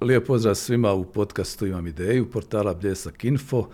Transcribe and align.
Lijep 0.00 0.26
pozdrav 0.26 0.54
svima 0.54 0.92
u 0.92 1.04
podcastu 1.04 1.66
Imam 1.66 1.86
ideju, 1.86 2.30
portala 2.30 2.74
Bljesak 2.74 3.24
Info. 3.24 3.68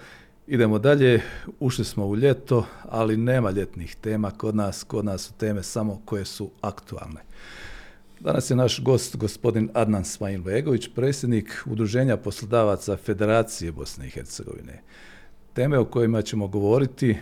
Idemo 0.47 0.79
dalje, 0.79 1.23
ušli 1.61 1.85
smo 1.85 2.07
u 2.07 2.17
ljeto, 2.17 2.67
ali 2.83 3.17
nema 3.17 3.51
ljetnih 3.51 3.97
tema 4.01 4.31
kod 4.31 4.57
nas, 4.57 4.85
kod 4.85 5.05
nas 5.05 5.23
su 5.23 5.33
teme 5.33 5.63
samo 5.63 6.03
koje 6.05 6.25
su 6.25 6.51
aktualne. 6.61 7.21
Danas 8.21 8.51
je 8.51 8.57
naš 8.57 8.81
gost 8.83 9.17
gospodin 9.17 9.71
Adnan 9.75 10.05
Smajin 10.05 10.45
predsjednik 10.95 11.63
Udruženja 11.67 12.17
poslodavaca 12.17 12.97
Federacije 12.97 13.73
Bosne 13.73 14.07
i 14.07 14.11
Hercegovine. 14.11 14.83
Teme 15.53 15.79
o 15.79 15.85
kojima 15.85 16.23
ćemo 16.23 16.49
govoriti 16.49 17.17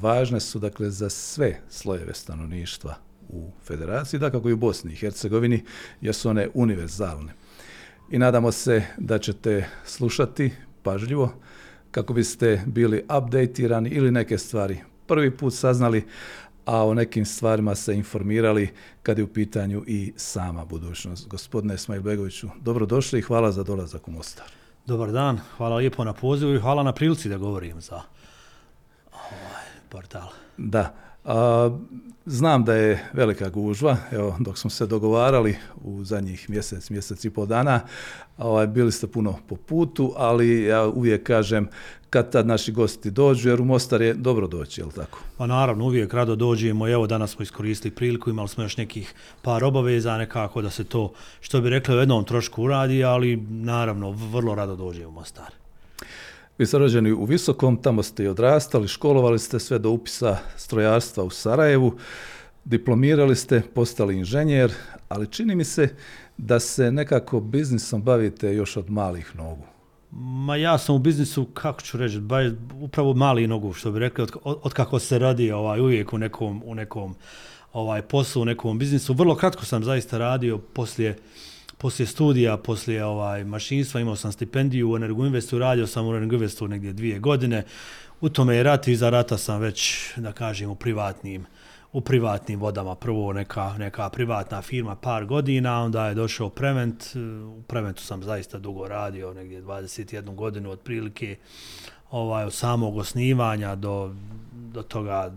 važne 0.00 0.40
su 0.40 0.58
dakle 0.58 0.90
za 0.90 1.10
sve 1.10 1.60
slojeve 1.68 2.14
stanovništva 2.14 2.94
u 3.28 3.50
Federaciji, 3.64 4.20
da 4.20 4.30
kako 4.30 4.48
i 4.48 4.52
u 4.52 4.56
Bosni 4.56 4.92
i 4.92 4.96
Hercegovini, 4.96 5.64
jer 6.00 6.14
su 6.14 6.28
one 6.28 6.48
univerzalne. 6.54 7.39
I 8.10 8.18
nadamo 8.18 8.52
se 8.52 8.82
da 8.98 9.18
ćete 9.18 9.68
slušati 9.84 10.52
pažljivo 10.82 11.32
kako 11.90 12.12
biste 12.12 12.62
bili 12.66 13.04
updatirani 13.18 13.88
ili 13.88 14.10
neke 14.10 14.38
stvari 14.38 14.80
prvi 15.06 15.36
put 15.36 15.54
saznali, 15.54 16.04
a 16.64 16.86
o 16.86 16.94
nekim 16.94 17.24
stvarima 17.24 17.74
se 17.74 17.94
informirali 17.94 18.70
kad 19.02 19.18
je 19.18 19.24
u 19.24 19.32
pitanju 19.32 19.84
i 19.86 20.12
sama 20.16 20.64
budućnost. 20.64 21.28
Gospodine 21.28 21.78
Smajl 21.78 22.02
Begoviću, 22.02 22.48
dobrodošli 22.60 23.18
i 23.18 23.22
hvala 23.22 23.52
za 23.52 23.62
dolazak 23.62 24.08
u 24.08 24.10
Mostar. 24.10 24.46
Dobar 24.86 25.12
dan, 25.12 25.40
hvala 25.56 25.76
lijepo 25.76 26.04
na 26.04 26.12
pozivu 26.12 26.54
i 26.54 26.60
hvala 26.60 26.82
na 26.82 26.92
prilici 26.92 27.28
da 27.28 27.38
govorim 27.38 27.80
za 27.80 28.02
ovaj 29.12 29.66
portal. 29.88 30.28
Da, 30.56 30.94
a, 31.24 31.70
znam 32.26 32.64
da 32.64 32.74
je 32.74 33.04
velika 33.12 33.48
gužva, 33.48 33.96
evo, 34.12 34.36
dok 34.40 34.58
smo 34.58 34.70
se 34.70 34.86
dogovarali 34.86 35.56
u 35.84 36.04
zadnjih 36.04 36.50
mjesec, 36.50 36.90
mjesec 36.90 37.24
i 37.24 37.30
pol 37.30 37.46
dana, 37.46 37.80
ovaj, 38.38 38.66
bili 38.66 38.92
ste 38.92 39.06
puno 39.06 39.38
po 39.48 39.56
putu, 39.56 40.12
ali 40.16 40.62
ja 40.62 40.86
uvijek 40.86 41.22
kažem, 41.22 41.68
kad 42.10 42.32
tad 42.32 42.46
naši 42.46 42.72
gosti 42.72 43.10
dođu, 43.10 43.48
jer 43.48 43.60
u 43.60 43.64
Mostar 43.64 44.02
je 44.02 44.14
dobro 44.14 44.46
doći, 44.46 44.80
je 44.80 44.84
li 44.84 44.92
tako? 44.92 45.18
Pa 45.36 45.46
naravno, 45.46 45.84
uvijek 45.84 46.14
rado 46.14 46.36
dođemo, 46.36 46.88
evo 46.88 47.06
danas 47.06 47.30
smo 47.30 47.42
iskoristili 47.42 47.94
priliku, 47.94 48.30
imali 48.30 48.48
smo 48.48 48.62
još 48.62 48.76
nekih 48.76 49.14
par 49.42 49.64
obaveza 49.64 50.16
nekako 50.16 50.62
da 50.62 50.70
se 50.70 50.84
to, 50.84 51.12
što 51.40 51.60
bi 51.60 51.70
rekli, 51.70 51.96
u 51.96 51.98
jednom 51.98 52.24
trošku 52.24 52.62
uradi, 52.62 53.04
ali 53.04 53.36
naravno, 53.50 54.10
vrlo 54.10 54.54
rado 54.54 54.76
dođemo 54.76 55.08
u 55.08 55.12
Mostar. 55.12 55.59
Vi 56.60 56.66
ste 56.66 56.78
rođeni 56.78 57.12
u 57.12 57.24
Visokom, 57.24 57.76
tamo 57.76 58.02
ste 58.02 58.24
i 58.24 58.28
odrastali, 58.28 58.88
školovali 58.88 59.38
ste 59.38 59.58
sve 59.58 59.78
do 59.78 59.90
upisa 59.90 60.36
strojarstva 60.56 61.24
u 61.24 61.30
Sarajevu, 61.30 61.96
diplomirali 62.64 63.36
ste, 63.36 63.62
postali 63.74 64.16
inženjer, 64.16 64.72
ali 65.08 65.26
čini 65.26 65.54
mi 65.54 65.64
se 65.64 65.88
da 66.36 66.60
se 66.60 66.92
nekako 66.92 67.40
biznisom 67.40 68.02
bavite 68.02 68.54
još 68.54 68.76
od 68.76 68.90
malih 68.90 69.36
nogu. 69.36 69.64
Ma 70.10 70.56
ja 70.56 70.78
sam 70.78 70.94
u 70.94 70.98
biznisu, 70.98 71.44
kako 71.44 71.80
ću 71.80 71.98
reći, 71.98 72.18
ba, 72.18 72.38
upravo 72.80 73.14
mali 73.14 73.46
nogu, 73.46 73.72
što 73.72 73.90
bi 73.90 73.98
rekli, 73.98 74.22
od, 74.22 74.32
od, 74.44 74.58
od 74.62 74.72
kako 74.72 74.98
se 74.98 75.18
radi 75.18 75.52
ovaj, 75.52 75.80
uvijek 75.80 76.12
u 76.12 76.18
nekom, 76.18 76.62
u 76.64 76.74
nekom 76.74 77.14
ovaj 77.72 78.02
poslu, 78.02 78.42
u 78.42 78.44
nekom 78.44 78.78
biznisu. 78.78 79.14
Vrlo 79.14 79.34
kratko 79.34 79.64
sam 79.64 79.84
zaista 79.84 80.18
radio 80.18 80.58
poslije 80.58 81.16
poslije 81.80 82.06
studija, 82.06 82.56
poslije 82.56 83.04
ovaj 83.04 83.44
mašinstva, 83.44 84.00
imao 84.00 84.16
sam 84.16 84.32
stipendiju 84.32 84.90
u 84.90 84.96
Energoinvestu, 84.96 85.58
radio 85.58 85.86
sam 85.86 86.06
u 86.06 86.14
Energoinvestu 86.14 86.68
negdje 86.68 86.92
dvije 86.92 87.18
godine. 87.18 87.64
U 88.20 88.28
tome 88.28 88.56
je 88.56 88.62
rat 88.62 88.88
i 88.88 88.96
za 88.96 89.10
rata 89.10 89.38
sam 89.38 89.60
već, 89.60 90.10
da 90.16 90.32
kažem, 90.32 90.70
u 90.70 90.74
privatnim 90.74 91.46
u 91.92 92.00
privatnim 92.00 92.60
vodama. 92.60 92.94
Prvo 92.94 93.32
neka, 93.32 93.74
neka 93.78 94.08
privatna 94.08 94.62
firma 94.62 94.96
par 94.96 95.24
godina, 95.24 95.82
onda 95.82 96.06
je 96.06 96.14
došao 96.14 96.48
Prevent. 96.48 97.04
U 97.58 97.62
Preventu 97.62 98.02
sam 98.02 98.22
zaista 98.22 98.58
dugo 98.58 98.88
radio, 98.88 99.34
negdje 99.34 99.62
21 99.62 100.34
godinu 100.34 100.70
otprilike 100.70 101.36
ovaj, 102.10 102.44
od 102.44 102.54
samog 102.54 102.96
osnivanja 102.96 103.74
do, 103.74 104.14
do 104.52 104.82
toga 104.82 105.32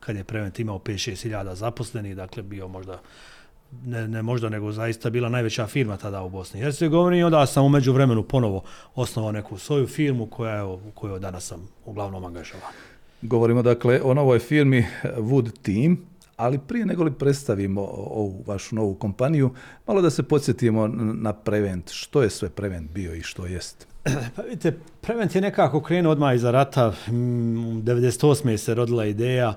kad 0.00 0.16
je 0.16 0.24
Prevent 0.24 0.58
imao 0.58 0.78
5-6 0.78 1.22
hiljada 1.22 1.54
zaposlenih, 1.54 2.16
dakle 2.16 2.42
bio 2.42 2.68
možda 2.68 3.00
ne, 3.84 4.08
ne 4.08 4.22
možda, 4.22 4.48
nego 4.48 4.72
zaista 4.72 5.10
bila 5.10 5.28
najveća 5.28 5.66
firma 5.66 5.96
tada 5.96 6.22
u 6.22 6.30
Bosni 6.30 6.60
i 6.60 6.62
Hercegovini 6.62 7.18
i 7.18 7.22
onda 7.22 7.46
sam 7.46 7.64
umeđu 7.64 7.92
vremenu 7.92 8.22
ponovo 8.22 8.62
osnovao 8.94 9.32
neku 9.32 9.58
svoju 9.58 9.86
firmu 9.86 10.26
koja 10.26 10.54
je, 10.54 10.62
u 10.62 10.90
kojoj 10.94 11.20
danas 11.20 11.46
sam 11.46 11.68
uglavnom 11.84 12.24
angažovan. 12.24 12.72
Govorimo 13.22 13.62
dakle 13.62 14.00
o 14.02 14.14
novoj 14.14 14.38
firmi 14.38 14.86
Wood 15.04 15.50
Team, 15.62 15.96
ali 16.36 16.58
prije 16.58 16.86
nego 16.86 17.04
li 17.04 17.12
predstavimo 17.12 17.80
ovu 17.90 18.44
vašu 18.46 18.74
novu 18.74 18.94
kompaniju, 18.94 19.50
malo 19.86 20.02
da 20.02 20.10
se 20.10 20.22
podsjetimo 20.22 20.88
na 21.14 21.32
Prevent. 21.32 21.90
Što 21.90 22.22
je 22.22 22.30
sve 22.30 22.50
Prevent 22.50 22.90
bio 22.90 23.14
i 23.14 23.22
što 23.22 23.46
jest? 23.46 23.86
Pa 24.36 24.42
vidite, 24.42 24.78
Prevent 25.00 25.34
je 25.34 25.40
nekako 25.40 25.80
krenuo 25.80 26.12
odmah 26.12 26.34
iza 26.34 26.50
rata. 26.50 26.94
98. 27.08 28.56
se 28.56 28.74
rodila 28.74 29.06
ideja. 29.06 29.54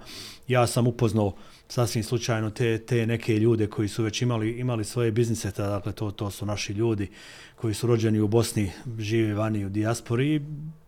Ja 0.51 0.67
sam 0.67 0.87
upoznao 0.87 1.33
sasvim 1.67 2.03
slučajno 2.03 2.49
te, 2.49 2.77
te 2.77 3.05
neke 3.07 3.39
ljude 3.39 3.67
koji 3.67 3.87
su 3.87 4.03
već 4.03 4.21
imali 4.21 4.59
imali 4.59 4.85
svoje 4.85 5.11
biznise, 5.11 5.51
dakle 5.57 5.91
to, 5.91 6.11
to 6.11 6.31
su 6.31 6.45
naši 6.45 6.73
ljudi 6.73 7.07
koji 7.55 7.73
su 7.73 7.87
rođeni 7.87 8.19
u 8.19 8.27
Bosni, 8.27 8.71
žive 8.99 9.33
vani 9.33 9.65
u 9.65 9.69
dijaspori 9.69 10.35
i 10.35 10.41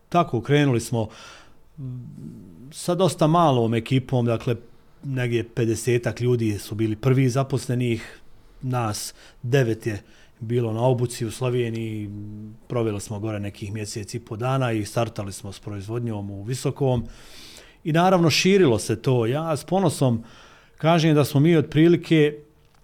tako 0.08 0.40
krenuli 0.40 0.80
smo 0.80 1.08
mm, 1.78 1.82
sa 2.72 2.94
dosta 2.94 3.26
malom 3.26 3.74
ekipom, 3.74 4.26
dakle 4.26 4.56
negdje 5.04 5.48
50-ak 5.54 6.20
ljudi 6.20 6.58
su 6.58 6.74
bili 6.74 6.96
prvi 6.96 7.28
zaposlenih, 7.28 8.20
nas 8.62 9.14
devet 9.42 9.86
je 9.86 10.02
bilo 10.40 10.72
na 10.72 10.82
obuci 10.82 11.26
u 11.26 11.30
Sloveniji, 11.30 12.10
proveli 12.68 13.00
smo 13.00 13.18
gore 13.18 13.40
nekih 13.40 13.72
mjeseci 13.72 14.20
po 14.20 14.36
dana 14.36 14.72
i 14.72 14.84
startali 14.84 15.32
smo 15.32 15.52
s 15.52 15.60
proizvodnjom 15.60 16.30
u 16.30 16.42
Visokom. 16.42 17.04
I 17.84 17.92
naravno 17.92 18.30
širilo 18.30 18.78
se 18.78 19.02
to. 19.02 19.26
Ja 19.26 19.56
s 19.56 19.64
ponosom 19.64 20.24
kažem 20.78 21.14
da 21.14 21.24
smo 21.24 21.40
mi 21.40 21.56
otprilike, 21.56 22.38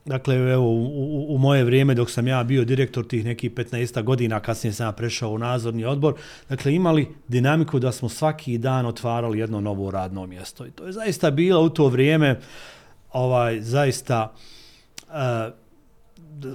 dakle, 0.05 0.34
evo, 0.34 0.65
u, 0.65 0.84
u, 0.84 1.34
u 1.34 1.38
moje 1.38 1.65
vrijeme 1.65 1.94
dok 1.94 2.11
sam 2.11 2.28
ja 2.28 2.44
bio 2.44 2.65
direktor 2.65 3.06
tih 3.06 3.25
nekih 3.25 3.53
15 3.53 4.03
godina, 4.03 4.41
kasnije 4.41 4.72
sam 4.72 4.87
ja 4.87 4.93
prešao 4.93 5.31
u 5.31 5.39
nazorni 5.39 5.84
odbor, 5.84 6.15
dakle, 6.49 6.75
imali 6.75 7.09
dinamiku 7.28 7.78
da 7.78 7.93
smo 7.93 8.09
svaki 8.09 8.59
dan 8.59 8.87
otvarali 8.87 9.39
jedno 9.39 9.60
novo 9.60 9.91
radno 9.91 10.27
mjesto. 10.27 10.66
I 10.66 10.71
to 10.71 10.87
je 10.87 10.93
zaista 10.93 11.31
bilo 11.31 11.62
u 11.62 11.69
to 11.69 11.89
vrijeme, 11.89 12.41
ovaj, 13.12 13.60
zaista, 13.60 14.33
uh, 15.09 15.15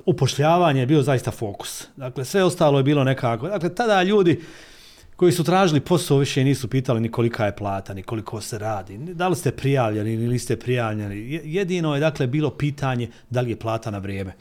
upošljavanje 0.06 0.80
je 0.80 0.86
bio 0.86 1.02
zaista 1.02 1.32
fokus. 1.32 1.88
Dakle, 1.96 2.26
sve 2.26 2.44
ostalo 2.44 2.80
je 2.80 2.84
bilo 2.84 3.04
nekako. 3.04 3.48
Dakle, 3.48 3.76
tada 3.76 4.04
ljudi, 4.04 4.42
koji 5.16 5.32
su 5.32 5.44
tražili 5.44 5.80
posao 5.80 6.18
više 6.18 6.44
nisu 6.44 6.68
pitali 6.68 7.02
ni 7.02 7.12
kolika 7.12 7.46
je 7.46 7.56
plata, 7.56 7.94
ni 7.94 8.04
koliko 8.04 8.42
se 8.42 8.58
radi, 8.58 8.98
da 8.98 9.28
li 9.28 9.36
ste 9.36 9.52
prijavljeni 9.52 10.14
ili 10.14 10.40
ste 10.40 10.60
prijavljeni. 10.60 11.42
Jedino 11.44 11.94
je 11.94 12.00
dakle 12.00 12.28
bilo 12.28 12.50
pitanje 12.50 13.10
da 13.30 13.42
li 13.42 13.50
je 13.50 13.60
plata 13.60 13.92
na 13.92 13.98
vrijeme. 13.98 14.34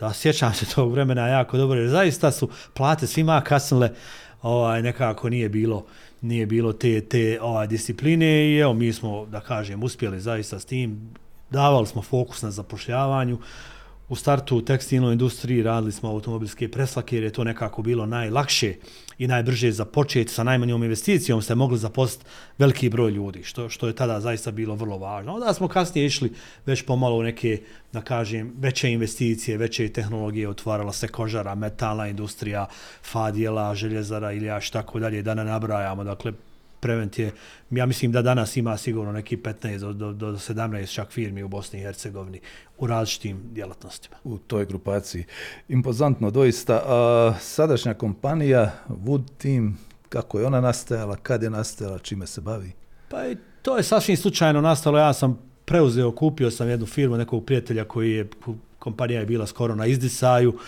Da, 0.00 0.12
sjećam 0.12 0.54
se 0.54 0.66
tog 0.66 0.92
vremena 0.92 1.28
jako 1.28 1.56
dobro, 1.56 1.80
jer 1.80 1.90
zaista 1.90 2.32
su 2.32 2.48
plate 2.74 3.06
svima 3.06 3.40
kasnile, 3.40 3.90
ovaj, 4.42 4.82
nekako 4.82 5.30
nije 5.30 5.48
bilo 5.48 5.86
nije 6.20 6.46
bilo 6.46 6.72
te, 6.72 7.00
te 7.00 7.38
ovaj, 7.42 7.66
discipline 7.66 8.26
i 8.26 8.58
evo 8.58 8.74
mi 8.74 8.92
smo, 8.92 9.26
da 9.26 9.40
kažem, 9.40 9.82
uspjeli 9.82 10.20
zaista 10.20 10.58
s 10.58 10.64
tim, 10.64 11.10
davali 11.50 11.86
smo 11.86 12.02
fokus 12.02 12.42
na 12.42 12.50
zapošljavanju, 12.50 13.38
u 14.08 14.16
startu 14.16 14.56
u 14.56 14.62
tekstilnoj 14.62 15.12
industriji 15.12 15.62
radili 15.62 15.92
smo 15.92 16.08
automobilske 16.08 16.70
preslake 16.70 17.16
jer 17.16 17.24
je 17.24 17.32
to 17.32 17.44
nekako 17.44 17.82
bilo 17.82 18.06
najlakše 18.06 18.74
i 19.18 19.26
najbrže 19.26 19.72
započeti 19.72 20.32
sa 20.32 20.44
najmanjom 20.44 20.82
investicijom 20.84 21.42
ste 21.42 21.54
mogli 21.54 21.78
zaposliti 21.78 22.24
veliki 22.58 22.88
broj 22.88 23.10
ljudi, 23.10 23.42
što, 23.42 23.68
što 23.68 23.86
je 23.86 23.96
tada 23.96 24.20
zaista 24.20 24.50
bilo 24.50 24.74
vrlo 24.74 24.98
važno. 24.98 25.34
Onda 25.34 25.54
smo 25.54 25.68
kasnije 25.68 26.06
išli 26.06 26.32
već 26.66 26.82
pomalo 26.82 27.16
u 27.16 27.22
neke, 27.22 27.60
da 27.92 28.00
kažem, 28.00 28.52
veće 28.58 28.90
investicije, 28.90 29.58
veće 29.58 29.88
tehnologije, 29.88 30.48
otvarala 30.48 30.92
se 30.92 31.08
kožara, 31.08 31.54
metalna 31.54 32.08
industrija, 32.08 32.66
fadjela, 33.02 33.74
željezara 33.74 34.32
ili 34.32 34.46
ja 34.46 34.60
tako 34.72 34.98
dalje, 34.98 35.22
da 35.22 35.34
ne 35.34 35.44
nabrajamo. 35.44 36.04
Dakle, 36.04 36.32
Prevent 36.80 37.18
je, 37.18 37.32
ja 37.70 37.86
mislim 37.86 38.12
da 38.12 38.22
danas 38.22 38.56
ima 38.56 38.76
sigurno 38.76 39.12
neki 39.12 39.36
15 39.36 39.78
do, 39.78 39.92
do, 39.92 40.12
do 40.12 40.32
17 40.32 40.94
čak 40.94 41.10
firmi 41.10 41.42
u 41.42 41.48
Bosni 41.48 41.78
i 41.78 41.82
Hercegovini 41.82 42.40
u 42.78 42.86
različitim 42.86 43.40
djelatnostima. 43.52 44.16
U 44.24 44.38
toj 44.38 44.64
grupaciji. 44.64 45.24
Impozantno, 45.68 46.30
doista. 46.30 46.82
A, 46.86 47.34
sadašnja 47.40 47.94
kompanija 47.94 48.72
Wood 48.88 49.22
Team, 49.38 49.78
kako 50.08 50.38
je 50.38 50.46
ona 50.46 50.60
nastajala, 50.60 51.16
kad 51.16 51.42
je 51.42 51.50
nastajala, 51.50 51.98
čime 51.98 52.26
se 52.26 52.40
bavi? 52.40 52.72
Pa 53.08 53.26
i 53.26 53.36
to 53.62 53.76
je 53.76 53.82
sasvim 53.82 54.16
slučajno 54.16 54.60
nastalo. 54.60 54.98
Ja 54.98 55.12
sam 55.12 55.38
preuzeo, 55.64 56.12
kupio 56.12 56.50
sam 56.50 56.68
jednu 56.68 56.86
firmu 56.86 57.16
nekog 57.16 57.44
prijatelja 57.44 57.84
koji 57.84 58.12
je, 58.12 58.28
kompanija 58.78 59.20
je 59.20 59.26
bila 59.26 59.46
skoro 59.46 59.74
na 59.74 59.86
izdisaju 59.86 60.58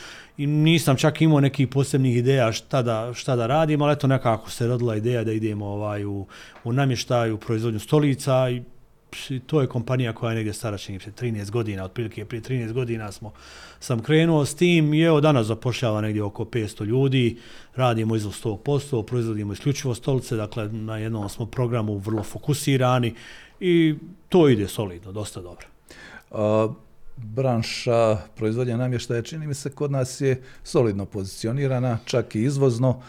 i 0.41 0.47
nisam 0.47 0.97
čak 0.97 1.23
imao 1.23 1.41
nekih 1.41 1.69
posebnih 1.69 2.17
ideja 2.17 2.53
šta 2.53 2.83
da, 2.83 3.15
šta 3.15 3.37
da 3.37 3.47
radim, 3.47 3.83
ali 3.83 3.93
eto 3.93 4.07
nekako 4.07 4.51
se 4.51 4.67
rodila 4.67 4.97
ideja 4.97 5.25
da 5.25 5.33
idemo 5.33 5.67
ovaj 5.67 6.05
u, 6.05 6.27
u 6.65 6.73
namještaju, 6.73 7.35
u 7.35 7.39
proizvodnju 7.39 7.81
stolica 7.81 8.51
i 8.51 8.63
to 9.47 9.61
je 9.61 9.67
kompanija 9.67 10.13
koja 10.13 10.31
je 10.31 10.37
negdje 10.37 10.53
stara 10.53 10.79
čini 10.79 10.99
13 10.99 11.51
godina, 11.51 11.85
otprilike 11.85 12.25
prije 12.25 12.43
13 12.43 12.73
godina 12.73 13.13
smo, 13.13 13.33
sam 13.81 14.03
krenuo 14.03 14.45
s 14.45 14.55
tim 14.55 14.95
i 14.95 15.01
evo 15.01 15.21
danas 15.21 15.47
zapošljava 15.47 16.01
negdje 16.01 16.23
oko 16.23 16.45
500 16.45 16.85
ljudi, 16.85 17.39
radimo 17.77 18.17
izvoz 18.17 18.45
100%, 18.45 19.05
proizvodimo 19.05 19.53
isključivo 19.53 19.95
stolice, 19.95 20.37
dakle 20.37 20.69
na 20.69 20.97
jednom 20.97 21.29
smo 21.29 21.47
programu 21.47 21.99
vrlo 21.99 22.23
fokusirani 22.23 23.15
i 23.61 23.95
to 24.29 24.49
ide 24.49 24.69
solidno, 24.69 25.13
dosta 25.13 25.41
dobro. 25.41 25.67
Uh, 26.31 26.75
branša 27.25 28.17
proizvodnja 28.37 28.76
namještaja 28.76 29.22
čini 29.22 29.46
mi 29.46 29.55
se 29.55 29.70
kod 29.70 29.90
nas 29.90 30.20
je 30.20 30.43
solidno 30.64 31.05
pozicionirana, 31.05 31.99
čak 32.05 32.34
i 32.34 32.43
izvozno 32.43 33.02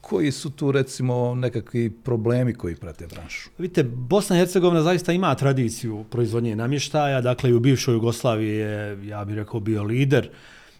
koji 0.00 0.32
su 0.32 0.50
tu 0.50 0.72
recimo 0.72 1.34
nekakvi 1.34 1.90
problemi 1.90 2.54
koji 2.54 2.76
prate 2.76 3.06
branšu? 3.06 3.50
Vidite, 3.58 3.82
Bosna 3.82 4.36
i 4.36 4.38
Hercegovina 4.38 4.82
zaista 4.82 5.12
ima 5.12 5.34
tradiciju 5.34 6.04
proizvodnje 6.10 6.56
namještaja, 6.56 7.20
dakle 7.20 7.50
i 7.50 7.54
u 7.54 7.60
bivšoj 7.60 7.94
Jugoslaviji 7.94 8.56
je, 8.56 9.06
ja 9.08 9.24
bih 9.24 9.36
rekao, 9.36 9.60
bio 9.60 9.82
lider 9.82 10.28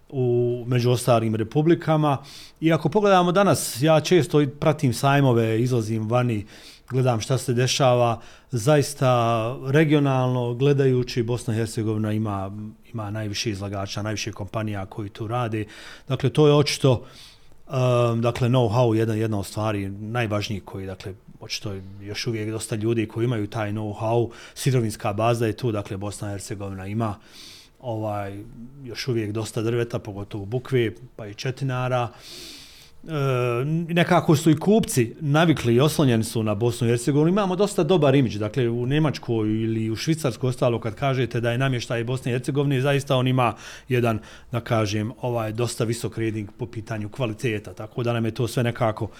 u 0.08 0.64
među 0.69 0.90
ostalim 0.90 1.34
republikama. 1.34 2.19
I 2.60 2.72
ako 2.72 2.88
pogledamo 2.88 3.32
danas, 3.32 3.82
ja 3.82 4.00
često 4.00 4.46
pratim 4.60 4.92
sajmove, 4.92 5.60
izlazim 5.62 6.08
vani, 6.10 6.46
gledam 6.90 7.20
šta 7.20 7.38
se 7.38 7.54
dešava, 7.54 8.20
zaista 8.50 9.10
regionalno 9.66 10.54
gledajući 10.54 11.22
Bosna 11.22 11.54
i 11.54 11.56
Hercegovina 11.56 12.12
ima, 12.12 12.52
ima 12.92 13.10
najviše 13.10 13.50
izlagača, 13.50 14.02
najviše 14.02 14.32
kompanija 14.32 14.86
koji 14.86 15.08
tu 15.08 15.26
rade. 15.26 15.64
Dakle, 16.08 16.31
to 16.31 16.46
je 16.46 16.54
očito 16.54 17.04
Um, 17.64 18.20
dakle, 18.20 18.48
know-how 18.48 18.94
jedna, 18.94 19.14
jedna 19.14 19.38
od 19.38 19.46
stvari 19.46 19.88
najvažnijih 19.88 20.64
koji, 20.64 20.86
dakle, 20.86 21.14
očito 21.40 21.75
još 22.00 22.26
uvijek 22.26 22.50
dosta 22.50 22.76
ljudi 22.76 23.08
koji 23.08 23.25
imaju 23.25 23.46
taj 23.46 23.72
know-how, 23.72 24.31
sirovinska 24.54 25.12
baza 25.12 25.46
je 25.46 25.56
tu, 25.56 25.72
dakle, 25.72 25.96
Bosna 25.96 26.28
i 26.28 26.31
Hercegovina 26.31 26.86
ima 26.86 27.14
ovaj, 27.81 28.42
još 28.84 29.08
uvijek 29.08 29.32
dosta 29.32 29.62
drveta, 29.62 29.98
pogotovo 29.98 30.44
bukve, 30.44 30.92
pa 31.16 31.26
i 31.26 31.34
četinara. 31.34 32.02
Uh, 32.02 32.54
E, 33.09 33.65
nekako 33.95 34.37
su 34.37 34.51
i 34.51 34.56
kupci 34.56 35.15
navikli 35.21 35.75
i 35.75 35.81
oslonjeni 35.81 36.25
su 36.25 36.43
na 36.43 36.55
Bosnu 36.55 36.87
i 36.87 36.91
Hercegovinu. 36.91 37.29
Imamo 37.29 37.56
dosta 37.56 37.83
dobar 37.83 38.15
imidž, 38.15 38.37
dakle 38.37 38.69
u 38.69 38.87
Nemačkoj 38.87 39.49
ili 39.49 39.91
u 39.91 39.97
Švicarskoj 39.97 40.49
ostalo 40.49 40.81
kad 40.81 40.95
kažete 40.95 41.41
da 41.41 41.51
je 41.53 41.59
namještaj 41.59 42.05
Bosne 42.05 42.33
i 42.33 42.35
Hercegovine, 42.35 42.81
zaista 42.81 43.17
on 43.17 43.29
ima 43.29 43.55
jedan, 43.89 44.19
da 44.53 44.61
kažem, 44.61 45.12
ovaj 45.21 45.53
dosta 45.53 45.85
visok 45.85 46.19
rating 46.19 46.51
po 46.59 46.67
pitanju 46.67 47.09
kvaliteta, 47.09 47.75
tako 47.75 48.03
da 48.03 48.12
nam 48.12 48.25
je 48.25 48.31
to 48.31 48.49
sve 48.49 48.62
nekako 48.62 49.11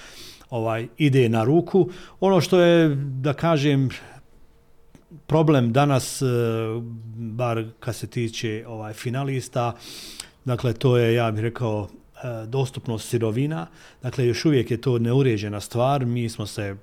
ovaj 0.51 0.87
ide 0.99 1.29
na 1.29 1.45
ruku. 1.45 1.91
Ono 2.21 2.41
što 2.41 2.61
je, 2.61 2.97
da 2.97 3.33
kažem, 3.33 3.91
problem 5.27 5.73
danas, 5.73 6.23
e, 6.23 6.27
bar 7.17 7.65
kad 7.81 7.97
se 7.97 8.07
tiče 8.07 8.65
ovaj 8.69 8.93
finalista, 8.93 9.73
dakle 10.45 10.73
to 10.73 10.97
je, 10.97 11.15
ja 11.15 11.31
bih 11.31 11.43
rekao, 11.43 11.89
E, 12.25 12.47
dostupnost 12.47 13.09
sirovina. 13.09 13.67
Dakle, 14.03 14.27
još 14.27 14.45
uvijek 14.45 14.71
je 14.71 14.81
to 14.81 14.99
neuređena 14.99 15.61
stvar. 15.61 16.07
Mi 16.07 16.29
smo 16.29 16.47
se 16.47 16.77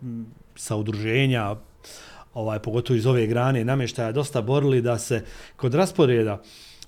sa 0.55 0.75
udruženja, 0.75 1.55
ovaj, 2.33 2.59
pogotovo 2.59 2.97
iz 2.97 3.05
ove 3.05 3.27
grane 3.27 3.65
namještaja, 3.65 4.11
dosta 4.11 4.41
borili 4.41 4.81
da 4.81 4.97
se 4.97 5.23
kod 5.55 5.73
rasporeda 5.73 6.41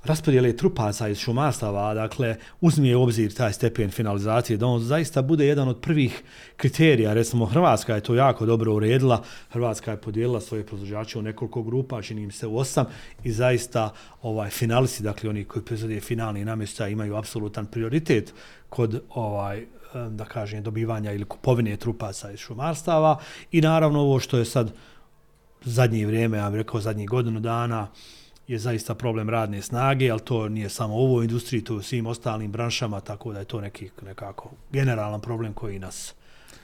raspodjele 0.03 0.55
trupaca 0.55 1.07
iz 1.07 1.17
šumarstava, 1.17 1.93
dakle, 1.93 2.35
uzmije 2.61 2.95
u 2.95 3.03
obzir 3.03 3.33
taj 3.33 3.53
stepen 3.53 3.91
finalizacije, 3.91 4.57
da 4.57 4.65
on 4.65 4.79
zaista 4.79 5.21
bude 5.21 5.45
jedan 5.45 5.67
od 5.67 5.79
prvih 5.81 6.23
kriterija. 6.57 7.13
Recimo, 7.13 7.45
Hrvatska 7.45 7.95
je 7.95 8.01
to 8.01 8.15
jako 8.15 8.45
dobro 8.45 8.73
uredila. 8.73 9.23
Hrvatska 9.49 9.91
je 9.91 10.01
podijelila 10.01 10.41
svoje 10.41 10.65
proizvođače 10.65 11.19
u 11.19 11.21
nekoliko 11.21 11.63
grupa, 11.63 12.01
čini 12.01 12.21
im 12.21 12.31
se 12.31 12.47
u 12.47 12.57
osam, 12.57 12.85
i 13.23 13.31
zaista 13.31 13.89
ovaj 14.21 14.49
finalisti, 14.49 15.03
dakle, 15.03 15.29
oni 15.29 15.43
koji 15.43 15.65
proizvodije 15.65 16.01
finalni 16.01 16.45
namještaj, 16.45 16.91
imaju 16.91 17.15
apsolutan 17.15 17.65
prioritet 17.65 18.33
kod 18.69 19.01
ovaj 19.09 19.65
da 20.09 20.25
kažem, 20.25 20.63
dobivanja 20.63 21.11
ili 21.11 21.25
kupovine 21.25 21.77
trupaca 21.77 22.31
iz 22.31 22.39
šumarstava. 22.39 23.19
I 23.51 23.61
naravno 23.61 23.99
ovo 23.99 24.19
što 24.19 24.37
je 24.37 24.45
sad 24.45 24.73
zadnje 25.61 26.05
vrijeme, 26.05 26.37
ja 26.37 26.49
bih 26.49 26.57
rekao 26.57 26.81
zadnjih 26.81 27.09
godinu 27.09 27.39
dana, 27.39 27.87
je 28.47 28.59
zaista 28.59 28.95
problem 28.95 29.29
radne 29.29 29.61
snage, 29.61 30.09
ali 30.09 30.19
to 30.19 30.49
nije 30.49 30.69
samo 30.69 30.95
u 30.95 30.99
ovoj 30.99 31.25
industriji, 31.25 31.63
to 31.63 31.75
u 31.75 31.81
svim 31.81 32.05
ostalim 32.05 32.51
branšama, 32.51 32.99
tako 32.99 33.33
da 33.33 33.39
je 33.39 33.45
to 33.45 33.61
neki 33.61 33.89
nekako 34.01 34.51
generalan 34.71 35.21
problem 35.21 35.53
koji 35.53 35.79
nas 35.79 36.13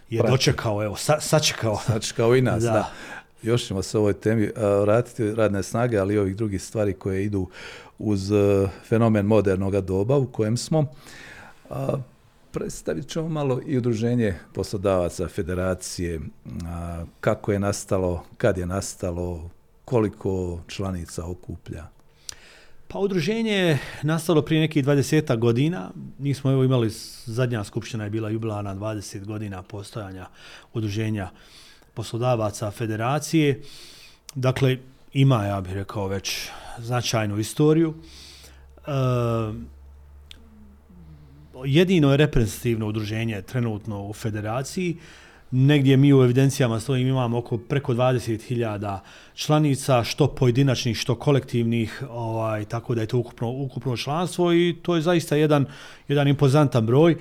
je 0.09 0.19
Praći. 0.19 0.31
dočekao, 0.31 0.83
evo, 0.83 0.95
sa, 0.95 1.19
sačekao. 1.19 1.77
Sačekao 1.85 2.35
i 2.35 2.41
nas, 2.41 2.63
da. 2.63 2.71
da. 2.71 2.91
Još 3.41 3.67
ćemo 3.67 3.81
se 3.81 3.97
ovoj 3.97 4.13
temi 4.13 4.43
uh, 4.43 4.51
vratiti 4.81 5.35
radne 5.35 5.63
snage, 5.63 5.97
ali 5.97 6.13
i 6.13 6.17
ovih 6.17 6.35
drugih 6.35 6.63
stvari 6.63 6.93
koje 6.93 7.25
idu 7.25 7.47
uz 7.99 8.31
uh, 8.31 8.69
fenomen 8.87 9.25
modernog 9.25 9.81
doba 9.81 10.17
u 10.17 10.27
kojem 10.27 10.57
smo. 10.57 10.85
Uh, 11.69 11.75
predstavit 12.51 13.07
ćemo 13.07 13.29
malo 13.29 13.61
i 13.65 13.77
udruženje 13.77 14.35
poslodavaca 14.53 15.27
federacije, 15.27 16.19
kako 17.19 17.51
je 17.51 17.59
nastalo, 17.59 18.23
kad 18.37 18.57
je 18.57 18.65
nastalo, 18.65 19.49
koliko 19.89 20.61
članica 20.67 21.25
okuplja? 21.25 21.87
Pa 22.87 22.99
udruženje 22.99 23.51
je 23.51 23.79
nastalo 24.03 24.41
prije 24.41 24.61
nekih 24.61 24.85
20 24.85 25.37
godina. 25.37 25.91
Mi 26.19 26.33
smo 26.33 26.51
evo 26.51 26.63
imali, 26.63 26.89
zadnja 27.25 27.63
skupština 27.63 28.03
je 28.03 28.09
bila 28.09 28.29
jubilana 28.29 28.75
20 28.75 29.25
godina 29.25 29.63
postojanja 29.63 30.27
udruženja 30.73 31.29
poslodavaca 31.93 32.71
federacije. 32.71 33.61
Dakle, 34.35 34.77
ima, 35.13 35.45
ja 35.45 35.61
bih 35.61 35.73
rekao, 35.73 36.07
već 36.07 36.49
značajnu 36.77 37.39
istoriju. 37.39 37.93
E, 38.87 38.91
jedino 41.65 42.11
je 42.11 42.17
reprezentativno 42.17 42.87
udruženje 42.87 43.41
trenutno 43.41 44.03
u 44.03 44.13
federaciji. 44.13 44.97
E, 44.97 45.28
negdje 45.51 45.97
mi 45.97 46.13
u 46.13 46.23
evidencijama 46.23 46.79
svojim 46.79 47.07
imamo 47.07 47.37
oko 47.37 47.57
preko 47.57 47.93
20.000 47.93 48.99
članica, 49.35 50.03
što 50.03 50.27
pojedinačnih, 50.27 50.97
što 50.97 51.15
kolektivnih, 51.15 52.03
ovaj, 52.09 52.65
tako 52.65 52.95
da 52.95 53.01
je 53.01 53.07
to 53.07 53.17
ukupno, 53.17 53.49
ukupno 53.49 53.97
članstvo 53.97 54.53
i 54.53 54.75
to 54.81 54.95
je 54.95 55.01
zaista 55.01 55.35
jedan, 55.35 55.65
jedan 56.07 56.27
impozantan 56.27 56.85
broj. 56.85 57.11
E, 57.11 57.17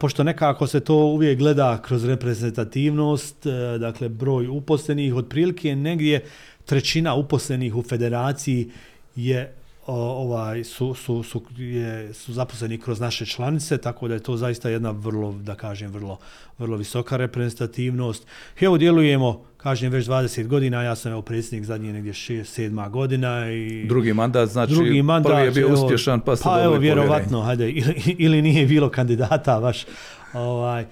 pošto 0.00 0.24
nekako 0.24 0.66
se 0.66 0.80
to 0.80 0.94
uvijek 0.94 1.38
gleda 1.38 1.82
kroz 1.82 2.04
reprezentativnost, 2.04 3.46
e, 3.46 3.78
dakle 3.78 4.08
broj 4.08 4.48
uposlenih, 4.48 5.14
otprilike 5.14 5.76
negdje 5.76 6.24
trećina 6.64 7.14
uposlenih 7.14 7.76
u 7.76 7.82
federaciji 7.82 8.70
je 9.16 9.54
ovaj 9.86 10.64
su 10.64 10.94
su 10.94 11.22
su 11.22 11.42
je 11.58 12.14
su 12.14 12.32
zaposleni 12.32 12.78
kroz 12.78 13.00
naše 13.00 13.26
članice 13.26 13.78
tako 13.78 14.08
da 14.08 14.14
je 14.14 14.20
to 14.20 14.36
zaista 14.36 14.68
jedna 14.68 14.90
vrlo 14.90 15.32
da 15.32 15.54
kažem 15.54 15.90
vrlo 15.90 16.18
vrlo 16.58 16.76
visoka 16.76 17.16
reprezentativnost. 17.16 18.26
Evo 18.60 18.78
djelujemo 18.78 19.44
kažem 19.56 19.92
već 19.92 20.06
20 20.06 20.46
godina, 20.46 20.82
ja 20.82 20.96
sam 20.96 21.12
evo 21.12 21.22
predsjednik 21.22 21.64
zadnje 21.64 21.92
negdje 21.92 22.12
6 22.12 22.70
7 22.70 22.90
godina 22.90 23.52
i 23.52 23.86
drugi 23.88 24.14
mandat 24.14 24.48
znači 24.48 24.72
drugi 24.72 25.02
mandat, 25.02 25.32
prvi 25.32 25.44
je 25.44 25.50
bio 25.50 25.66
evo, 25.66 25.84
uspješan 25.84 26.20
pa 26.20 26.36
se 26.36 26.42
pa 26.44 26.62
evo 26.62 26.76
vjerovatno 26.78 27.40
hajde 27.40 27.70
ili, 27.70 28.16
ili 28.18 28.42
nije 28.42 28.66
bilo 28.66 28.88
kandidata 28.88 29.60
baš 29.60 29.84
ovaj 30.32 30.84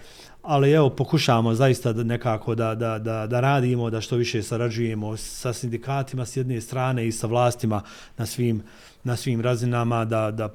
ali 0.46 0.70
evo 0.70 0.90
pokušavamo 0.90 1.54
zaista 1.54 1.92
da 1.92 2.04
nekako 2.04 2.54
da, 2.54 2.74
da, 2.74 2.98
da, 2.98 3.26
da 3.26 3.40
radimo, 3.40 3.90
da 3.90 4.00
što 4.00 4.16
više 4.16 4.42
sarađujemo 4.42 5.16
sa 5.16 5.52
sindikatima 5.52 6.26
s 6.26 6.36
jedne 6.36 6.60
strane 6.60 7.06
i 7.06 7.12
sa 7.12 7.26
vlastima 7.26 7.82
na 8.16 8.26
svim, 8.26 8.62
na 9.04 9.16
svim 9.16 9.40
razinama, 9.40 10.04
da, 10.04 10.30
da 10.30 10.54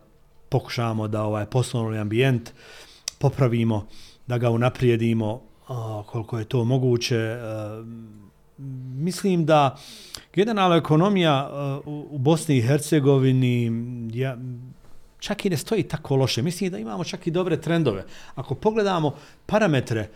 pokušavamo 0.49 1.07
da 1.07 1.23
ovaj 1.23 1.45
poslovni 1.45 1.97
ambijent 1.97 2.49
popravimo, 3.19 3.87
da 4.27 4.37
ga 4.37 4.49
unaprijedimo 4.49 5.41
a, 5.67 6.03
koliko 6.05 6.39
je 6.39 6.45
to 6.45 6.63
moguće. 6.63 7.37
A, 7.41 7.83
mislim 8.93 9.45
da 9.45 9.77
generalna 10.33 10.75
ekonomija 10.75 11.33
a, 11.33 11.79
u, 11.85 12.07
u 12.11 12.17
Bosni 12.17 12.57
i 12.57 12.61
Hercegovini 12.61 13.71
ja, 14.13 14.37
čak 15.19 15.45
i 15.45 15.49
ne 15.49 15.57
stoji 15.57 15.83
tako 15.83 16.15
loše. 16.15 16.41
Mislim 16.41 16.71
da 16.71 16.77
imamo 16.77 17.03
čak 17.03 17.27
i 17.27 17.31
dobre 17.31 17.61
trendove. 17.61 18.05
Ako 18.35 18.55
pogledamo 18.55 19.15
parametre, 19.45 20.09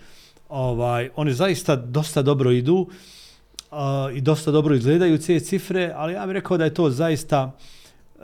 ovaj, 0.50 1.10
oni 1.15 1.33
zaista 1.33 1.75
dosta 1.75 2.22
dobro 2.22 2.51
idu 2.51 2.75
uh, 2.75 3.77
i 4.13 4.22
dosta 4.22 4.51
dobro 4.51 4.75
izgledaju 4.75 5.17
cije 5.17 5.39
cifre, 5.39 5.93
ali 5.95 6.13
ja 6.13 6.25
bih 6.25 6.33
rekao 6.33 6.57
da 6.57 6.63
je 6.63 6.74
to 6.74 6.89
zaista 6.89 7.51
uh, 8.15 8.24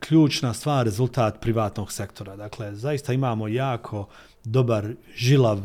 ključna 0.00 0.54
stvar, 0.54 0.84
rezultat 0.84 1.40
privatnog 1.40 1.92
sektora. 1.92 2.36
Dakle, 2.36 2.74
zaista 2.74 3.12
imamo 3.12 3.48
jako 3.48 4.08
dobar, 4.44 4.94
žilav, 5.14 5.60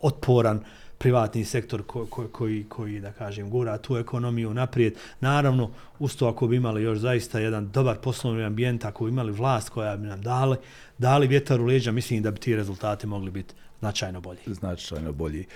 otporan 0.00 0.56
uh, 0.56 0.64
privatni 1.04 1.44
sektor 1.44 1.82
ko, 1.82 2.06
ko, 2.06 2.28
koji, 2.32 2.64
koji, 2.68 3.00
da 3.00 3.12
kažem, 3.12 3.50
gura 3.50 3.78
tu 3.78 3.96
ekonomiju 3.96 4.54
naprijed. 4.54 4.94
Naravno, 5.20 5.70
usto 5.98 6.28
ako 6.28 6.46
bi 6.46 6.56
imali 6.56 6.82
još 6.82 6.98
zaista 6.98 7.40
jedan 7.40 7.70
dobar 7.70 7.98
poslovni 7.98 8.44
ambijent, 8.44 8.84
ako 8.84 9.04
bi 9.04 9.10
imali 9.10 9.32
vlast 9.32 9.68
koja 9.68 9.96
bi 9.96 10.06
nam 10.06 10.22
dali, 10.22 10.56
dali 10.98 11.26
vjetar 11.26 11.60
u 11.60 11.64
leđa, 11.64 11.92
mislim 11.92 12.22
da 12.22 12.30
bi 12.30 12.40
ti 12.40 12.56
rezultati 12.56 13.06
mogli 13.06 13.30
biti 13.30 13.54
značajno 13.80 14.20
bolji. 14.20 14.40
Značajno 14.46 15.12
bolji. 15.12 15.46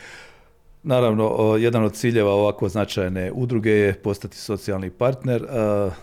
Naravno, 0.82 1.56
jedan 1.58 1.84
od 1.84 1.94
ciljeva 1.94 2.30
ovako 2.30 2.68
značajne 2.68 3.32
udruge 3.32 3.70
je 3.70 3.94
postati 3.94 4.36
socijalni 4.36 4.90
partner, 4.90 5.46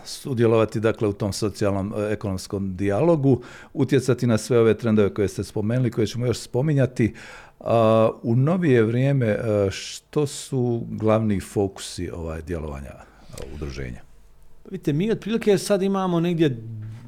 sudjelovati 0.04 0.80
dakle 0.80 1.08
u 1.08 1.12
tom 1.12 1.32
socijalnom 1.32 1.94
e, 1.96 2.12
ekonomskom 2.12 2.76
dijalogu, 2.76 3.42
utjecati 3.74 4.26
na 4.26 4.38
sve 4.38 4.58
ove 4.58 4.74
trendove 4.74 5.14
koje 5.14 5.28
ste 5.28 5.44
spomenuli, 5.44 5.90
koje 5.90 6.06
ćemo 6.06 6.26
još 6.26 6.38
spominjati. 6.38 7.14
A, 7.60 8.10
u 8.22 8.36
novije 8.36 8.82
vrijeme 8.82 9.38
što 9.70 10.26
su 10.26 10.82
glavni 10.90 11.40
fokusi 11.40 12.10
ovaj 12.10 12.42
djelovanja 12.42 12.92
udruženja? 13.54 14.00
Vidite, 14.70 14.92
mi 14.92 15.10
otprilike 15.10 15.58
sad 15.58 15.82
imamo 15.82 16.20
negdje 16.20 16.56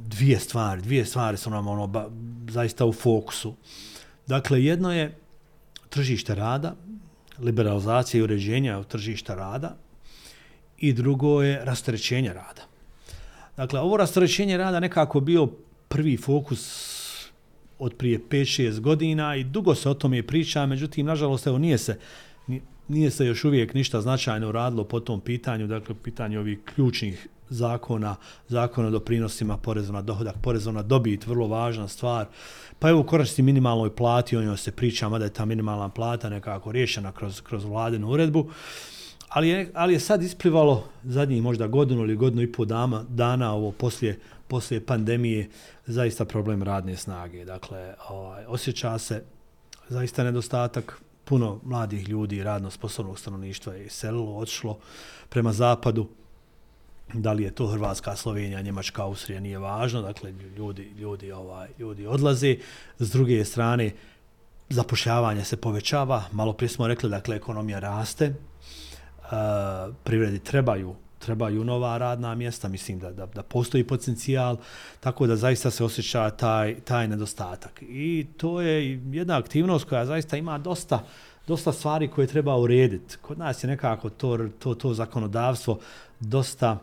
dvije 0.06 0.40
stvari, 0.40 0.82
dvije 0.82 1.04
stvari 1.04 1.36
su 1.36 1.50
nam 1.50 1.68
ono 1.68 1.86
ba, 1.86 2.08
zaista 2.50 2.86
u 2.86 2.92
fokusu. 2.92 3.54
Dakle, 4.26 4.64
jedno 4.64 4.92
je 4.92 5.16
tržište 5.88 6.34
rada, 6.34 6.74
liberalizacija 7.38 8.18
i 8.18 8.22
uređenja 8.22 8.82
tržišta 8.82 9.34
rada 9.34 9.76
i 10.78 10.92
drugo 10.92 11.42
je 11.42 11.64
rasterećenje 11.64 12.32
rada. 12.32 12.62
Dakle, 13.56 13.80
ovo 13.80 13.96
rasterećenje 13.96 14.56
rada 14.56 14.80
nekako 14.80 15.20
bio 15.20 15.46
prvi 15.88 16.16
fokus 16.16 16.87
od 17.78 17.94
prije 17.94 18.20
5-6 18.30 18.80
godina 18.80 19.36
i 19.36 19.44
dugo 19.44 19.74
se 19.74 19.90
o 19.90 19.94
tome 19.94 20.22
priča, 20.22 20.66
međutim, 20.66 21.06
nažalost, 21.06 21.46
evo, 21.46 21.58
nije 21.58 21.78
se, 21.78 21.98
nije 22.88 23.10
se 23.10 23.26
još 23.26 23.44
uvijek 23.44 23.74
ništa 23.74 24.00
značajno 24.00 24.52
radilo 24.52 24.84
po 24.84 25.00
tom 25.00 25.20
pitanju, 25.20 25.66
dakle, 25.66 25.94
pitanje 26.02 26.38
ovih 26.38 26.58
ključnih 26.74 27.28
zakona, 27.50 28.16
zakona 28.48 28.88
o 28.88 28.90
doprinosima, 28.90 29.56
porezu 29.56 29.92
na 29.92 30.02
dohodak, 30.02 30.34
porezu 30.42 30.72
na 30.72 30.82
dobit, 30.82 31.26
vrlo 31.26 31.46
važna 31.46 31.88
stvar. 31.88 32.26
Pa 32.78 32.90
evo, 32.90 33.02
koristim 33.02 33.44
minimalnoj 33.44 33.96
plati, 33.96 34.36
o 34.36 34.42
njoj 34.42 34.56
se 34.56 34.72
priča, 34.72 35.08
mada 35.08 35.24
je 35.24 35.32
ta 35.32 35.44
minimalna 35.44 35.88
plata 35.88 36.28
nekako 36.28 36.72
riješena 36.72 37.12
kroz, 37.12 37.40
kroz 37.40 37.64
vladinu 37.64 38.08
uredbu. 38.08 38.50
Ali 39.28 39.48
je, 39.48 39.70
ali 39.74 39.92
je 39.92 40.00
sad 40.00 40.22
isplivalo 40.22 40.84
zadnjih 41.04 41.42
možda 41.42 41.66
godinu 41.66 42.02
ili 42.02 42.16
godinu 42.16 42.42
i 42.42 42.52
pol 42.52 42.66
dana, 42.66 43.04
dana 43.08 43.52
ovo 43.52 43.72
poslije, 43.72 44.18
poslije 44.48 44.86
pandemije 44.86 45.48
zaista 45.86 46.24
problem 46.24 46.62
radne 46.62 46.96
snage. 46.96 47.44
Dakle, 47.44 47.94
ovaj, 48.08 48.44
osjeća 48.46 48.98
se 48.98 49.22
zaista 49.88 50.24
nedostatak 50.24 51.02
puno 51.24 51.60
mladih 51.64 52.08
ljudi, 52.08 52.42
radno 52.42 52.70
sposobnog 52.70 53.18
stanovništva 53.18 53.74
je 53.74 53.90
selilo, 53.90 54.36
odšlo 54.36 54.78
prema 55.28 55.52
zapadu, 55.52 56.08
da 57.14 57.32
li 57.32 57.42
je 57.42 57.54
to 57.54 57.66
Hrvatska, 57.66 58.16
Slovenija, 58.16 58.62
Njemačka, 58.62 59.02
Austrija, 59.02 59.40
nije 59.40 59.58
važno, 59.58 60.02
dakle 60.02 60.32
ljudi, 60.32 60.82
ljudi, 60.82 61.32
ovaj, 61.32 61.68
ljudi 61.78 62.06
odlaze. 62.06 62.56
S 62.98 63.10
druge 63.10 63.44
strane, 63.44 63.92
zapošljavanje 64.68 65.44
se 65.44 65.56
povećava, 65.56 66.22
malo 66.32 66.52
prije 66.52 66.68
smo 66.68 66.88
rekli, 66.88 67.10
dakle, 67.10 67.36
ekonomija 67.36 67.78
raste, 67.78 68.34
uh, 69.20 69.28
privredi 70.04 70.38
trebaju 70.38 70.94
trebaju 71.18 71.64
nova 71.64 71.98
radna 71.98 72.34
mjesta, 72.34 72.68
mislim 72.68 72.98
da, 72.98 73.10
da, 73.10 73.26
da 73.26 73.42
postoji 73.42 73.84
potencijal, 73.84 74.56
tako 75.00 75.26
da 75.26 75.36
zaista 75.36 75.70
se 75.70 75.84
osjeća 75.84 76.30
taj, 76.30 76.80
taj 76.80 77.08
nedostatak. 77.08 77.82
I 77.82 78.26
to 78.36 78.60
je 78.60 79.00
jedna 79.12 79.38
aktivnost 79.38 79.88
koja 79.88 80.06
zaista 80.06 80.36
ima 80.36 80.58
dosta, 80.58 81.04
dosta 81.46 81.72
stvari 81.72 82.08
koje 82.08 82.26
treba 82.26 82.56
urediti. 82.56 83.16
Kod 83.22 83.38
nas 83.38 83.64
je 83.64 83.68
nekako 83.68 84.10
to, 84.10 84.38
to, 84.58 84.74
to 84.74 84.94
zakonodavstvo 84.94 85.78
dosta 86.20 86.78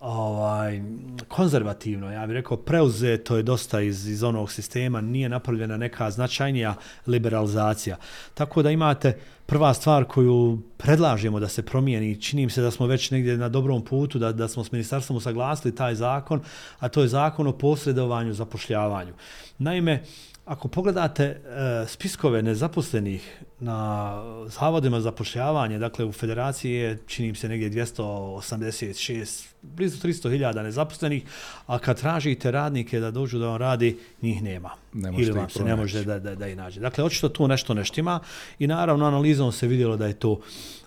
ovaj 0.00 0.82
konzervativno, 1.28 2.12
ja 2.12 2.26
bih 2.26 2.34
rekao 2.34 2.56
preuzeto 2.56 3.36
je 3.36 3.42
dosta 3.42 3.80
iz, 3.80 4.08
iz 4.08 4.22
onog 4.22 4.52
sistema, 4.52 5.00
nije 5.00 5.28
napravljena 5.28 5.76
neka 5.76 6.10
značajnija 6.10 6.74
liberalizacija. 7.06 7.96
Tako 8.34 8.62
da 8.62 8.70
imate 8.70 9.18
prva 9.46 9.74
stvar 9.74 10.04
koju 10.04 10.58
predlažemo 10.76 11.40
da 11.40 11.48
se 11.48 11.62
promijeni, 11.62 12.22
čini 12.22 12.50
se 12.50 12.62
da 12.62 12.70
smo 12.70 12.86
već 12.86 13.10
negdje 13.10 13.36
na 13.36 13.48
dobrom 13.48 13.84
putu, 13.84 14.18
da, 14.18 14.32
da 14.32 14.48
smo 14.48 14.64
s 14.64 14.72
ministarstvom 14.72 15.16
usaglasili 15.16 15.74
taj 15.74 15.94
zakon, 15.94 16.40
a 16.78 16.88
to 16.88 17.02
je 17.02 17.08
zakon 17.08 17.46
o 17.46 17.52
posredovanju 17.52 18.32
zapošljavanju. 18.32 19.12
Naime, 19.58 20.02
ako 20.48 20.68
pogledate 20.68 21.24
e, 21.24 21.38
spiskove 21.86 22.42
nezaposlenih 22.42 23.40
na 23.60 24.22
zavodima 24.46 25.00
za 25.00 25.12
pošljavanje, 25.12 25.78
dakle 25.78 26.04
u 26.04 26.12
federaciji 26.12 26.72
je, 26.72 26.98
čini 27.06 27.34
se, 27.34 27.48
negdje 27.48 27.70
286, 27.70 29.46
blizu 29.62 30.08
300 30.08 30.30
hiljada 30.30 30.62
nezaposlenih, 30.62 31.22
a 31.66 31.78
kad 31.78 32.00
tražite 32.00 32.50
radnike 32.50 33.00
da 33.00 33.10
dođu 33.10 33.38
da 33.38 33.46
vam 33.46 33.56
radi, 33.56 33.98
njih 34.22 34.42
nema. 34.42 34.70
Ne 34.92 35.12
Ili 35.18 35.30
vam 35.30 35.50
se 35.50 35.64
ne 35.64 35.76
može 35.76 36.04
da, 36.04 36.18
da, 36.18 36.34
da 36.34 36.48
i 36.48 36.56
nađe. 36.56 36.80
Dakle, 36.80 37.04
očito 37.04 37.28
tu 37.28 37.48
nešto 37.48 37.74
neštima 37.74 38.20
i 38.58 38.66
naravno 38.66 39.06
analizom 39.06 39.52
se 39.52 39.66
vidjelo 39.66 39.96
da 39.96 40.06
je 40.06 40.12
to 40.12 40.40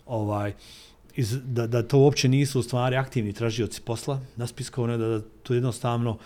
ovaj, 0.05 0.53
iz, 1.15 1.37
da, 1.45 1.67
da 1.67 1.83
to 1.83 1.97
uopće 1.97 2.27
nisu 2.27 2.59
u 2.59 2.63
stvari 2.63 2.95
aktivni 2.95 3.33
tražioci 3.33 3.81
posla 3.81 4.19
na 4.35 4.47
spiskovne, 4.47 4.97
da, 4.97 5.07
da 5.07 5.21
to 5.43 5.53
jednostavno 5.53 6.11
uh, 6.11 6.17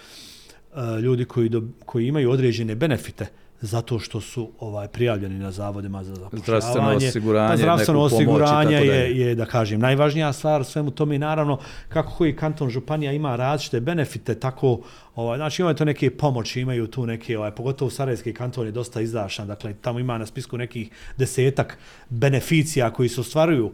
ljudi 1.01 1.25
koji, 1.25 1.49
do, 1.49 1.63
koji 1.85 2.07
imaju 2.07 2.31
određene 2.31 2.75
benefite 2.75 3.27
zato 3.61 3.99
što 3.99 4.21
su 4.21 4.49
ovaj 4.59 4.87
prijavljeni 4.87 5.39
na 5.39 5.51
zavodima 5.51 6.03
za 6.03 6.15
zapošljavanje. 6.15 6.43
Zdravstveno 6.45 6.95
osiguranje, 6.95 7.49
pa 7.49 7.57
zdravstveno 7.57 8.01
osiguranje 8.01 8.75
je, 8.75 9.17
je, 9.17 9.35
da 9.35 9.45
kažem, 9.45 9.79
najvažnija 9.79 10.33
stvar 10.33 10.65
svemu 10.65 10.91
tome 10.91 11.15
i 11.15 11.19
naravno 11.19 11.59
kako 11.89 12.13
koji 12.13 12.35
kanton 12.35 12.69
Županija 12.69 13.11
ima 13.11 13.35
različite 13.35 13.79
benefite, 13.79 14.35
tako, 14.35 14.79
ovaj, 15.15 15.37
znači 15.37 15.61
imaju 15.61 15.75
to 15.75 15.85
neke 15.85 16.17
pomoći, 16.17 16.61
imaju 16.61 16.87
tu 16.87 17.05
neke, 17.05 17.37
ovaj, 17.37 17.51
pogotovo 17.51 17.91
Sarajevski 17.91 18.33
kanton 18.33 18.65
je 18.65 18.71
dosta 18.71 19.01
izdašan, 19.01 19.47
dakle 19.47 19.73
tamo 19.73 19.99
ima 19.99 20.17
na 20.17 20.25
spisku 20.25 20.57
nekih 20.57 20.89
desetak 21.17 21.77
beneficija 22.09 22.93
koji 22.93 23.09
se 23.09 23.21
ostvaruju 23.21 23.71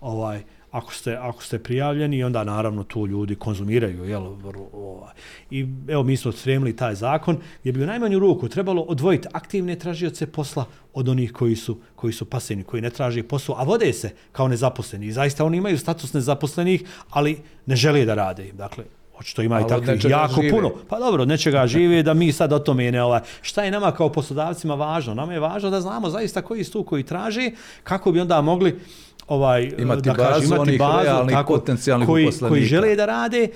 ovaj, 0.00 0.42
ako 0.74 0.94
ste, 0.94 1.16
ako 1.16 1.42
ste 1.42 1.58
prijavljeni, 1.58 2.24
onda 2.24 2.44
naravno 2.44 2.84
tu 2.84 3.06
ljudi 3.06 3.34
konzumiraju. 3.34 4.04
Jel, 4.04 4.26
ovaj. 4.72 5.12
I 5.50 5.66
evo 5.88 6.02
mi 6.02 6.16
smo 6.16 6.32
spremili 6.32 6.76
taj 6.76 6.94
zakon 6.94 7.38
gdje 7.60 7.72
bi 7.72 7.82
u 7.82 7.86
najmanju 7.86 8.18
ruku 8.18 8.48
trebalo 8.48 8.82
odvojiti 8.82 9.28
aktivne 9.32 9.78
tražioce 9.78 10.26
posla 10.26 10.64
od 10.94 11.08
onih 11.08 11.32
koji 11.32 11.56
su, 11.56 11.78
koji 11.94 12.12
su 12.12 12.24
pasivni, 12.24 12.64
koji 12.64 12.82
ne 12.82 12.90
traži 12.90 13.22
posao, 13.22 13.56
a 13.58 13.62
vode 13.62 13.92
se 13.92 14.10
kao 14.32 14.48
nezaposleni. 14.48 15.06
I 15.06 15.12
zaista 15.12 15.44
oni 15.44 15.56
imaju 15.56 15.78
status 15.78 16.12
nezaposlenih, 16.12 16.82
ali 17.10 17.38
ne 17.66 17.76
žele 17.76 18.04
da 18.04 18.14
rade. 18.14 18.52
Dakle, 18.52 18.84
očito 19.18 19.42
ima 19.42 19.60
i 19.60 19.68
takvih 19.68 20.04
jako 20.04 20.40
žive. 20.42 20.50
puno. 20.50 20.72
Pa 20.88 20.98
dobro, 20.98 21.24
nečega 21.24 21.66
žive 21.66 22.02
da 22.02 22.14
mi 22.14 22.32
sad 22.32 22.52
o 22.52 22.58
tome 22.58 22.92
ne 22.92 23.02
ovaj. 23.02 23.20
Šta 23.42 23.64
je 23.64 23.70
nama 23.70 23.92
kao 23.92 24.12
poslodavcima 24.12 24.74
važno? 24.74 25.14
Nama 25.14 25.32
je 25.32 25.40
važno 25.40 25.70
da 25.70 25.80
znamo 25.80 26.10
zaista 26.10 26.42
koji 26.42 26.64
su 26.64 26.82
koji 26.82 27.02
traži, 27.02 27.52
kako 27.82 28.12
bi 28.12 28.20
onda 28.20 28.40
mogli 28.40 28.80
ovaj 29.28 29.72
imati 29.78 30.02
da 30.02 30.14
bazu, 30.14 30.30
kažem, 30.30 30.52
imati 30.52 30.78
bazu 30.78 31.04
realnih 31.04 31.34
tako, 31.34 31.54
potencijalnih 31.54 32.08
koji, 32.08 32.30
koji 32.48 32.62
žele 32.62 32.96
da 32.96 33.06
rade. 33.06 33.48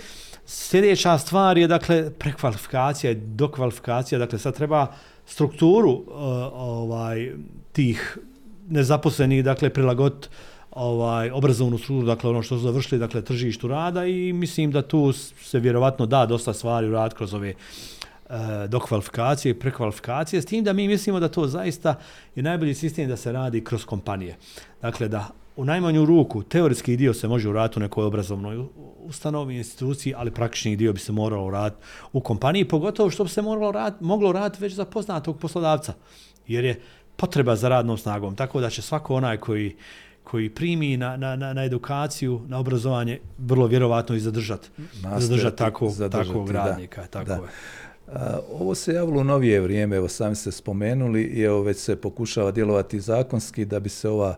Sljedeća 0.46 1.18
stvar 1.18 1.58
je 1.58 1.66
dakle 1.66 2.10
prekvalifikacija 2.10 3.10
i 3.10 3.14
dokvalifikacija, 3.14 4.18
dakle 4.18 4.38
sad 4.38 4.54
treba 4.54 4.86
strukturu 5.26 5.90
uh, 5.90 6.04
ovaj 6.54 7.32
tih 7.72 8.18
nezaposlenih 8.68 9.44
dakle 9.44 9.70
prilagoditi 9.70 10.28
ovaj 10.70 11.30
obrazovnu 11.30 11.78
strukturu, 11.78 12.06
dakle 12.06 12.30
ono 12.30 12.42
što 12.42 12.56
su 12.56 12.62
završili, 12.62 12.98
dakle 12.98 13.22
tržištu 13.22 13.68
rada 13.68 14.06
i 14.06 14.32
mislim 14.32 14.72
da 14.72 14.82
tu 14.82 15.12
se 15.12 15.58
vjerovatno 15.58 16.06
da 16.06 16.26
dosta 16.26 16.52
stvari 16.52 16.88
u 16.88 16.92
rad 16.92 17.14
kroz 17.14 17.34
ove 17.34 17.54
uh, 17.54 18.36
dokvalifikacije 18.68 19.50
i 19.50 19.58
prekvalifikacije, 19.58 20.42
s 20.42 20.46
tim 20.46 20.64
da 20.64 20.72
mi 20.72 20.88
mislimo 20.88 21.20
da 21.20 21.28
to 21.28 21.46
zaista 21.46 21.94
je 22.34 22.42
najbolji 22.42 22.74
sistem 22.74 23.08
da 23.08 23.16
se 23.16 23.32
radi 23.32 23.64
kroz 23.64 23.84
kompanije. 23.84 24.36
Dakle, 24.82 25.08
da 25.08 25.28
u 25.58 25.64
najmanju 25.64 26.04
ruku, 26.04 26.42
teoretski 26.42 26.96
dio 26.96 27.14
se 27.14 27.28
može 27.28 27.48
uraditi 27.48 27.78
u 27.78 27.82
nekoj 27.82 28.04
obrazovnoj 28.04 28.64
ustanovi, 28.98 29.56
instituciji, 29.56 30.14
ali 30.16 30.30
praktični 30.30 30.76
dio 30.76 30.92
bi 30.92 31.00
se 31.00 31.12
moralo 31.12 31.46
uraditi 31.46 31.82
u 32.12 32.20
kompaniji, 32.20 32.68
pogotovo 32.68 33.10
što 33.10 33.24
bi 33.24 33.30
se 33.30 33.42
moralo 33.42 33.72
rad, 33.72 33.96
moglo 34.00 34.30
uraditi 34.30 34.62
već 34.62 34.72
za 34.72 34.84
poznatog 34.84 35.38
poslodavca, 35.38 35.94
jer 36.46 36.64
je 36.64 36.80
potreba 37.16 37.56
za 37.56 37.68
radnom 37.68 37.98
snagom, 37.98 38.36
tako 38.36 38.60
da 38.60 38.70
će 38.70 38.82
svako 38.82 39.14
onaj 39.14 39.36
koji 39.36 39.76
koji 40.24 40.50
primi 40.50 40.96
na, 40.96 41.16
na, 41.16 41.36
na, 41.36 41.52
na 41.52 41.64
edukaciju, 41.64 42.40
na 42.46 42.58
obrazovanje, 42.58 43.18
vrlo 43.38 43.66
vjerovatno 43.66 44.16
i 44.16 44.20
zadržati 44.20 44.68
zadržat 45.18 45.56
takvog, 45.56 45.92
takvog 46.10 46.50
radnika. 46.50 47.00
Da, 47.00 47.06
tako 47.06 47.28
da. 47.28 47.34
Je. 47.34 47.40
A, 48.12 48.38
ovo 48.52 48.74
se 48.74 48.94
javilo 48.94 49.20
u 49.20 49.24
novije 49.24 49.60
vrijeme, 49.60 49.96
evo 49.96 50.08
sami 50.08 50.34
ste 50.34 50.52
spomenuli, 50.52 51.22
i 51.22 51.42
evo 51.42 51.62
već 51.62 51.76
se 51.76 51.96
pokušava 51.96 52.50
djelovati 52.50 53.00
zakonski 53.00 53.64
da 53.64 53.80
bi 53.80 53.88
se 53.88 54.08
ova 54.08 54.36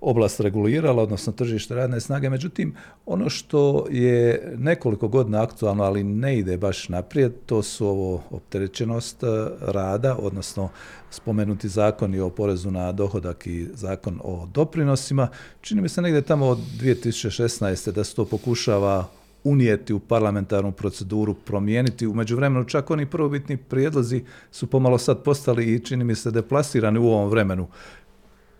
oblast 0.00 0.40
regulirala, 0.40 1.02
odnosno 1.02 1.32
tržište 1.32 1.74
radne 1.74 2.00
snage. 2.00 2.30
Međutim, 2.30 2.74
ono 3.06 3.30
što 3.30 3.86
je 3.90 4.52
nekoliko 4.58 5.08
godina 5.08 5.42
aktualno, 5.42 5.84
ali 5.84 6.04
ne 6.04 6.38
ide 6.38 6.56
baš 6.56 6.88
naprijed, 6.88 7.32
to 7.46 7.62
su 7.62 7.86
ovo 7.86 8.22
opterećenost 8.30 9.22
e, 9.22 9.26
rada, 9.60 10.16
odnosno 10.18 10.68
spomenuti 11.10 11.68
zakon 11.68 12.14
i 12.14 12.20
o 12.20 12.30
porezu 12.30 12.70
na 12.70 12.92
dohodak 12.92 13.46
i 13.46 13.68
zakon 13.74 14.20
o 14.24 14.46
doprinosima. 14.54 15.28
Čini 15.60 15.82
mi 15.82 15.88
se 15.88 16.02
negdje 16.02 16.22
tamo 16.22 16.46
od 16.46 16.58
2016. 16.80 17.90
da 17.90 18.04
se 18.04 18.14
to 18.14 18.24
pokušava 18.24 19.08
unijeti 19.44 19.92
u 19.92 19.98
parlamentarnu 19.98 20.72
proceduru, 20.72 21.34
promijeniti. 21.34 22.06
Umeđu 22.06 22.36
vremenu 22.36 22.64
čak 22.64 22.90
oni 22.90 23.06
prvobitni 23.06 23.56
prijedlozi 23.56 24.24
su 24.50 24.66
pomalo 24.66 24.98
sad 24.98 25.22
postali 25.22 25.74
i 25.74 25.80
čini 25.80 26.04
mi 26.04 26.14
se 26.14 26.30
deplasirani 26.30 26.98
u 26.98 27.06
ovom 27.06 27.30
vremenu. 27.30 27.68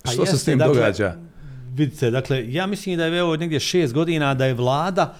Pa 0.06 0.12
Što 0.12 0.22
jeste, 0.22 0.36
se 0.36 0.42
s 0.42 0.44
tim 0.44 0.58
dakle, 0.58 0.74
događa? 0.74 1.14
vidite, 1.74 2.10
dakle, 2.10 2.52
ja 2.52 2.66
mislim 2.66 2.96
da 2.96 3.04
je 3.04 3.18
evo 3.18 3.36
negdje 3.36 3.60
šest 3.60 3.94
godina 3.94 4.34
da 4.34 4.46
je 4.46 4.54
vlada 4.54 5.14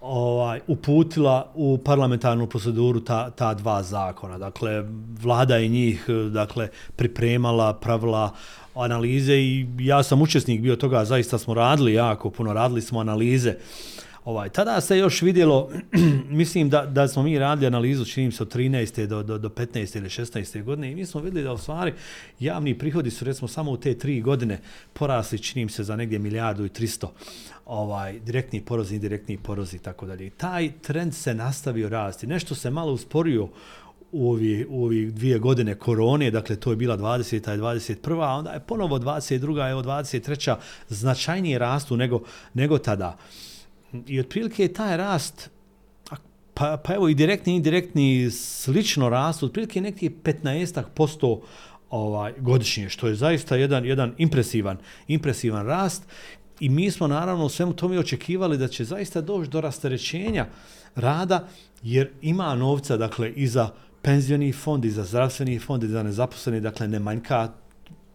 ovaj 0.00 0.60
uputila 0.66 1.52
u 1.54 1.78
parlamentarnu 1.78 2.46
proceduru 2.46 3.00
ta, 3.00 3.30
ta 3.30 3.54
dva 3.54 3.82
zakona. 3.82 4.38
Dakle, 4.38 4.84
vlada 5.22 5.56
je 5.56 5.68
njih 5.68 6.06
dakle, 6.30 6.68
pripremala, 6.96 7.72
pravila 7.72 8.34
analize 8.74 9.34
i 9.34 9.66
ja 9.78 10.02
sam 10.02 10.22
učesnik 10.22 10.60
bio 10.60 10.76
toga, 10.76 11.04
zaista 11.04 11.38
smo 11.38 11.54
radili 11.54 11.92
jako 11.94 12.30
puno, 12.30 12.52
radili 12.52 12.82
smo 12.82 13.00
analize. 13.00 13.54
Ovaj, 14.24 14.48
tada 14.48 14.80
se 14.80 14.98
još 14.98 15.22
vidjelo, 15.22 15.70
mislim 16.28 16.68
da, 16.68 16.86
da 16.86 17.08
smo 17.08 17.22
mi 17.22 17.38
radili 17.38 17.66
analizu, 17.66 18.04
činim 18.04 18.32
se 18.32 18.42
od 18.42 18.54
13. 18.54 19.06
Do, 19.06 19.22
do, 19.22 19.38
do 19.38 19.48
15. 19.48 19.96
ili 19.96 20.08
16. 20.08 20.62
godine 20.62 20.92
i 20.92 20.94
mi 20.94 21.06
smo 21.06 21.20
vidjeli 21.20 21.44
da 21.44 21.52
u 21.52 21.58
stvari 21.58 21.92
javni 22.40 22.78
prihodi 22.78 23.10
su 23.10 23.24
recimo 23.24 23.48
samo 23.48 23.70
u 23.70 23.76
te 23.76 23.98
tri 23.98 24.20
godine 24.20 24.60
porasli, 24.92 25.38
činim 25.38 25.68
se 25.68 25.84
za 25.84 25.96
negdje 25.96 26.18
milijardu 26.18 26.64
i 26.64 26.68
300 26.68 27.06
ovaj, 27.66 28.20
direktni 28.20 28.60
porozi, 28.60 28.94
indirektni 28.94 29.38
porozi 29.38 29.76
i 29.76 29.80
tako 29.80 30.06
dalje. 30.06 30.30
Taj 30.30 30.72
trend 30.82 31.14
se 31.14 31.34
nastavio 31.34 31.88
rasti. 31.88 32.26
Nešto 32.26 32.54
se 32.54 32.70
malo 32.70 32.92
usporio 32.92 33.48
u 34.12 34.30
ovi, 34.30 34.66
u 34.68 34.84
ovi 34.84 35.10
dvije 35.10 35.38
godine 35.38 35.74
korone, 35.74 36.30
dakle 36.30 36.56
to 36.56 36.70
je 36.70 36.76
bila 36.76 36.98
20. 36.98 37.36
i 37.36 37.40
21. 37.40 38.22
a 38.22 38.34
onda 38.34 38.50
je 38.50 38.60
ponovo 38.60 38.98
22. 38.98 39.70
evo 39.70 39.82
23. 39.82 40.56
značajnije 40.88 41.58
rastu 41.58 41.96
nego, 41.96 42.20
nego 42.54 42.78
tada. 42.78 43.16
I 44.06 44.20
otprilike 44.20 44.62
je 44.62 44.72
taj 44.72 44.96
rast 44.96 45.50
pa, 46.54 46.76
pa 46.76 46.94
evo 46.94 47.08
i 47.08 47.14
direktni 47.14 47.52
i 47.52 47.56
indirektni 47.56 48.30
slično 48.30 49.08
rast, 49.08 49.42
otprilike 49.42 49.80
nekih 49.80 50.10
15% 50.10 51.40
ovaj, 51.90 52.32
godišnje, 52.38 52.88
što 52.88 53.08
je 53.08 53.14
zaista 53.14 53.56
jedan, 53.56 53.84
jedan 53.84 54.14
impresivan, 54.18 54.78
impresivan 55.08 55.66
rast 55.66 56.02
I 56.60 56.68
mi 56.68 56.90
smo 56.90 57.06
naravno 57.06 57.44
u 57.44 57.48
svemu 57.48 57.72
tome 57.72 57.98
očekivali 57.98 58.58
da 58.58 58.68
će 58.68 58.84
zaista 58.84 59.20
doći 59.20 59.50
do 59.50 59.60
rasterećenja 59.60 60.46
rada, 60.94 61.48
jer 61.82 62.10
ima 62.22 62.54
novca 62.54 62.96
dakle, 62.96 63.32
i 63.32 63.48
za 63.48 63.70
penzioni 64.02 64.52
fond, 64.52 64.84
i 64.84 64.90
za 64.90 65.04
zdravstveni 65.04 65.58
fond, 65.58 65.82
i 65.82 65.88
za 65.88 66.02
nezaposleni, 66.02 66.60
dakle 66.60 66.88
ne 66.88 66.98
manjka 66.98 67.52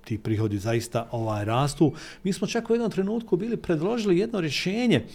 ti 0.05 0.17
prihodi 0.17 0.57
zaista 0.57 1.07
ovaj 1.11 1.45
rastu. 1.45 1.93
Mi 2.23 2.33
smo 2.33 2.47
čak 2.47 2.69
u 2.69 2.73
jednom 2.73 2.91
trenutku 2.91 3.37
bili 3.37 3.57
predložili 3.57 4.17
jedno 4.17 4.41
rješenje 4.41 5.05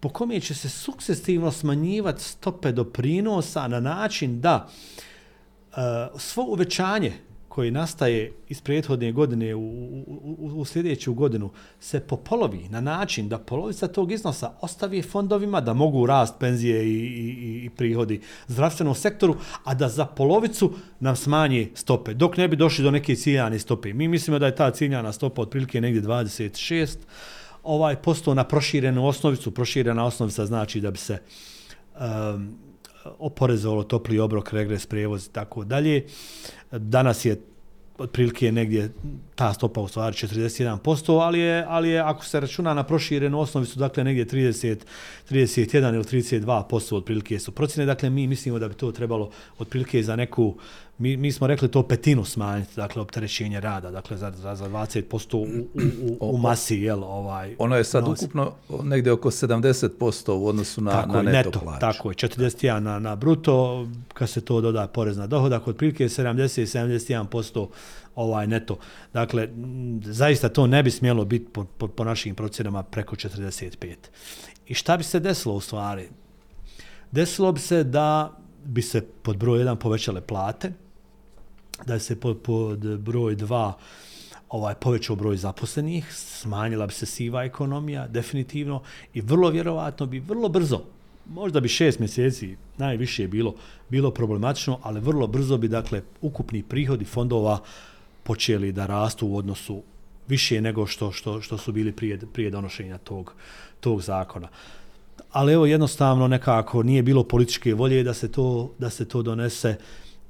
po 0.00 0.08
kome 0.08 0.40
će 0.40 0.54
se 0.54 0.68
sukcesivno 0.68 1.52
smanjivati 1.52 2.22
stope 2.22 2.72
doprinosa 2.72 3.68
na 3.68 3.80
način 3.80 4.40
da 4.40 4.68
uh, 5.70 5.76
svo 6.20 6.44
uvećanje 6.44 7.12
koji 7.58 7.70
nastaje 7.70 8.32
iz 8.48 8.60
prethodne 8.60 9.12
godine 9.12 9.54
u, 9.54 9.60
u, 9.60 10.50
u, 10.54 10.64
sljedeću 10.64 11.14
godinu 11.14 11.50
se 11.80 12.00
popolovi 12.00 12.68
na 12.68 12.80
način 12.80 13.28
da 13.28 13.38
polovica 13.38 13.88
tog 13.88 14.12
iznosa 14.12 14.52
ostavi 14.60 15.02
fondovima 15.02 15.60
da 15.60 15.72
mogu 15.72 16.06
rast 16.06 16.34
penzije 16.40 16.84
i, 16.84 16.92
i, 16.92 17.64
i 17.64 17.70
prihodi 17.70 18.20
zdravstvenom 18.46 18.94
sektoru, 18.94 19.36
a 19.64 19.74
da 19.74 19.88
za 19.88 20.06
polovicu 20.06 20.72
nam 21.00 21.16
smanje 21.16 21.70
stope, 21.74 22.14
dok 22.14 22.36
ne 22.36 22.48
bi 22.48 22.56
došli 22.56 22.84
do 22.84 22.90
neke 22.90 23.16
ciljane 23.16 23.58
stope. 23.58 23.92
Mi 23.92 24.08
mislimo 24.08 24.38
da 24.38 24.46
je 24.46 24.56
ta 24.56 24.70
ciljana 24.70 25.12
stopa 25.12 25.42
otprilike 25.42 25.80
negdje 25.80 26.02
26, 26.02 26.96
ovaj 27.68 27.96
posto 27.96 28.34
na 28.34 28.44
proširenu 28.44 29.06
osnovicu, 29.06 29.50
proširena 29.50 30.04
osnovica 30.04 30.46
znači 30.46 30.80
da 30.80 30.90
bi 30.90 30.98
se 30.98 31.18
um, 32.00 32.58
oporezovalo 33.18 33.82
topli 33.82 34.18
obrok, 34.18 34.52
regres, 34.52 34.86
prevoz 34.86 35.26
i 35.26 35.32
tako 35.32 35.64
dalje. 35.64 36.06
Danas 36.70 37.24
je 37.24 37.40
otprilike 37.98 38.52
negdje 38.52 38.90
ta 39.38 39.54
stopa 39.54 39.80
u 39.80 39.88
stvari 39.88 40.16
41%, 40.16 41.20
ali 41.22 41.40
je, 41.40 41.64
ali 41.68 41.88
je 41.88 42.00
ako 42.00 42.24
se 42.24 42.40
računa 42.40 42.74
na 42.74 42.82
proširenu 42.82 43.40
osnovicu, 43.40 43.78
dakle 43.78 44.04
negdje 44.04 44.26
30, 44.26 44.76
31 45.30 45.94
ili 45.94 46.04
32% 46.04 46.96
otprilike 46.96 47.38
su 47.38 47.52
procjene, 47.52 47.86
dakle 47.86 48.10
mi 48.10 48.26
mislimo 48.26 48.58
da 48.58 48.68
bi 48.68 48.74
to 48.74 48.92
trebalo 48.92 49.30
otprilike 49.58 50.02
za 50.02 50.16
neku 50.16 50.54
mi, 50.98 51.16
mi 51.16 51.32
smo 51.32 51.46
rekli 51.46 51.68
to 51.68 51.82
petinu 51.82 52.24
smanjiti, 52.24 52.72
dakle, 52.76 53.02
opterećenje 53.02 53.60
rada, 53.60 53.90
dakle, 53.90 54.16
za, 54.16 54.32
za, 54.36 54.54
za 54.54 54.68
20% 54.68 55.36
u, 55.36 55.40
u, 55.40 56.16
u, 56.20 56.34
u 56.34 56.38
masi, 56.38 56.76
jel, 56.76 57.04
ovaj... 57.04 57.54
Ono 57.58 57.76
je 57.76 57.84
sad 57.84 58.04
nosi. 58.04 58.24
ukupno 58.24 58.52
negdje 58.82 59.12
oko 59.12 59.30
70% 59.30 60.32
u 60.32 60.46
odnosu 60.46 60.80
na, 60.80 60.90
tako 60.90 61.12
na 61.12 61.22
neto, 61.22 61.48
neto 61.48 61.60
plaću. 61.60 61.80
Tako 61.80 62.10
je, 62.10 62.14
41 62.14 62.78
na, 62.78 62.98
na 62.98 63.16
bruto, 63.16 63.86
kad 64.14 64.30
se 64.30 64.40
to 64.40 64.60
doda 64.60 64.86
porez 64.86 65.16
na 65.16 65.26
dohodak, 65.26 65.68
otprilike 65.68 66.04
70-71% 66.08 67.66
ovaj 68.18 68.46
neto. 68.46 68.78
Dakle, 69.12 69.48
zaista 70.04 70.48
to 70.48 70.66
ne 70.66 70.82
bi 70.82 70.90
smjelo 70.90 71.24
biti 71.24 71.46
po, 71.52 71.64
po, 71.64 71.88
po 71.88 72.04
našim 72.04 72.34
procjenama 72.34 72.82
preko 72.82 73.16
45. 73.16 73.94
I 74.66 74.74
šta 74.74 74.96
bi 74.96 75.04
se 75.04 75.20
desilo 75.20 75.54
u 75.54 75.60
stvari? 75.60 76.08
Desilo 77.12 77.52
bi 77.52 77.60
se 77.60 77.84
da 77.84 78.36
bi 78.64 78.82
se 78.82 79.06
pod 79.22 79.36
broj 79.36 79.58
1 79.58 79.76
povećale 79.76 80.20
plate, 80.20 80.72
da 81.86 81.98
se 81.98 82.20
pod, 82.20 82.38
pod 82.42 83.00
broj 83.00 83.36
2 83.36 83.72
ovaj 84.48 84.74
povećao 84.74 85.16
broj 85.16 85.36
zaposlenih, 85.36 86.14
smanjila 86.14 86.86
bi 86.86 86.92
se 86.92 87.06
siva 87.06 87.44
ekonomija, 87.44 88.06
definitivno, 88.08 88.82
i 89.14 89.20
vrlo 89.20 89.50
vjerovatno 89.50 90.06
bi 90.06 90.20
vrlo 90.20 90.48
brzo, 90.48 90.82
možda 91.28 91.60
bi 91.60 91.68
šest 91.68 91.98
mjeseci 91.98 92.56
najviše 92.78 93.22
je 93.22 93.28
bilo, 93.28 93.54
bilo 93.88 94.10
problematično, 94.10 94.78
ali 94.82 95.00
vrlo 95.00 95.26
brzo 95.26 95.56
bi, 95.58 95.68
dakle, 95.68 96.02
ukupni 96.20 96.62
prihodi 96.62 97.04
fondova 97.04 97.58
počeli 98.22 98.72
da 98.72 98.86
rastu 98.86 99.26
u 99.26 99.36
odnosu 99.36 99.82
više 100.28 100.60
nego 100.60 100.86
što, 100.86 101.12
što, 101.12 101.40
što 101.40 101.58
su 101.58 101.72
bili 101.72 101.92
prije, 101.92 102.18
prije 102.32 102.50
donošenja 102.50 102.98
tog, 102.98 103.34
tog 103.80 104.02
zakona. 104.02 104.48
Ali 105.30 105.52
evo 105.52 105.66
jednostavno 105.66 106.28
nekako 106.28 106.82
nije 106.82 107.02
bilo 107.02 107.24
političke 107.24 107.74
volje 107.74 108.02
da 108.02 108.14
se 108.14 108.32
to, 108.32 108.70
da 108.78 108.90
se 108.90 109.04
to 109.04 109.22
donese 109.22 109.76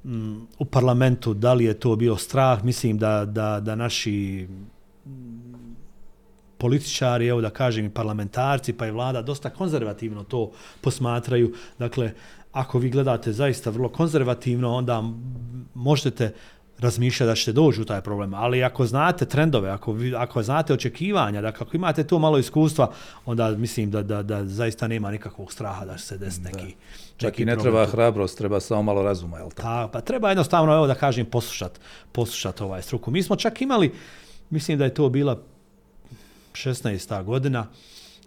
Mm, 0.03 0.47
u 0.59 0.65
parlamentu, 0.65 1.33
da 1.33 1.53
li 1.53 1.65
je 1.65 1.73
to 1.73 1.95
bio 1.95 2.15
strah, 2.17 2.63
mislim 2.63 2.97
da, 2.97 3.25
da, 3.25 3.59
da 3.59 3.75
naši 3.75 4.47
mm, 5.05 5.75
političari, 6.57 7.27
evo 7.27 7.41
da 7.41 7.49
kažem 7.49 7.85
i 7.85 7.89
parlamentarci, 7.89 8.73
pa 8.73 8.87
i 8.87 8.91
vlada, 8.91 9.21
dosta 9.21 9.49
konzervativno 9.49 10.23
to 10.23 10.51
posmatraju. 10.81 11.53
Dakle, 11.79 12.11
ako 12.51 12.79
vi 12.79 12.89
gledate 12.89 13.33
zaista 13.33 13.69
vrlo 13.69 13.89
konzervativno, 13.89 14.75
onda 14.75 15.03
možete 15.73 16.33
razmišlja 16.79 17.25
da 17.25 17.35
ćete 17.35 17.51
doći 17.51 17.81
u 17.81 17.85
taj 17.85 18.01
problem. 18.01 18.33
Ali 18.33 18.63
ako 18.63 18.85
znate 18.85 19.25
trendove, 19.25 19.69
ako, 19.69 19.91
vi, 19.91 20.15
ako 20.15 20.43
znate 20.43 20.73
očekivanja, 20.73 21.41
da 21.41 21.47
ako 21.47 21.65
imate 21.73 22.03
to 22.03 22.19
malo 22.19 22.37
iskustva, 22.37 22.91
onda 23.25 23.49
mislim 23.51 23.91
da, 23.91 24.03
da, 24.03 24.23
da 24.23 24.45
zaista 24.45 24.87
nema 24.87 25.11
nikakvog 25.11 25.53
straha 25.53 25.85
da 25.85 25.97
se 25.97 26.17
des 26.17 26.41
neki, 26.41 26.65
da. 26.65 26.99
Čak 27.17 27.39
i 27.39 27.45
ne 27.45 27.57
treba 27.57 27.85
tu. 27.85 27.91
hrabrost, 27.91 28.37
treba 28.37 28.59
samo 28.59 28.83
malo 28.83 29.03
razuma, 29.03 29.37
je 29.37 29.43
li 29.43 29.49
tako? 29.49 29.61
Ta, 29.61 29.89
pa 29.93 30.01
treba 30.01 30.29
jednostavno, 30.29 30.73
evo 30.73 30.87
da 30.87 30.95
kažem, 30.95 31.25
poslušat, 31.25 31.79
poslušat 32.11 32.61
ovaj 32.61 32.81
struku. 32.81 33.11
Mi 33.11 33.23
smo 33.23 33.35
čak 33.35 33.61
imali, 33.61 33.93
mislim 34.49 34.77
da 34.77 34.83
je 34.83 34.93
to 34.93 35.09
bila 35.09 35.39
16. 36.53 37.23
godina, 37.23 37.67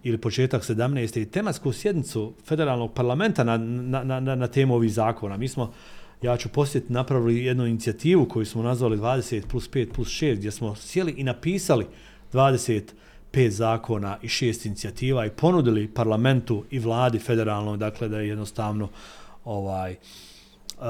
ili 0.03 0.17
početak 0.17 0.63
17. 0.63 1.21
i 1.21 1.25
tematsku 1.25 1.73
sjednicu 1.73 2.33
federalnog 2.45 2.93
parlamenta 2.93 3.43
na, 3.43 3.57
na, 3.57 4.03
na, 4.03 4.19
na, 4.19 4.35
na 4.35 4.47
temu 4.47 4.75
ovih 4.75 4.93
zakona. 4.93 5.37
Mi 5.37 5.47
smo 5.47 5.73
ja 6.23 6.37
ću 6.37 6.49
posjetiti, 6.49 6.93
napravili 6.93 7.45
jednu 7.45 7.65
inicijativu 7.65 8.25
koju 8.25 8.45
smo 8.45 8.63
nazvali 8.63 8.97
20 8.97 9.47
plus 9.47 9.69
5 9.69 9.93
plus 9.93 10.07
6, 10.07 10.35
gdje 10.35 10.51
smo 10.51 10.75
sjeli 10.75 11.11
i 11.11 11.23
napisali 11.23 11.85
25 12.33 13.49
zakona 13.49 14.17
i 14.21 14.27
šest 14.27 14.65
inicijativa 14.65 15.25
i 15.25 15.29
ponudili 15.29 15.87
parlamentu 15.87 16.63
i 16.71 16.79
vladi 16.79 17.19
federalno, 17.19 17.77
dakle 17.77 18.07
da 18.07 18.19
je 18.19 18.27
jednostavno 18.27 18.89
ovaj 19.45 19.95
uh, 20.77 20.85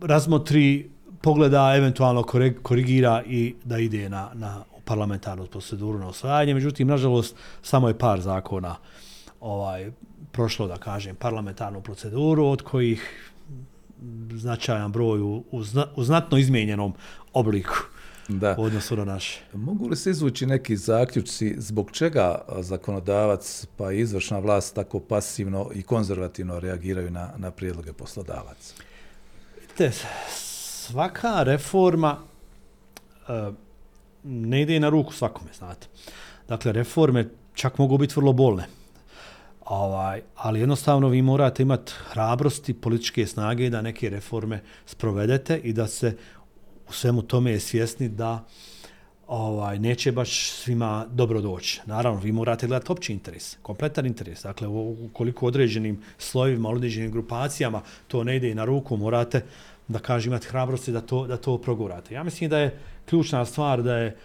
razmotri, 0.00 0.90
pogleda, 1.22 1.74
eventualno 1.76 2.22
korigira 2.62 3.22
i 3.26 3.54
da 3.64 3.78
ide 3.78 4.08
na, 4.08 4.30
na 4.34 4.64
parlamentarnu 4.84 5.46
proceduru 5.46 5.98
na 5.98 6.08
osvajanje. 6.08 6.54
Međutim, 6.54 6.88
nažalost, 6.88 7.36
samo 7.62 7.88
je 7.88 7.98
par 7.98 8.20
zakona 8.20 8.76
ovaj 9.40 9.90
prošlo, 10.34 10.66
da 10.66 10.76
kažem, 10.76 11.16
parlamentarnu 11.16 11.80
proceduru, 11.80 12.46
od 12.46 12.62
kojih 12.62 13.30
značajan 14.32 14.92
broj 14.92 15.20
u, 15.20 15.44
u, 15.50 15.62
zna, 15.62 15.86
u 15.96 16.04
znatno 16.04 16.38
izmijenjenom 16.38 16.94
obliku 17.32 17.76
da. 18.28 18.56
u 18.58 18.62
odnosu 18.62 18.96
na 18.96 19.04
naše. 19.04 19.40
Mogu 19.52 19.88
li 19.88 19.96
se 19.96 20.10
izvući 20.10 20.46
neki 20.46 20.76
zaključci 20.76 21.54
zbog 21.58 21.90
čega 21.90 22.38
zakonodavac 22.58 23.66
pa 23.76 23.92
i 23.92 24.00
izvršna 24.00 24.38
vlast 24.38 24.74
tako 24.74 25.00
pasivno 25.00 25.70
i 25.74 25.82
konzervativno 25.82 26.60
reagiraju 26.60 27.10
na, 27.10 27.30
na 27.36 27.50
prijedloge 27.50 27.92
poslodavaca? 27.92 28.74
Te, 29.76 29.90
svaka 30.28 31.42
reforma 31.42 32.18
uh, 32.18 33.54
ne 34.24 34.62
ide 34.62 34.80
na 34.80 34.88
ruku 34.88 35.12
svakome, 35.12 35.50
znate. 35.58 35.86
Dakle, 36.48 36.72
reforme 36.72 37.28
čak 37.54 37.78
mogu 37.78 37.98
biti 37.98 38.14
vrlo 38.16 38.32
bolne. 38.32 38.66
Ovaj, 39.64 40.22
ali 40.36 40.60
jednostavno 40.60 41.08
vi 41.08 41.22
morate 41.22 41.62
imati 41.62 41.92
hrabrosti, 41.96 42.74
političke 42.74 43.26
snage 43.26 43.70
da 43.70 43.82
neke 43.82 44.10
reforme 44.10 44.62
sprovedete 44.86 45.58
i 45.58 45.72
da 45.72 45.86
se 45.86 46.16
u 46.88 46.92
svemu 46.92 47.22
tome 47.22 47.50
je 47.50 47.60
svjesni 47.60 48.08
da 48.08 48.44
ovaj, 49.26 49.78
neće 49.78 50.12
baš 50.12 50.50
svima 50.50 51.06
dobro 51.10 51.40
doći. 51.40 51.80
Naravno, 51.86 52.20
vi 52.20 52.32
morate 52.32 52.66
gledati 52.66 52.92
opći 52.92 53.12
interes, 53.12 53.56
kompletan 53.62 54.06
interes. 54.06 54.42
Dakle, 54.42 54.68
koliko 55.12 55.46
određenim 55.46 56.02
slojevima, 56.18 56.68
određenim 56.68 57.10
grupacijama 57.10 57.82
to 58.08 58.24
ne 58.24 58.36
ide 58.36 58.54
na 58.54 58.64
ruku, 58.64 58.96
morate 58.96 59.44
da 59.88 59.98
kažem 59.98 60.32
imati 60.32 60.46
hrabrosti 60.46 60.92
da 60.92 61.00
to, 61.00 61.26
da 61.26 61.36
to 61.36 61.58
progurate. 61.58 62.14
Ja 62.14 62.22
mislim 62.22 62.50
da 62.50 62.58
je 62.58 62.78
ključna 63.06 63.44
stvar 63.44 63.82
da 63.82 63.96
je 63.96 64.16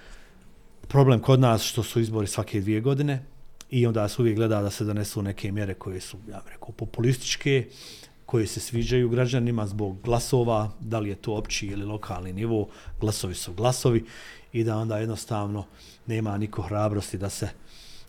problem 0.88 1.20
kod 1.20 1.40
nas 1.40 1.64
što 1.64 1.84
su 1.84 2.00
izbori 2.00 2.28
svake 2.28 2.62
dvije 2.62 2.82
godine 2.82 3.26
i 3.70 3.88
onda 3.88 4.08
se 4.08 4.22
uvijek 4.22 4.36
gleda 4.36 4.62
da 4.62 4.70
se 4.70 4.84
donesu 4.84 5.22
neke 5.22 5.52
mjere 5.52 5.74
koje 5.74 6.02
su, 6.02 6.18
ja 6.30 6.42
bih 6.46 6.54
rekao, 6.54 6.72
populističke, 6.72 7.68
koje 8.26 8.48
se 8.48 8.60
sviđaju 8.60 9.10
građanima 9.10 9.68
zbog 9.68 10.02
glasova, 10.02 10.72
da 10.80 11.00
li 11.00 11.10
je 11.10 11.16
to 11.16 11.34
opći 11.34 11.68
ili 11.68 11.86
lokalni 11.86 12.34
nivo, 12.34 12.68
glasovi 13.00 13.36
su 13.36 13.54
glasovi 13.54 14.06
i 14.54 14.64
da 14.64 14.78
onda 14.78 14.98
jednostavno 14.98 15.66
nema 16.06 16.38
niko 16.38 16.62
hrabrosti 16.62 17.18
da 17.18 17.30
se 17.30 17.50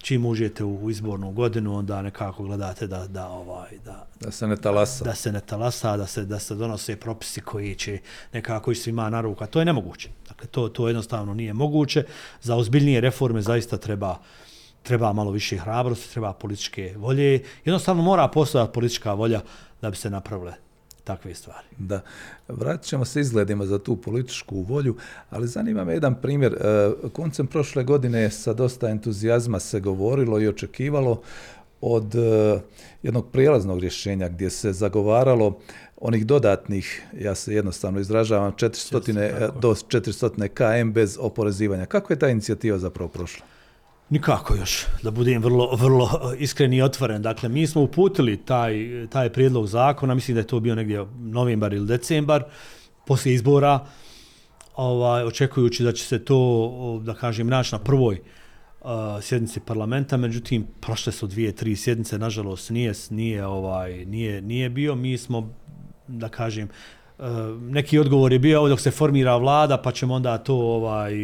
čim 0.02 0.26
uđete 0.26 0.64
u 0.64 0.90
izbornu 0.90 1.32
godinu 1.32 1.76
onda 1.76 2.02
nekako 2.02 2.42
gledate 2.42 2.86
da 2.86 3.06
da 3.06 3.28
ovaj 3.28 3.78
da 3.84 4.06
da 4.20 4.30
se 4.30 4.46
ne 4.46 4.56
talasa. 4.56 5.04
da 5.04 5.14
se 5.14 5.32
ne 5.32 5.40
talasa 5.40 5.96
da 5.96 6.06
se 6.06 6.24
da 6.24 6.38
se 6.38 6.54
donose 6.54 6.96
propisi 6.96 7.40
koji 7.40 7.74
će 7.74 7.98
nekako 8.32 8.72
ići 8.72 8.80
svima 8.80 9.10
na 9.10 9.20
ruku 9.20 9.46
to 9.46 9.58
je 9.58 9.64
nemoguće. 9.64 10.08
Dakle 10.28 10.48
to 10.48 10.68
to 10.68 10.88
jednostavno 10.88 11.34
nije 11.34 11.52
moguće. 11.52 12.04
Za 12.42 12.56
ozbiljnije 12.56 13.00
reforme 13.00 13.42
zaista 13.42 13.76
treba 13.76 14.18
treba 14.82 15.12
malo 15.12 15.30
više 15.30 15.56
hrabrosti 15.56 16.12
treba 16.12 16.32
političke 16.32 16.94
volje 16.96 17.42
jednostavno 17.64 18.02
mora 18.02 18.28
postojati 18.28 18.72
politička 18.72 19.12
volja 19.12 19.40
da 19.82 19.90
bi 19.90 19.96
se 19.96 20.10
napravile 20.10 20.54
takve 21.04 21.34
stvari. 21.34 21.66
Da, 21.78 22.00
vratit 22.48 22.86
ćemo 22.86 23.04
se 23.04 23.20
izgledima 23.20 23.66
za 23.66 23.78
tu 23.78 23.96
političku 23.96 24.62
volju, 24.62 24.96
ali 25.30 25.48
zanima 25.48 25.84
me 25.84 25.92
jedan 25.92 26.14
primjer. 26.14 26.52
E, 26.52 27.08
koncem 27.12 27.46
prošle 27.46 27.84
godine 27.84 28.30
sa 28.30 28.52
dosta 28.52 28.88
entuzijazma 28.88 29.60
se 29.60 29.80
govorilo 29.80 30.40
i 30.40 30.48
očekivalo 30.48 31.22
od 31.80 32.14
e, 32.14 32.60
jednog 33.02 33.30
prijelaznog 33.32 33.80
rješenja 33.80 34.28
gdje 34.28 34.50
se 34.50 34.72
zagovaralo 34.72 35.58
onih 35.96 36.26
dodatnih, 36.26 37.02
ja 37.20 37.34
se 37.34 37.54
jednostavno 37.54 38.00
izražavam, 38.00 38.52
400, 38.52 39.50
do 39.60 39.74
400 39.74 40.48
km 40.48 40.92
bez 40.92 41.18
oporezivanja. 41.20 41.86
Kako 41.86 42.12
je 42.12 42.18
ta 42.18 42.28
inicijativa 42.28 42.78
zapravo 42.78 43.08
prošla? 43.08 43.46
Nikako 44.10 44.54
još, 44.54 44.86
da 45.02 45.10
budem 45.10 45.42
vrlo, 45.42 45.76
vrlo 45.76 46.10
e, 46.32 46.36
iskren 46.38 46.72
i 46.72 46.82
otvoren. 46.82 47.22
Dakle, 47.22 47.48
mi 47.48 47.66
smo 47.66 47.82
uputili 47.82 48.36
taj, 48.36 48.88
taj 49.10 49.30
prijedlog 49.32 49.66
zakona, 49.66 50.14
mislim 50.14 50.34
da 50.34 50.40
je 50.40 50.46
to 50.46 50.60
bio 50.60 50.74
negdje 50.74 51.06
novembar 51.18 51.74
ili 51.74 51.86
decembar, 51.86 52.44
poslije 53.06 53.34
izbora, 53.34 53.86
ovaj, 54.76 55.24
očekujući 55.24 55.84
da 55.84 55.92
će 55.92 56.04
se 56.04 56.24
to, 56.24 57.00
da 57.04 57.14
kažem, 57.14 57.46
naći 57.46 57.74
na 57.74 57.78
prvoj 57.78 58.20
uh, 58.80 58.88
sjednici 59.20 59.60
parlamenta, 59.60 60.16
međutim, 60.16 60.66
prošle 60.80 61.12
su 61.12 61.26
dvije, 61.26 61.52
tri 61.52 61.76
sjednice, 61.76 62.18
nažalost, 62.18 62.70
nije, 62.70 62.92
nije, 63.10 63.46
ovaj, 63.46 64.04
nije, 64.04 64.42
nije 64.42 64.70
bio. 64.70 64.94
Mi 64.94 65.18
smo, 65.18 65.54
da 66.08 66.28
kažem, 66.28 66.68
uh, 67.18 67.26
neki 67.60 67.98
odgovor 67.98 68.32
je 68.32 68.38
bio 68.38 68.68
dok 68.68 68.80
se 68.80 68.90
formira 68.90 69.36
vlada, 69.36 69.76
pa 69.76 69.92
ćemo 69.92 70.14
onda 70.14 70.38
to 70.38 70.54
ovaj, 70.54 71.14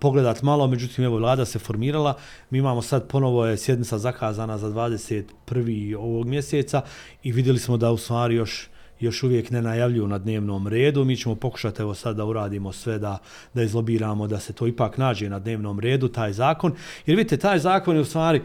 pogledat 0.00 0.42
malo, 0.42 0.66
međutim, 0.66 1.04
evo, 1.04 1.16
vlada 1.16 1.44
se 1.44 1.58
formirala. 1.58 2.14
Mi 2.50 2.58
imamo 2.58 2.82
sad 2.82 3.08
ponovo 3.08 3.46
je 3.46 3.56
sjednica 3.56 3.98
zakazana 3.98 4.58
za 4.58 4.68
21. 4.68 5.96
ovog 5.96 6.26
mjeseca 6.26 6.82
i 7.22 7.32
vidjeli 7.32 7.58
smo 7.58 7.76
da 7.76 7.90
u 7.90 7.96
stvari 7.96 8.34
još 8.34 8.68
još 9.00 9.22
uvijek 9.22 9.50
ne 9.50 9.62
najavljuju 9.62 10.08
na 10.08 10.18
dnevnom 10.18 10.68
redu. 10.68 11.04
Mi 11.04 11.16
ćemo 11.16 11.34
pokušati 11.34 11.82
evo 11.82 11.94
sad 11.94 12.16
da 12.16 12.24
uradimo 12.24 12.72
sve 12.72 12.98
da, 12.98 13.18
da 13.54 13.62
izlobiramo 13.62 14.26
da 14.26 14.40
se 14.40 14.52
to 14.52 14.66
ipak 14.66 14.98
nađe 14.98 15.28
na 15.28 15.38
dnevnom 15.38 15.80
redu, 15.80 16.08
taj 16.08 16.32
zakon. 16.32 16.72
Jer 17.06 17.16
vidite, 17.16 17.36
taj 17.36 17.58
zakon 17.58 17.96
je 17.96 18.00
u 18.00 18.04
stvari, 18.04 18.42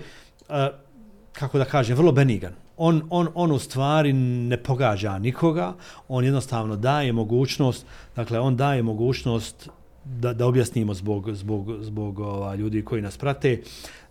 kako 1.33 1.57
da 1.57 1.65
kažem, 1.65 1.97
vrlo 1.97 2.11
benigan. 2.11 2.53
On, 2.77 3.01
on, 3.09 3.27
on 3.35 3.51
u 3.51 3.59
stvari 3.59 4.13
ne 4.13 4.57
pogađa 4.57 5.19
nikoga, 5.19 5.73
on 6.07 6.25
jednostavno 6.25 6.75
daje 6.75 7.13
mogućnost, 7.13 7.85
dakle, 8.15 8.39
on 8.39 8.55
daje 8.55 8.83
mogućnost 8.83 9.69
da, 10.05 10.33
da 10.33 10.45
objasnimo 10.45 10.93
zbog, 10.93 11.31
zbog, 11.31 11.67
zbog 11.81 12.19
ova, 12.19 12.55
ljudi 12.55 12.81
koji 12.85 13.01
nas 13.01 13.17
prate. 13.17 13.61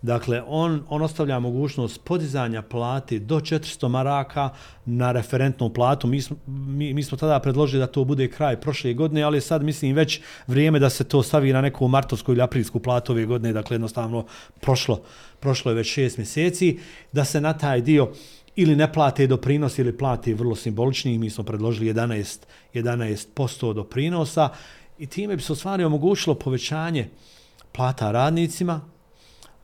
Dakle, 0.03 0.43
on, 0.47 0.83
on 0.89 1.03
ostavlja 1.03 1.39
mogućnost 1.39 2.05
podizanja 2.05 2.63
plati 2.63 3.19
do 3.19 3.41
400 3.41 3.89
maraka 3.89 4.51
na 4.87 5.13
referentnu 5.13 5.73
platu. 5.73 6.07
Mi 6.07 6.23
smo, 6.23 6.37
mi, 6.47 6.95
mi 6.95 7.03
smo 7.03 7.19
tada 7.19 7.41
predložili 7.41 7.81
da 7.81 7.87
to 7.87 8.05
bude 8.05 8.29
kraj 8.29 8.61
prošle 8.61 8.95
godine, 8.95 9.23
ali 9.23 9.41
sad 9.41 9.63
mislim 9.63 9.97
već 9.97 10.21
vrijeme 10.47 10.79
da 10.79 10.91
se 10.91 11.05
to 11.05 11.23
stavi 11.23 11.53
na 11.53 11.61
neku 11.61 11.89
martovsku 11.89 12.33
ili 12.33 12.43
aprilsku 12.43 12.81
platu 12.81 13.13
ove 13.13 13.27
godine, 13.27 13.53
dakle 13.53 13.75
jednostavno 13.75 14.27
prošlo, 14.61 15.03
prošlo 15.41 15.71
je 15.71 15.75
već 15.75 15.93
šest 15.93 16.19
mjeseci, 16.19 16.79
da 17.13 17.25
se 17.25 17.41
na 17.41 17.53
taj 17.53 17.81
dio 17.81 18.11
ili 18.57 18.77
ne 18.77 18.93
plate 18.93 19.27
doprinos 19.27 19.79
ili 19.79 19.97
plate 19.97 20.35
vrlo 20.35 20.57
simbolični, 20.57 21.19
mi 21.19 21.31
smo 21.31 21.45
predložili 21.45 21.95
11, 21.95 22.39
11% 22.75 23.75
doprinosa, 23.75 24.49
i 24.99 25.07
time 25.07 25.37
bi 25.37 25.43
se 25.43 25.53
u 25.53 25.57
stvari 25.57 25.85
omogućilo 25.85 26.35
povećanje 26.35 27.09
plata 27.73 28.11
radnicima, 28.11 28.81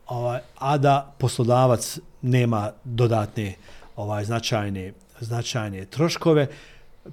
ovaj, 0.06 0.40
a 0.58 0.78
da 0.78 1.14
poslodavac 1.18 1.98
nema 2.22 2.72
dodatne 2.84 3.54
ovaj 3.96 4.24
značajne 4.24 4.92
značajne 5.20 5.84
troškove. 5.84 6.46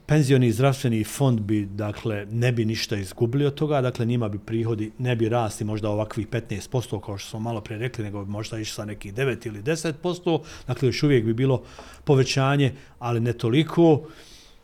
Penzioni 0.05 0.47
i 0.47 0.51
zdravstveni 0.51 1.03
fond 1.03 1.39
bi 1.39 1.65
dakle 1.65 2.25
ne 2.31 2.51
bi 2.51 2.65
ništa 2.65 2.95
izgubili 2.95 3.45
od 3.45 3.55
toga 3.55 3.81
dakle 3.81 4.05
njima 4.05 4.29
bi 4.29 4.39
prihodi 4.39 4.91
ne 4.97 5.15
bi 5.15 5.29
rasti 5.29 5.63
možda 5.63 5.89
ovakvih 5.89 6.27
15% 6.27 7.01
kao 7.05 7.17
što 7.17 7.29
smo 7.29 7.39
malo 7.39 7.61
pre 7.61 7.77
rekli 7.77 8.03
nego 8.03 8.23
bi 8.25 8.31
možda 8.31 8.57
išli 8.59 8.75
sa 8.75 8.85
nekih 8.85 9.13
9 9.13 9.47
ili 9.47 9.63
10% 9.63 10.41
dakle 10.67 10.87
još 10.87 11.03
uvijek 11.03 11.25
bi 11.25 11.33
bilo 11.33 11.63
povećanje 12.03 12.73
ali 12.99 13.19
ne 13.19 13.33
toliko. 13.33 14.01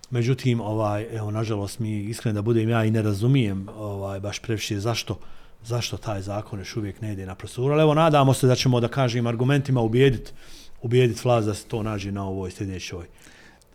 Međutim, 0.10 0.62
ovaj, 0.62 1.08
evo, 1.12 1.32
nažalost, 1.32 1.80
mi 1.80 2.00
iskreno 2.00 2.34
da 2.34 2.41
budem 2.41 2.70
ja 2.70 2.86
i 2.86 2.91
ne 2.91 3.02
razumijem 3.02 3.67
ovaj, 3.78 4.20
baš 4.20 4.39
previše 4.39 4.80
zašto, 4.80 5.20
zašto 5.63 5.98
taj 5.98 6.22
zakon 6.22 6.60
još 6.60 6.78
uvijek 6.78 7.02
ne 7.02 7.13
ide 7.13 7.26
na 7.26 7.36
proceduru. 7.36 7.74
Ali 7.74 7.82
evo, 7.82 7.93
nadamo 7.93 8.34
se 8.34 8.48
da 8.48 8.56
ćemo, 8.56 8.80
da 8.80 8.88
kažem, 8.88 9.28
argumentima 9.28 9.82
ubijediti 9.82 10.32
ubijedit 10.82 11.24
vlast 11.24 11.48
da 11.48 11.54
se 11.54 11.65
to 11.65 11.84
nađe 11.84 12.12
na 12.12 12.28
ovoj 12.28 12.52
sljedećoj, 12.52 13.06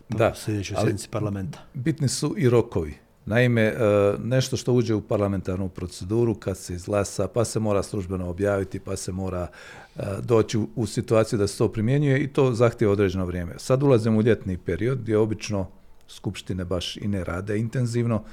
da, 0.09 0.33
sljedećoj 0.35 0.77
sjednici 0.81 1.09
parlamenta. 1.09 1.59
Bitni 1.73 2.07
su 2.07 2.35
i 2.37 2.49
rokovi. 2.49 2.93
Naime, 3.25 3.61
e, 3.61 3.75
nešto 4.23 4.57
što 4.57 4.73
uđe 4.73 4.93
u 4.93 5.01
parlamentarnu 5.01 5.69
proceduru 5.69 6.35
kad 6.35 6.57
se 6.57 6.73
izglasa, 6.73 7.27
pa 7.27 7.45
se 7.45 7.59
mora 7.59 7.83
službeno 7.83 8.29
objaviti, 8.29 8.79
pa 8.79 8.95
se 8.95 9.11
mora 9.11 9.47
e, 9.95 10.01
doći 10.21 10.59
u 10.75 10.85
situaciju 10.85 11.39
da 11.39 11.47
se 11.47 11.57
to 11.57 11.71
primjenjuje 11.71 12.23
i 12.23 12.27
to 12.27 12.53
zahtije 12.53 12.89
određeno 12.89 13.25
vrijeme. 13.25 13.53
Sad 13.57 13.83
ulazimo 13.83 14.19
u 14.19 14.21
ljetni 14.21 14.57
period 14.57 14.99
gdje 15.01 15.17
obično 15.17 15.67
skupštine 16.07 16.65
baš 16.65 16.97
i 16.97 17.07
ne 17.07 17.23
rade 17.23 17.57
intenzivno. 17.57 18.23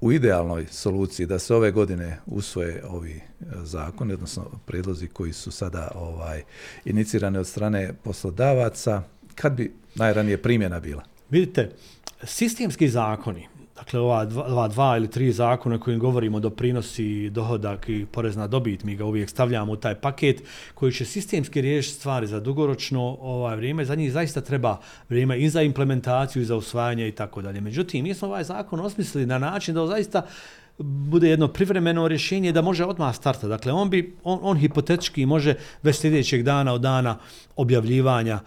U 0.00 0.12
idealnoj 0.12 0.66
soluciji 0.70 1.26
da 1.26 1.38
se 1.38 1.54
ove 1.54 1.70
godine 1.70 2.18
usvoje 2.26 2.84
ovi 2.88 3.12
e, 3.14 3.22
zakoni, 3.62 4.12
odnosno 4.12 4.50
predlozi 4.66 5.06
koji 5.06 5.32
su 5.32 5.50
sada 5.50 5.90
ovaj 5.94 6.42
inicirane 6.84 7.38
od 7.38 7.46
strane 7.46 7.92
poslodavaca, 8.04 9.02
kad 9.34 9.52
bi 9.52 9.72
najranije 9.94 10.42
primjena 10.42 10.80
bila? 10.80 11.02
Vidite, 11.30 11.70
sistemski 12.24 12.88
zakoni, 12.88 13.48
dakle 13.76 14.00
ova 14.00 14.24
dva, 14.24 14.48
dva, 14.48 14.68
dva 14.68 14.96
ili 14.96 15.10
tri 15.10 15.32
zakona 15.32 15.80
kojim 15.80 16.00
govorimo 16.00 16.40
doprinosi, 16.40 17.30
dohodak 17.30 17.88
i 17.88 18.06
porezna 18.12 18.46
dobit, 18.46 18.84
mi 18.84 18.96
ga 18.96 19.04
uvijek 19.04 19.30
stavljamo 19.30 19.72
u 19.72 19.76
taj 19.76 19.94
paket 19.94 20.42
koji 20.74 20.92
će 20.92 21.04
sistemski 21.04 21.60
riješiti 21.60 21.94
stvari 21.94 22.26
za 22.26 22.40
dugoročno 22.40 23.16
ovaj 23.20 23.56
vrijeme, 23.56 23.84
za 23.84 23.94
njih 23.94 24.12
zaista 24.12 24.40
treba 24.40 24.78
vrijeme 25.08 25.38
i 25.38 25.50
za 25.50 25.62
implementaciju 25.62 26.42
i 26.42 26.46
za 26.46 26.56
usvajanje 26.56 27.08
i 27.08 27.12
tako 27.12 27.42
dalje. 27.42 27.60
Međutim, 27.60 28.04
mi 28.04 28.14
smo 28.14 28.28
ovaj 28.28 28.44
zakon 28.44 28.80
osmislili 28.80 29.26
na 29.26 29.38
način 29.38 29.74
da 29.74 29.86
zaista 29.86 30.22
bude 30.78 31.28
jedno 31.28 31.48
privremeno 31.48 32.08
rješenje 32.08 32.52
da 32.52 32.62
može 32.62 32.84
odmah 32.84 33.14
starta. 33.16 33.48
Dakle, 33.48 33.72
on 33.72 33.90
bi 33.90 34.16
on, 34.24 34.38
on 34.42 34.56
hipotetički 34.56 35.26
može 35.26 35.54
već 35.82 35.96
sljedećeg 35.96 36.42
dana 36.42 36.72
od 36.72 36.80
dana 36.80 37.18
objavljivanja 37.56 38.40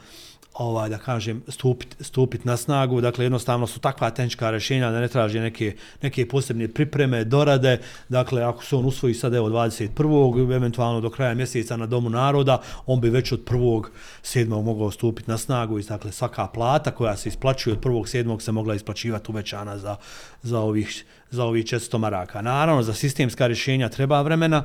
ovaj 0.57 0.89
da 0.89 0.97
kažem 0.97 1.43
stupit, 1.47 1.95
stupit 1.99 2.45
na 2.45 2.57
snagu 2.57 3.01
dakle 3.01 3.25
jednostavno 3.25 3.67
su 3.67 3.79
takva 3.79 4.09
tehnička 4.09 4.51
rješenja 4.51 4.91
da 4.91 4.99
ne 4.99 5.07
traži 5.07 5.39
neke 5.39 5.75
neke 6.01 6.27
posebne 6.27 6.67
pripreme 6.67 7.23
dorade 7.23 7.79
dakle 8.09 8.43
ako 8.43 8.63
se 8.63 8.75
on 8.75 8.85
usvoji 8.85 9.13
sad 9.13 9.33
evo 9.33 9.49
21. 9.49 10.55
eventualno 10.55 11.01
do 11.01 11.09
kraja 11.09 11.33
mjeseca 11.33 11.77
na 11.77 11.85
domu 11.85 12.09
naroda 12.09 12.61
on 12.85 13.01
bi 13.01 13.09
već 13.09 13.31
od 13.31 13.43
1. 13.45 13.83
7. 14.23 14.63
mogao 14.63 14.91
stupiti 14.91 15.31
na 15.31 15.37
snagu 15.37 15.79
i 15.79 15.83
dakle 15.83 16.11
svaka 16.11 16.47
plata 16.47 16.91
koja 16.91 17.17
se 17.17 17.29
isplaćuje 17.29 17.73
od 17.73 17.83
1. 17.83 18.23
7. 18.23 18.39
se 18.39 18.51
mogla 18.51 18.75
isplaćivati 18.75 19.31
uvećana 19.31 19.77
za 19.77 19.95
za 20.43 20.59
ovih 20.59 21.05
za 21.31 21.43
ovih 21.43 21.65
400 21.65 21.97
maraka 21.97 22.41
naravno 22.41 22.83
za 22.83 22.93
sistemska 22.93 23.47
rješenja 23.47 23.89
treba 23.89 24.21
vremena 24.21 24.63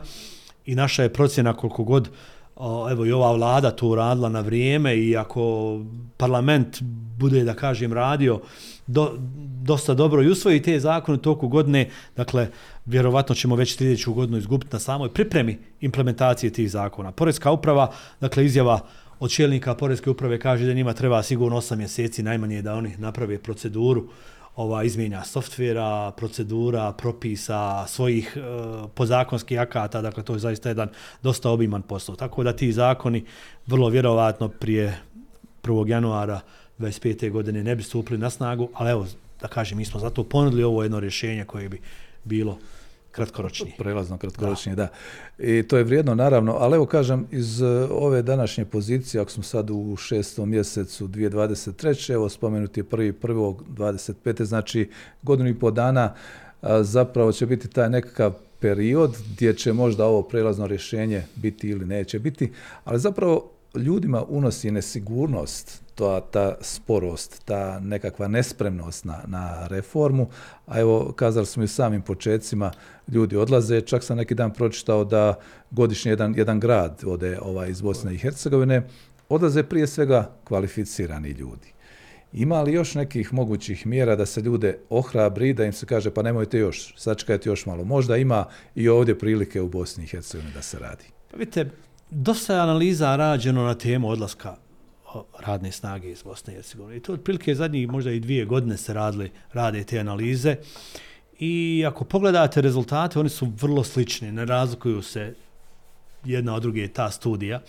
i 0.67 0.75
naša 0.75 1.03
je 1.03 1.13
procjena 1.13 1.53
koliko 1.53 1.85
god 1.85 2.11
o, 2.61 2.91
evo 2.91 3.07
i 3.07 3.13
ova 3.13 3.33
vlada 3.33 3.71
to 3.71 3.89
uradila 3.89 4.29
na 4.29 4.41
vrijeme 4.41 4.97
i 4.97 5.17
ako 5.17 5.79
parlament 6.17 6.83
bude, 7.19 7.45
da 7.45 7.55
kažem, 7.55 7.93
radio 7.93 8.41
do, 8.87 9.13
dosta 9.63 9.95
dobro 9.95 10.23
i 10.23 10.29
usvoji 10.29 10.63
te 10.63 10.81
zakone 10.81 11.19
toku 11.19 11.49
godine, 11.49 11.89
dakle, 12.17 12.49
vjerovatno 12.87 13.35
ćemo 13.35 13.57
već 13.57 13.77
sljedeću 13.77 14.15
godinu 14.15 14.39
izgubiti 14.39 14.73
na 14.73 14.79
samoj 14.79 15.09
pripremi 15.09 15.59
implementacije 15.81 16.53
tih 16.53 16.71
zakona. 16.71 17.13
Poreska 17.13 17.51
uprava, 17.51 17.93
dakle, 18.21 18.45
izjava 18.45 18.81
od 19.21 19.31
čelnika 19.31 19.75
Poreske 19.75 20.11
uprave 20.11 20.39
kaže 20.39 20.67
da 20.67 20.73
njima 20.73 20.93
treba 20.93 21.23
sigurno 21.23 21.57
8 21.57 21.77
mjeseci 21.77 22.23
najmanje 22.23 22.63
da 22.63 22.75
oni 22.75 22.97
naprave 22.99 23.39
proceduru 23.39 24.09
ova 24.61 24.83
izmjenja 24.85 25.25
softvera, 25.25 26.13
procedura, 26.17 26.93
propisa, 26.93 27.87
svojih 27.87 28.37
e, 28.37 28.41
pozakonskih 28.95 29.61
akata, 29.61 30.03
dakle 30.03 30.23
to 30.23 30.33
je 30.33 30.39
zaista 30.39 30.69
jedan 30.69 30.89
dosta 31.23 31.51
obiman 31.51 31.83
posao. 31.83 32.17
Tako 32.17 32.43
da 32.43 32.53
ti 32.53 32.73
zakoni 32.73 33.25
vrlo 33.67 33.89
vjerovatno 33.89 34.49
prije 34.49 34.99
1. 35.63 35.89
januara 35.89 36.41
25. 36.79 37.31
godine 37.31 37.65
ne 37.65 37.77
bi 37.77 37.83
stupili 37.83 38.19
na 38.19 38.31
snagu, 38.31 38.69
ali 38.75 38.91
evo, 38.91 39.07
da 39.41 39.49
kažem, 39.49 39.79
mi 39.79 39.85
smo 39.85 40.01
zato 40.01 40.25
ponudili 40.25 40.65
ovo 40.65 40.83
jedno 40.83 41.01
rješenje 41.01 41.45
koje 41.45 41.69
bi 41.69 41.81
bilo 42.25 42.59
kratkoročnije. 43.13 43.75
Prelazno 43.79 44.19
kratkoročnije, 44.19 44.77
da. 44.77 44.89
da. 45.39 45.45
I 45.45 45.63
to 45.63 45.77
je 45.77 45.85
vrijedno, 45.85 46.15
naravno, 46.15 46.57
ali 46.59 46.75
evo 46.77 46.87
kažem, 46.87 47.27
iz 47.31 47.63
e, 47.63 47.67
ove 47.91 48.23
današnje 48.23 48.65
pozicije, 48.65 49.21
ako 49.21 49.31
smo 49.31 49.43
sad 49.43 49.71
u 49.71 49.97
šestom 49.97 50.51
mjesecu 50.51 51.09
2023. 51.09 52.13
Evo 52.13 52.29
spomenuti 52.29 52.81
je 52.81 52.85
prvi 52.85 53.13
prvog 53.13 53.65
25. 53.69 54.43
Znači, 54.43 54.91
godinu 55.23 55.49
i 55.49 55.59
po 55.59 55.71
dana 55.71 56.15
zapravo 56.83 57.33
će 57.33 57.47
biti 57.47 57.69
taj 57.69 57.91
nekakav 57.91 58.33
period 58.61 59.17
gdje 59.33 59.57
će 59.57 59.73
možda 59.73 60.07
ovo 60.07 60.23
prelazno 60.23 60.67
rješenje 60.67 61.23
biti 61.37 61.69
ili 61.69 61.87
neće 61.87 62.19
biti, 62.19 62.53
ali 62.85 62.99
zapravo 62.99 63.51
ljudima 63.75 64.25
unosi 64.29 64.71
nesigurnost, 64.71 65.83
to, 66.01 66.21
ta 66.21 66.55
sporost, 66.61 67.43
ta 67.45 67.81
nekakva 67.81 68.29
nespremnost 68.29 69.05
na, 69.05 69.19
na 69.27 69.67
reformu, 69.67 70.29
a 70.67 70.81
evo, 70.81 71.13
kazali 71.17 71.47
smo 71.47 71.63
i 71.63 71.69
samim 71.69 72.03
početcima, 72.03 72.73
ljudi 73.09 73.37
odlaze, 73.37 73.81
čak 73.81 74.05
sam 74.05 74.17
neki 74.17 74.35
dan 74.35 74.53
pročitao 74.53 75.05
da 75.05 75.35
godišnje 75.71 76.13
jedan, 76.13 76.35
jedan 76.37 76.61
grad 76.61 77.03
ode 77.07 77.39
ovaj, 77.43 77.71
iz 77.71 77.81
Bosne 77.81 78.15
i 78.15 78.19
Hercegovine, 78.19 78.87
odlaze 79.29 79.63
prije 79.63 79.87
svega 79.87 80.31
kvalificirani 80.45 81.29
ljudi. 81.29 81.73
Ima 82.33 82.63
li 82.63 82.73
još 82.73 82.95
nekih 82.95 83.33
mogućih 83.33 83.87
mjera 83.87 84.17
da 84.17 84.27
se 84.27 84.41
ljude 84.41 84.79
ohrabri, 84.91 85.53
da 85.53 85.65
im 85.65 85.73
se 85.73 85.87
kaže 85.87 86.11
pa 86.11 86.23
nemojte 86.23 86.59
još, 86.59 86.95
sačekajte 86.97 87.49
još 87.49 87.67
malo. 87.67 87.85
Možda 87.85 88.17
ima 88.17 88.45
i 88.75 88.89
ovdje 88.89 89.19
prilike 89.19 89.61
u 89.61 89.69
Bosni 89.69 90.05
i 90.05 90.07
Hercegovini 90.07 90.55
da 90.55 90.63
se 90.63 90.79
radi. 90.79 91.05
Pa 91.31 91.37
vidite, 91.37 91.71
dosta 92.11 92.55
je 92.55 92.61
analiza 92.61 93.17
rađeno 93.17 93.65
na 93.65 93.75
temu 93.75 94.09
odlaska 94.09 94.70
radne 95.39 95.73
snage 95.73 96.11
iz 96.11 96.23
Bosne 96.23 96.53
i 96.53 96.57
Hercegovine. 96.57 96.97
I 96.97 97.01
to 97.01 97.13
otprilike 97.13 97.55
zadnjih 97.55 97.89
možda 97.89 98.11
i 98.11 98.21
dvije 98.21 98.45
godine 98.45 98.77
se 98.77 98.95
radili, 98.95 99.31
rade 99.53 99.85
te 99.85 99.99
analize. 99.99 100.57
I 101.39 101.85
ako 101.87 102.05
pogledate 102.05 102.61
rezultate, 102.61 103.19
oni 103.19 103.29
su 103.29 103.53
vrlo 103.61 103.85
slični, 103.85 104.33
ne 104.33 104.45
razlikuju 104.45 105.03
se 105.03 105.35
jedna 106.25 106.55
od 106.55 106.63
druge 106.63 106.89
ta 106.89 107.11
studija. 107.11 107.61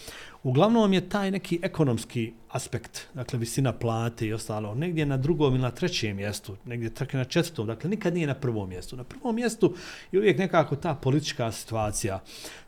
Uglavnom 0.43 0.93
je 0.93 1.09
taj 1.09 1.31
neki 1.31 1.59
ekonomski 1.63 2.33
aspekt, 2.49 3.07
dakle 3.13 3.39
visina 3.39 3.73
plate 3.73 4.27
i 4.27 4.33
ostalo, 4.33 4.75
negdje 4.75 5.05
na 5.05 5.17
drugom 5.17 5.53
ili 5.53 5.61
na 5.61 5.71
trećem 5.71 6.15
mjestu, 6.15 6.55
negdje 6.65 6.89
tako 6.89 7.17
na 7.17 7.23
četvrtom, 7.23 7.67
dakle 7.67 7.89
nikad 7.89 8.13
nije 8.13 8.27
na 8.27 8.33
prvom 8.33 8.69
mjestu. 8.69 8.97
Na 8.97 9.03
prvom 9.03 9.35
mjestu 9.35 9.75
je 10.11 10.19
uvijek 10.19 10.37
nekako 10.37 10.75
ta 10.75 10.95
politička 10.95 11.51
situacija, 11.51 12.19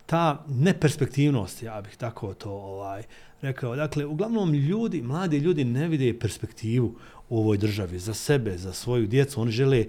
ta 0.05 0.45
neperspektivnost, 0.47 1.63
ja 1.63 1.81
bih 1.81 1.95
tako 1.97 2.33
to 2.33 2.51
ovaj 2.51 3.03
rekao. 3.41 3.75
Dakle, 3.75 4.05
uglavnom 4.05 4.53
ljudi, 4.53 5.01
mladi 5.01 5.37
ljudi 5.37 5.63
ne 5.63 5.87
vide 5.87 6.19
perspektivu 6.19 6.95
u 7.29 7.39
ovoj 7.39 7.57
državi 7.57 7.99
za 7.99 8.13
sebe, 8.13 8.57
za 8.57 8.73
svoju 8.73 9.07
djecu. 9.07 9.41
Oni 9.41 9.51
žele 9.51 9.85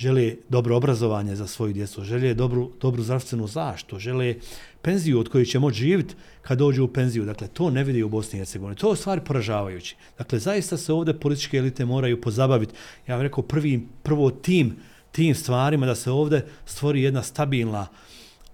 žele 0.00 0.34
dobro 0.48 0.76
obrazovanje 0.76 1.36
za 1.36 1.46
svoju 1.46 1.72
djecu, 1.72 2.04
žele 2.04 2.34
dobru, 2.34 2.70
dobru 2.80 3.02
zdravstvenu 3.02 3.46
zaštitu, 3.46 3.98
žele 3.98 4.34
penziju 4.82 5.20
od 5.20 5.28
koje 5.28 5.44
će 5.44 5.58
moći 5.58 5.78
živjeti 5.78 6.14
kad 6.42 6.58
dođu 6.58 6.84
u 6.84 6.88
penziju. 6.88 7.24
Dakle, 7.24 7.48
to 7.48 7.70
ne 7.70 7.84
vidi 7.84 8.02
u 8.02 8.08
Bosni 8.08 8.36
i 8.36 8.40
Hercegovini. 8.40 8.76
To 8.76 8.90
je 8.90 8.96
stvar 8.96 9.20
poražavajući. 9.20 9.96
Dakle, 10.18 10.38
zaista 10.38 10.76
se 10.76 10.92
ovdje 10.92 11.20
političke 11.20 11.56
elite 11.56 11.84
moraju 11.84 12.20
pozabaviti. 12.20 12.74
Ja 13.06 13.16
bih 13.16 13.22
rekao 13.22 13.44
prvi, 13.44 13.86
prvo 14.02 14.30
tim, 14.30 14.76
tim 15.12 15.34
stvarima 15.34 15.86
da 15.86 15.94
se 15.94 16.10
ovdje 16.10 16.46
stvori 16.66 17.02
jedna 17.02 17.22
stabilna 17.22 17.86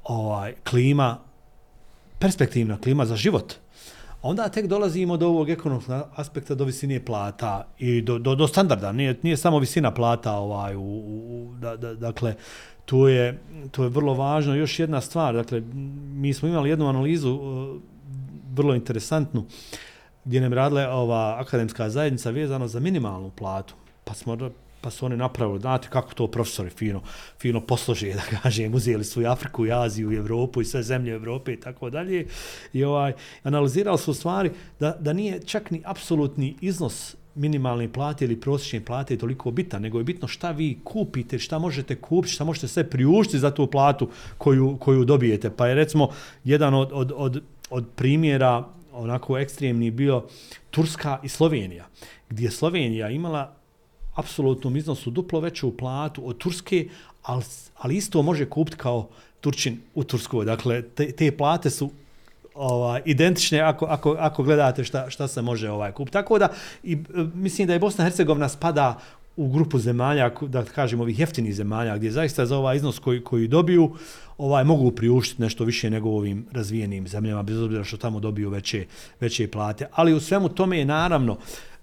ovaj, 0.05 0.55
klima, 0.71 1.19
perspektivna 2.19 2.79
klima 2.81 3.07
za 3.07 3.17
život 3.17 3.55
onda 4.29 4.49
tek 4.49 4.67
dolazimo 4.67 5.17
do 5.17 5.29
ovog 5.29 5.51
ekonomskog 5.51 6.03
aspekta, 6.15 6.55
do 6.55 6.65
visine 6.65 7.05
plata 7.05 7.67
i 7.79 8.01
do, 8.03 8.19
do, 8.19 8.35
do 8.35 8.49
standarda. 8.49 8.93
Nije, 8.93 9.19
nije 9.23 9.37
samo 9.37 9.59
visina 9.59 9.95
plata, 9.95 10.33
ovaj, 10.33 10.77
u, 10.77 10.81
u, 10.81 11.55
da, 11.61 11.77
da, 11.77 11.95
dakle, 11.95 12.35
to 12.87 13.09
je, 13.09 13.39
to 13.71 13.83
je 13.83 13.89
vrlo 13.89 14.15
važno. 14.15 14.55
Još 14.55 14.79
jedna 14.79 15.01
stvar, 15.01 15.35
dakle, 15.35 15.63
mi 16.13 16.35
smo 16.35 16.49
imali 16.49 16.71
jednu 16.71 16.89
analizu 16.89 17.31
e, 17.31 17.79
vrlo 18.55 18.75
interesantnu, 18.75 19.47
gdje 20.25 20.41
nam 20.41 20.53
radila 20.53 20.89
ova 20.89 21.37
akademska 21.41 21.91
zajednica 21.91 22.31
vezano 22.31 22.69
za 22.69 22.81
minimalnu 22.81 23.31
platu. 23.31 23.75
Pa 24.05 24.15
smo 24.15 24.37
pa 24.81 24.91
su 24.91 25.07
oni 25.07 25.17
napravili, 25.17 25.61
znate 25.61 25.89
kako 25.91 26.15
to 26.15 26.27
profesori 26.27 26.71
fino, 26.71 27.03
fino 27.41 27.61
poslože, 27.61 28.13
da 28.21 28.39
kažem, 28.43 28.75
uzeli 28.75 29.05
su 29.05 29.23
i 29.23 29.27
Afriku, 29.27 29.67
i 29.67 29.73
Aziju, 29.73 30.13
i 30.13 30.17
Evropu, 30.17 30.61
i 30.61 30.65
sve 30.65 30.83
zemlje 30.83 31.15
Evrope 31.15 31.53
i 31.53 31.61
tako 31.61 31.91
dalje. 31.91 32.27
I 32.73 32.85
ovaj, 32.85 33.13
analizirali 33.43 33.99
su 33.99 34.15
stvari 34.15 34.51
da, 34.81 34.97
da 35.01 35.13
nije 35.13 35.43
čak 35.43 35.71
ni 35.71 35.83
apsolutni 35.85 36.57
iznos 36.61 37.17
minimalne 37.37 37.93
plate 37.93 38.25
ili 38.25 38.41
prosječne 38.41 38.85
plate 38.85 39.19
toliko 39.19 39.51
bitan, 39.51 39.83
nego 39.83 39.99
je 39.99 40.05
bitno 40.05 40.29
šta 40.29 40.51
vi 40.51 40.79
kupite, 40.85 41.39
šta 41.39 41.59
možete 41.59 41.97
kupiti, 41.97 42.35
šta 42.35 42.45
možete 42.45 42.69
sve 42.69 42.91
priuštiti 42.91 43.39
za 43.39 43.51
tu 43.51 43.67
platu 43.67 44.09
koju, 44.39 44.77
koju 44.81 45.05
dobijete. 45.05 45.51
Pa 45.51 45.67
je 45.67 45.75
recimo 45.75 46.09
jedan 46.45 46.75
od, 46.75 46.91
od, 46.93 47.13
od, 47.17 47.43
od 47.71 47.85
primjera 47.97 48.65
onako 48.93 49.39
ekstremni 49.39 49.91
bio 49.91 50.25
Turska 50.71 51.21
i 51.23 51.29
Slovenija, 51.29 51.87
gdje 52.29 52.45
je 52.45 52.51
Slovenija 52.51 53.11
imala 53.11 53.53
apsolutnom 54.15 54.77
iznosu 54.77 55.11
duplo 55.11 55.41
veću 55.41 55.77
platu 55.77 56.29
od 56.29 56.39
Turske, 56.39 56.89
ali, 57.23 57.43
ali 57.77 57.97
isto 57.97 58.23
može 58.23 58.49
kupiti 58.49 58.77
kao 58.77 59.09
Turčin 59.41 59.79
u 59.95 60.05
Turskoj. 60.05 60.45
Dakle, 60.45 60.83
te, 60.83 61.13
te 61.13 61.37
plate 61.37 61.71
su 61.71 61.91
ovaj 62.57 63.03
identične 63.05 63.61
ako, 63.61 63.87
ako, 63.87 64.17
ako 64.19 64.43
gledate 64.43 64.85
šta, 64.85 65.11
šta 65.11 65.29
se 65.29 65.43
može 65.43 65.71
ovaj 65.71 65.93
kup. 65.93 66.11
Tako 66.11 66.39
da, 66.39 66.49
i, 66.83 66.93
e, 66.93 66.97
mislim 67.35 67.67
da 67.67 67.73
je 67.73 67.79
Bosna 67.79 68.05
i 68.05 68.11
Hercegovina 68.11 68.49
spada 68.49 68.99
u 69.37 69.49
grupu 69.49 69.79
zemalja, 69.79 70.31
da 70.41 70.65
kažemo 70.65 71.03
ovih 71.03 71.19
jeftinih 71.19 71.55
zemalja, 71.55 71.97
gdje 71.97 72.11
zaista 72.11 72.47
za 72.47 72.57
ovaj 72.57 72.77
iznos 72.77 72.99
koji, 72.99 73.25
koji 73.25 73.49
dobiju, 73.49 73.95
ovaj 74.39 74.65
mogu 74.65 74.91
priuštiti 74.91 75.43
nešto 75.43 75.65
više 75.65 75.91
nego 75.91 76.11
ovim 76.11 76.47
razvijenim 76.53 77.09
zemljama, 77.09 77.43
bez 77.43 77.63
obzira 77.63 77.85
što 77.85 77.97
tamo 77.97 78.21
dobiju 78.21 78.51
veće, 78.51 78.87
veće 79.21 79.51
plate. 79.51 79.89
Ali 79.93 80.15
u 80.15 80.21
svemu 80.21 80.49
tome 80.49 80.79
je 80.79 80.85
naravno, 80.85 81.39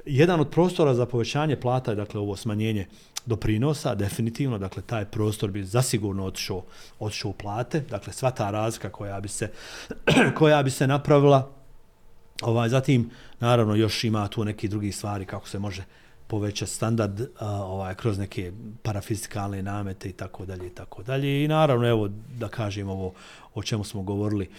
jedan 0.05 0.39
od 0.39 0.49
prostora 0.49 0.93
za 0.93 1.05
povećanje 1.05 1.55
plata 1.55 1.91
je 1.91 1.95
dakle 1.95 2.19
ovo 2.19 2.35
smanjenje 2.35 2.87
doprinosa, 3.25 3.95
definitivno, 3.95 4.57
dakle 4.57 4.83
taj 4.83 5.05
prostor 5.05 5.51
bi 5.51 5.63
zasigurno 5.63 6.25
otišao, 6.25 6.63
otišao 6.99 7.31
u 7.31 7.33
plate, 7.33 7.79
dakle 7.79 8.13
sva 8.13 8.31
ta 8.31 8.51
razlika 8.51 8.89
koja 8.89 9.19
bi 9.21 9.27
se, 9.27 9.51
koja 10.37 10.63
bi 10.63 10.71
se 10.71 10.87
napravila, 10.87 11.49
ovaj, 12.41 12.69
zatim 12.69 13.09
naravno 13.39 13.75
još 13.75 14.03
ima 14.03 14.27
tu 14.27 14.45
neki 14.45 14.67
drugi 14.67 14.91
stvari 14.91 15.25
kako 15.25 15.47
se 15.47 15.59
može 15.59 15.83
poveća 16.33 16.65
standard 16.65 17.21
a, 17.39 17.47
ovaj 17.49 17.95
kroz 17.95 18.17
neke 18.17 18.51
parafiskalne 18.81 19.61
namete 19.61 20.09
i 20.09 20.11
tako 20.11 20.45
dalje 20.45 20.67
i 20.67 20.69
tako 20.69 21.03
dalje 21.03 21.43
i 21.43 21.47
naravno 21.47 21.87
evo 21.87 22.09
da 22.39 22.47
kažem 22.47 22.89
ovo 22.89 23.13
o 23.53 23.63
čemu 23.63 23.83
smo 23.83 24.01
govorili 24.01 24.49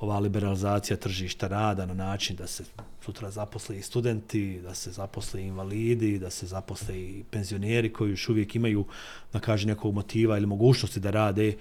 ova 0.00 0.18
liberalizacija 0.18 0.96
tržišta 0.96 1.48
rada 1.48 1.86
na 1.86 1.94
način 1.94 2.36
da 2.36 2.46
se 2.46 2.64
sutra 3.04 3.30
zaposle 3.30 3.78
i 3.78 3.82
studenti, 3.82 4.60
da 4.62 4.74
se 4.74 4.90
zaposle 4.90 5.42
i 5.42 5.46
invalidi, 5.46 6.18
da 6.18 6.30
se 6.30 6.46
zaposle 6.46 7.00
i 7.00 7.24
penzioneri 7.30 7.92
koji 7.92 8.10
još 8.10 8.28
uvijek 8.28 8.54
imaju, 8.54 8.84
da 9.32 9.40
kaže, 9.40 9.66
nekog 9.66 9.94
motiva 9.94 10.36
ili 10.36 10.46
mogućnosti 10.46 11.00
da 11.00 11.10
rade, 11.10 11.56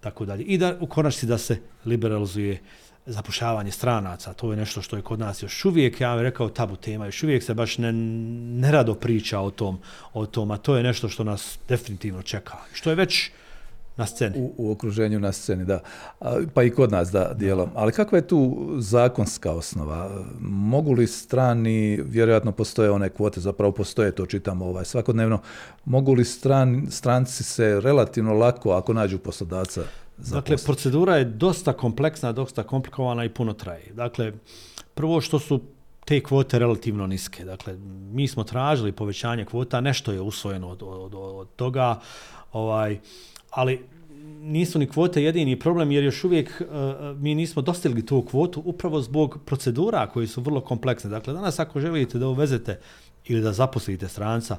tako 0.00 0.24
dalje. 0.24 0.44
I 0.44 0.58
da 0.58 0.78
u 0.80 0.86
konačnici 0.86 1.26
da 1.26 1.38
se 1.38 1.58
liberalizuje 1.84 2.60
zapušavanje 3.06 3.70
stranaca. 3.70 4.32
To 4.32 4.50
je 4.50 4.56
nešto 4.56 4.82
što 4.82 4.96
je 4.96 5.02
kod 5.02 5.18
nas 5.18 5.42
još 5.42 5.64
uvijek, 5.64 6.00
ja 6.00 6.14
bih 6.14 6.22
rekao, 6.22 6.48
tabu 6.48 6.76
tema. 6.76 7.06
Još 7.06 7.22
uvijek 7.22 7.42
se 7.42 7.54
baš 7.54 7.78
ne, 7.78 7.92
nerado 7.92 8.94
priča 8.94 9.40
o 9.40 9.50
tom, 9.50 9.78
o 10.12 10.26
tom, 10.26 10.50
a 10.50 10.56
to 10.56 10.76
je 10.76 10.82
nešto 10.82 11.08
što 11.08 11.24
nas 11.24 11.58
definitivno 11.68 12.22
čeka. 12.22 12.56
Što 12.72 12.90
je 12.90 12.96
već 12.96 13.30
na 13.96 14.06
sceni. 14.06 14.38
U, 14.38 14.52
u 14.56 14.72
okruženju 14.72 15.20
na 15.20 15.32
sceni, 15.32 15.64
da. 15.64 15.80
Pa 16.54 16.62
i 16.62 16.70
kod 16.70 16.92
nas, 16.92 17.10
da, 17.10 17.32
dijelom. 17.34 17.70
Ali 17.74 17.92
kakva 17.92 18.18
je 18.18 18.26
tu 18.26 18.68
zakonska 18.78 19.52
osnova? 19.52 20.24
Mogu 20.40 20.92
li 20.92 21.06
strani, 21.06 22.00
vjerojatno 22.04 22.52
postoje 22.52 22.90
one 22.90 23.08
kvote, 23.08 23.40
zapravo 23.40 23.72
postoje, 23.72 24.12
to 24.12 24.26
čitamo 24.26 24.64
ovaj, 24.66 24.84
svakodnevno, 24.84 25.40
mogu 25.84 26.14
li 26.14 26.24
stran, 26.24 26.86
stranci 26.90 27.44
se 27.44 27.80
relativno 27.80 28.34
lako, 28.34 28.72
ako 28.72 28.92
nađu 28.92 29.18
poslodavca, 29.18 29.82
Dakle, 30.30 30.56
procedura 30.66 31.16
je 31.16 31.24
dosta 31.24 31.72
kompleksna, 31.72 32.32
dosta 32.32 32.62
komplikovana 32.62 33.24
i 33.24 33.28
puno 33.28 33.52
traje. 33.52 33.92
Dakle, 33.94 34.32
prvo 34.94 35.20
što 35.20 35.38
su 35.38 35.60
te 36.04 36.20
kvote 36.22 36.58
relativno 36.58 37.06
niske. 37.06 37.44
Dakle, 37.44 37.76
mi 38.12 38.28
smo 38.28 38.44
tražili 38.44 38.92
povećanje 38.92 39.44
kvota, 39.44 39.80
nešto 39.80 40.12
je 40.12 40.20
usvojeno 40.20 40.68
od, 40.68 40.82
od, 40.82 41.14
od 41.14 41.48
toga, 41.56 42.00
ovaj, 42.52 42.98
ali 43.50 43.80
nisu 44.40 44.78
ni 44.78 44.86
kvote 44.86 45.22
jedini 45.22 45.58
problem, 45.58 45.90
jer 45.90 46.04
još 46.04 46.24
uvijek 46.24 46.60
uh, 46.60 46.66
mi 47.20 47.34
nismo 47.34 47.62
dostigli 47.62 48.06
tu 48.06 48.22
kvotu 48.22 48.62
upravo 48.64 49.00
zbog 49.00 49.38
procedura 49.44 50.06
koji 50.06 50.26
su 50.26 50.40
vrlo 50.40 50.60
kompleksne. 50.60 51.10
Dakle, 51.10 51.34
danas 51.34 51.58
ako 51.58 51.80
želite 51.80 52.18
da 52.18 52.28
uvezete 52.28 52.80
ili 53.24 53.40
da 53.40 53.52
zaposlite 53.52 54.08
stranca, 54.08 54.56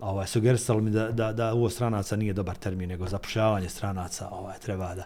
ovaj, 0.00 0.26
sugerisalo 0.26 0.80
mi 0.80 0.90
da, 0.90 1.10
da, 1.10 1.32
da 1.32 1.54
uvo 1.54 1.70
stranaca 1.70 2.16
nije 2.16 2.32
dobar 2.32 2.56
termin, 2.56 2.88
nego 2.88 3.08
zapošljavanje 3.08 3.68
stranaca 3.68 4.28
ovaj, 4.28 4.58
treba 4.58 4.94
da... 4.94 5.04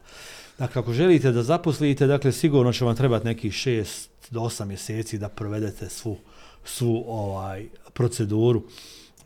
Dakle, 0.59 0.81
ako 0.81 0.93
želite 0.93 1.33
da 1.33 1.43
zaposlite, 1.43 2.07
dakle, 2.07 2.33
sigurno 2.33 2.73
će 2.73 2.85
vam 2.85 2.97
trebati 2.97 3.27
nekih 3.27 3.53
6 3.53 4.09
do 4.31 4.41
8 4.41 4.65
mjeseci 4.65 5.19
da 5.19 5.29
provedete 5.29 5.89
svu, 5.89 6.17
svu 6.65 7.05
ovaj 7.09 7.67
proceduru 7.93 8.63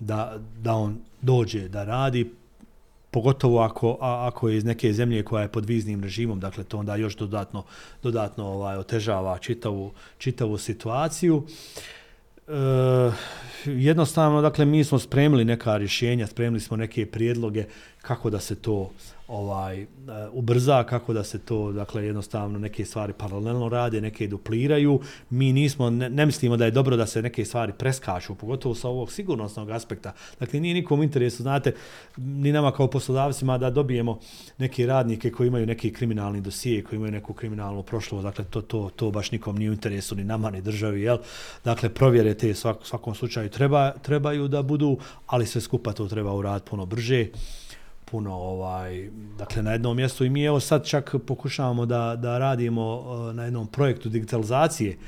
da, 0.00 0.38
da 0.62 0.74
on 0.74 0.98
dođe 1.20 1.68
da 1.68 1.84
radi, 1.84 2.30
pogotovo 3.10 3.60
ako, 3.60 3.98
a, 4.00 4.26
ako 4.26 4.48
je 4.48 4.56
iz 4.56 4.64
neke 4.64 4.92
zemlje 4.92 5.24
koja 5.24 5.42
je 5.42 5.48
pod 5.48 5.66
viznim 5.66 6.02
režimom, 6.02 6.40
dakle 6.40 6.64
to 6.64 6.78
onda 6.78 6.96
još 6.96 7.16
dodatno, 7.16 7.64
dodatno 8.02 8.46
ovaj, 8.46 8.76
otežava 8.76 9.38
čitavu, 9.38 9.92
čitavu 10.18 10.58
situaciju. 10.58 11.46
E, 12.52 13.12
jednostavno, 13.66 14.42
dakle, 14.42 14.64
mi 14.64 14.84
smo 14.84 14.98
spremili 14.98 15.44
neka 15.44 15.76
rješenja, 15.76 16.26
spremili 16.26 16.60
smo 16.60 16.76
neke 16.76 17.06
prijedloge 17.06 17.64
kako 18.02 18.30
da 18.30 18.40
se 18.40 18.54
to 18.54 18.90
ovaj 19.32 19.82
e, 19.82 19.86
ubrza 20.32 20.84
kako 20.84 21.12
da 21.12 21.24
se 21.24 21.38
to 21.38 21.72
dakle 21.72 22.06
jednostavno 22.06 22.58
neke 22.58 22.84
stvari 22.84 23.12
paralelno 23.12 23.68
rade, 23.68 24.00
neke 24.00 24.26
dupliraju. 24.26 25.00
Mi 25.30 25.52
nismo 25.52 25.90
ne, 25.90 26.10
ne 26.10 26.26
mislimo 26.26 26.56
da 26.56 26.64
je 26.64 26.70
dobro 26.70 26.96
da 26.96 27.06
se 27.06 27.22
neke 27.22 27.44
stvari 27.44 27.72
preskaču, 27.78 28.34
pogotovo 28.34 28.74
sa 28.74 28.88
ovog 28.88 29.12
sigurnosnog 29.12 29.70
aspekta. 29.70 30.12
Dakle 30.40 30.60
nije 30.60 30.74
nikom 30.74 31.02
interesu, 31.02 31.42
znate, 31.42 31.74
ni 32.16 32.52
nama 32.52 32.72
kao 32.72 32.90
poslodavcima 32.90 33.58
da 33.58 33.70
dobijemo 33.70 34.18
neke 34.58 34.86
radnike 34.86 35.30
koji 35.30 35.48
imaju 35.48 35.66
neki 35.66 35.92
kriminalni 35.92 36.40
dosije, 36.40 36.84
koji 36.84 36.96
imaju 36.96 37.12
neku 37.12 37.32
kriminalnu 37.32 37.82
prošlost, 37.82 38.24
dakle 38.24 38.44
to 38.44 38.60
to 38.60 38.90
to 38.96 39.10
baš 39.10 39.30
nikom 39.30 39.56
nije 39.56 39.70
u 39.70 39.72
interesu 39.72 40.14
ni 40.14 40.24
nama 40.24 40.50
ni 40.50 40.62
državi, 40.62 41.02
jel? 41.02 41.18
Dakle 41.64 41.88
provjere 41.88 42.34
te 42.34 42.54
svak, 42.54 42.76
svakom 42.82 43.14
slučaju 43.14 43.48
treba 43.48 43.92
trebaju 43.92 44.48
da 44.48 44.62
budu, 44.62 44.98
ali 45.26 45.46
sve 45.46 45.60
skupa 45.60 45.92
to 45.92 46.08
treba 46.08 46.32
uraditi 46.32 46.70
puno 46.70 46.86
brže 46.86 47.26
puno 48.12 48.34
ovaj 48.34 49.10
dakle 49.38 49.62
na 49.62 49.72
jednom 49.72 49.96
mjestu 49.96 50.24
i 50.24 50.30
mi 50.30 50.44
evo 50.44 50.60
sad 50.60 50.86
čak 50.86 51.14
pokušavamo 51.26 51.86
da 51.86 52.16
da 52.16 52.38
radimo 52.38 52.96
uh, 52.96 53.34
na 53.34 53.44
jednom 53.44 53.66
projektu 53.66 54.08
digitalizacije 54.08 54.98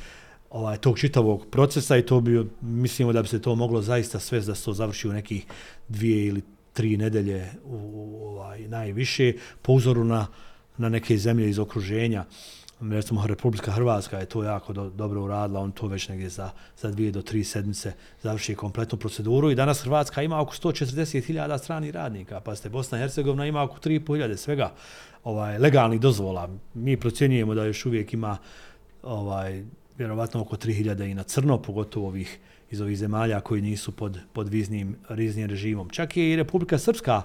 ovaj 0.51 0.77
tog 0.77 0.99
čitavog 0.99 1.47
procesa 1.51 1.97
i 1.97 2.07
to 2.07 2.21
bi 2.21 2.47
mislimo 2.61 3.13
da 3.13 3.23
bi 3.23 3.29
se 3.29 3.43
to 3.43 3.55
moglo 3.55 3.83
zaista 3.83 4.21
sve 4.21 4.41
da 4.41 4.55
se 4.55 4.65
to 4.65 4.73
završi 4.73 5.09
u 5.09 5.13
nekih 5.13 5.47
dvije 5.89 6.27
ili 6.27 6.43
tri 6.73 6.97
nedelje 6.97 7.51
u, 7.65 7.77
u 7.95 8.27
ovaj 8.29 8.69
najviše 8.69 9.33
po 9.63 9.73
uzoru 9.73 10.05
na 10.05 10.27
na 10.77 10.89
neke 10.89 11.19
zemlje 11.19 11.51
iz 11.51 11.59
okruženja 11.59 12.25
recimo 12.81 13.27
Republika 13.27 13.71
Hrvatska 13.71 14.19
je 14.19 14.27
to 14.27 14.43
jako 14.43 14.73
do, 14.73 14.91
dobro 14.91 15.23
uradila, 15.23 15.61
on 15.61 15.73
to 15.73 15.87
već 15.87 16.09
negdje 16.09 16.29
za, 16.29 16.51
za 16.77 16.91
dvije 16.91 17.13
do 17.13 17.23
tri 17.23 17.45
sedmice 17.45 17.93
završi 18.23 18.55
kompletnu 18.55 18.99
proceduru 18.99 19.51
i 19.51 19.55
danas 19.55 19.83
Hrvatska 19.83 20.23
ima 20.23 20.41
oko 20.41 20.55
140.000 20.55 21.59
stranih 21.59 21.91
radnika, 21.91 22.41
pa 22.41 22.57
ste 22.57 22.69
Bosna 22.69 22.99
i 22.99 23.01
Hercegovina 23.01 23.47
ima 23.47 23.63
oko 23.63 23.79
3.500 23.79 24.37
svega 24.37 24.73
ovaj, 25.25 25.59
legalnih 25.59 26.01
dozvola. 26.01 26.49
Mi 26.75 26.97
procjenjujemo 26.97 27.55
da 27.55 27.65
još 27.65 27.87
uvijek 27.87 28.13
ima 28.13 28.37
ovaj, 29.03 29.65
vjerovatno 29.99 30.41
oko 30.41 30.57
3.000 30.57 31.11
i 31.11 31.15
na 31.15 31.23
crno, 31.23 31.63
pogotovo 31.63 32.07
ovih 32.07 32.39
iz 32.71 32.81
ovih 32.81 32.99
zemalja 32.99 33.41
koji 33.41 33.63
nisu 33.63 33.93
pod, 33.93 34.19
pod 34.33 34.49
viznim, 34.49 34.97
riznim 35.09 35.47
režimom. 35.47 35.91
Čak 35.91 36.17
je 36.17 36.33
i 36.33 36.37
Republika 36.37 36.79
Srpska 36.79 37.23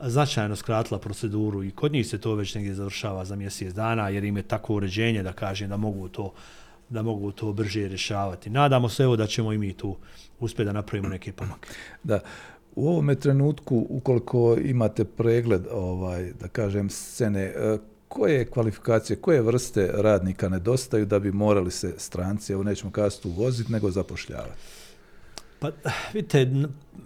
značajno 0.00 0.56
skratila 0.56 1.00
proceduru 1.00 1.64
i 1.64 1.70
kod 1.70 1.92
njih 1.92 2.06
se 2.06 2.18
to 2.18 2.34
već 2.34 2.54
negdje 2.54 2.74
završava 2.74 3.24
za 3.24 3.36
mjesec 3.36 3.74
dana 3.74 4.08
jer 4.08 4.24
im 4.24 4.36
je 4.36 4.42
tako 4.42 4.74
uređenje 4.74 5.22
da 5.22 5.32
kažem 5.32 5.68
da 5.68 5.76
mogu 5.76 6.08
to 6.08 6.32
da 6.88 7.02
mogu 7.02 7.32
to 7.32 7.52
brže 7.52 7.88
rješavati. 7.88 8.50
Nadamo 8.50 8.88
se 8.88 9.02
evo 9.02 9.16
da 9.16 9.26
ćemo 9.26 9.52
i 9.52 9.58
mi 9.58 9.72
tu 9.72 9.96
uspjeti 10.40 10.66
da 10.66 10.72
napravimo 10.72 11.08
neke 11.08 11.32
pomake. 11.32 11.68
Da. 12.02 12.20
U 12.76 12.88
ovom 12.88 13.16
trenutku, 13.16 13.86
ukoliko 13.88 14.56
imate 14.64 15.04
pregled, 15.04 15.62
ovaj, 15.72 16.32
da 16.40 16.48
kažem, 16.48 16.90
scene, 16.90 17.42
e, 17.42 17.78
koje 18.08 18.44
kvalifikacije, 18.50 19.16
koje 19.16 19.42
vrste 19.42 19.90
radnika 19.94 20.48
nedostaju 20.48 21.06
da 21.06 21.18
bi 21.18 21.32
morali 21.32 21.70
se 21.70 21.94
stranci, 21.96 22.52
evo 22.52 22.62
nećemo 22.62 22.92
kazati 22.92 23.28
uvoziti, 23.28 23.72
nego 23.72 23.90
zapošljavati? 23.90 24.60
Pa, 25.58 25.70
vidite, 26.12 26.50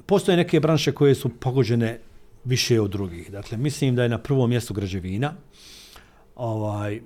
postoje 0.06 0.36
neke 0.36 0.60
branše 0.60 0.92
koje 0.92 1.14
su 1.14 1.28
pogođene 1.28 1.98
više 2.44 2.80
od 2.80 2.90
drugih. 2.90 3.30
Dakle, 3.30 3.58
mislim 3.58 3.96
da 3.96 4.02
je 4.02 4.08
na 4.08 4.18
prvom 4.18 4.50
mjestu 4.50 4.74
građevina, 4.74 5.34
ovaj, 6.36 6.96
e, 6.96 7.00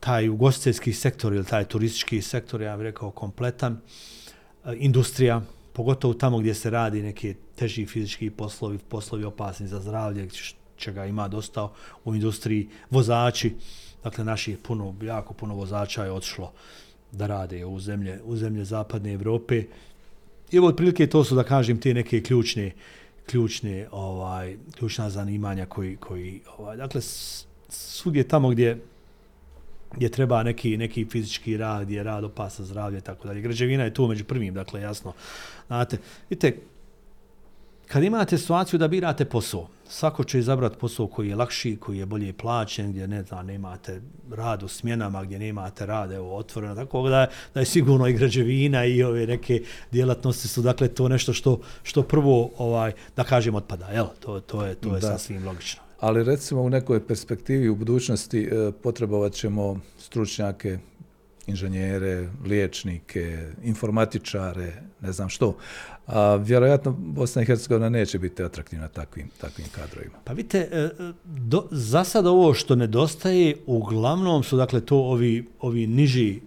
taj 0.00 0.28
ugostiteljski 0.28 0.92
sektor 0.92 1.32
ili 1.32 1.44
taj 1.44 1.64
turistički 1.64 2.22
sektor, 2.22 2.62
ja 2.62 2.76
bih 2.76 2.84
rekao, 2.84 3.10
kompletan, 3.10 3.80
e, 4.64 4.74
industrija, 4.76 5.42
pogotovo 5.72 6.14
tamo 6.14 6.38
gdje 6.38 6.54
se 6.54 6.70
radi 6.70 7.02
neke 7.02 7.34
teži 7.54 7.86
fizički 7.86 8.30
poslovi, 8.30 8.78
poslovi 8.78 9.24
opasni 9.24 9.66
za 9.66 9.80
zdravlje, 9.80 10.28
čega 10.76 11.06
ima 11.06 11.28
dosta 11.28 11.68
u 12.04 12.14
industriji, 12.14 12.68
vozači, 12.90 13.54
dakle, 14.04 14.24
naši 14.24 14.56
puno, 14.62 14.94
jako 15.02 15.34
puno 15.34 15.54
vozača 15.54 16.04
je 16.04 16.10
odšlo 16.10 16.52
da 17.12 17.26
rade 17.26 17.64
u 17.64 17.80
zemlje, 17.80 18.20
u 18.24 18.36
zemlje 18.36 18.64
zapadne 18.64 19.12
Evrope. 19.12 19.64
I 20.52 20.56
evo, 20.56 20.66
otprilike 20.66 21.06
to 21.06 21.24
su, 21.24 21.34
da 21.34 21.44
kažem, 21.44 21.80
te 21.80 21.94
neke 21.94 22.22
ključne, 22.22 22.72
ključne 23.26 23.88
ovaj 23.92 24.56
ključna 24.78 25.10
zanimanja 25.10 25.66
koji 25.66 25.96
koji 25.96 26.40
ovaj 26.58 26.76
dakle 26.76 27.00
svugdje 27.68 28.28
tamo 28.28 28.48
gdje 28.48 28.80
gdje 29.92 30.08
treba 30.08 30.42
neki 30.42 30.76
neki 30.76 31.06
fizički 31.10 31.56
rad, 31.56 31.84
gdje 31.84 32.02
rad 32.02 32.24
opasa 32.24 32.64
zdravlje 32.64 33.00
tako 33.00 33.28
dalje. 33.28 33.40
Građevina 33.40 33.84
je 33.84 33.94
tu 33.94 34.06
među 34.06 34.24
prvim, 34.24 34.54
dakle 34.54 34.80
jasno. 34.80 35.12
Znate, 35.66 35.98
vidite 36.30 36.58
kad 37.86 38.02
imate 38.02 38.38
situaciju 38.38 38.78
da 38.78 38.88
birate 38.88 39.24
posao, 39.24 39.68
svako 39.88 40.24
će 40.24 40.38
izabrati 40.38 40.76
posao 40.78 41.06
koji 41.06 41.28
je 41.28 41.36
lakši, 41.36 41.76
koji 41.76 41.98
je 41.98 42.06
bolje 42.06 42.32
plaćen, 42.32 42.90
gdje 42.90 43.08
ne 43.08 43.22
znam, 43.22 43.46
nemate 43.46 44.00
rad 44.30 44.62
u 44.62 44.68
smjenama, 44.68 45.24
gdje 45.24 45.38
nemate 45.38 45.86
rad, 45.86 46.12
evo, 46.12 46.36
otvoreno, 46.36 46.74
tako 46.74 47.08
da, 47.08 47.26
da 47.54 47.60
je 47.60 47.66
sigurno 47.66 48.08
i 48.08 48.12
građevina 48.12 48.84
i 48.84 49.02
ove 49.02 49.26
neke 49.26 49.62
djelatnosti 49.92 50.48
su, 50.48 50.62
dakle, 50.62 50.88
to 50.88 51.08
nešto 51.08 51.32
što, 51.32 51.60
što 51.82 52.02
prvo, 52.02 52.50
ovaj, 52.58 52.92
da 53.16 53.24
kažem, 53.24 53.54
otpada, 53.54 53.86
jel? 53.86 54.06
To, 54.20 54.40
to 54.40 54.66
je, 54.66 54.74
to 54.74 54.94
je 54.94 55.00
da. 55.00 55.06
sasvim 55.06 55.46
logično. 55.46 55.82
Ali 56.00 56.24
recimo 56.24 56.62
u 56.62 56.70
nekoj 56.70 57.06
perspektivi 57.06 57.68
u 57.68 57.76
budućnosti 57.76 58.42
e, 58.42 58.72
potrebovat 58.82 59.32
ćemo 59.32 59.80
stručnjake, 59.98 60.78
inženjere, 61.46 62.28
liječnike, 62.44 63.52
informatičare, 63.62 64.72
ne 65.00 65.12
znam 65.12 65.28
što. 65.28 65.56
A 66.06 66.34
vjerojatno 66.34 66.92
Bosna 66.98 67.42
i 67.42 67.44
Hercegovina 67.44 67.88
neće 67.88 68.18
biti 68.18 68.42
atraktivna 68.42 68.88
takvim, 68.88 69.28
takvim 69.40 69.66
kadrovima. 69.72 70.14
Pa 70.24 70.32
vidite, 70.32 70.58
e, 70.58 70.78
e, 70.78 71.12
do, 71.24 71.68
za 71.70 72.04
sad 72.04 72.26
ovo 72.26 72.54
što 72.54 72.76
nedostaje, 72.76 73.56
uglavnom 73.66 74.42
su 74.42 74.56
dakle 74.56 74.80
to 74.80 74.96
ovi, 74.96 75.46
ovi 75.60 75.86
niži 75.86 76.30
e, 76.36 76.40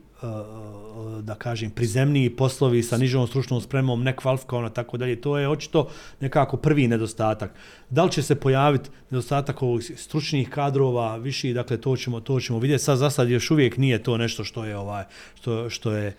da 1.22 1.36
kažem, 1.36 1.72
prizemniji 1.72 2.30
poslovi 2.30 2.84
sa 2.84 2.98
nižom 2.98 3.28
stručnom 3.28 3.62
spremom, 3.62 4.04
nekvalifikovano, 4.04 4.70
tako 4.70 4.98
dalje. 4.98 5.22
To 5.22 5.38
je 5.38 5.50
očito 5.50 5.90
nekako 6.20 6.58
prvi 6.58 6.88
nedostatak. 6.88 7.52
Da 7.90 8.04
li 8.04 8.12
će 8.12 8.24
se 8.24 8.36
pojaviti 8.36 8.90
nedostatak 9.10 9.62
ovih 9.62 9.92
stručnih 9.98 10.50
kadrova, 10.50 11.18
viši, 11.18 11.54
dakle, 11.54 11.78
to 11.78 11.98
ćemo, 11.98 12.20
to 12.20 12.40
ćemo 12.40 12.60
vidjeti. 12.60 12.84
Sad, 12.84 12.98
za 12.98 13.10
sad 13.10 13.30
još 13.30 13.52
uvijek 13.52 13.78
nije 13.78 14.04
to 14.04 14.18
nešto 14.18 14.44
što 14.44 14.66
je, 14.66 14.78
ovaj, 14.78 15.04
što, 15.36 15.70
što 15.70 15.92
je, 15.92 16.16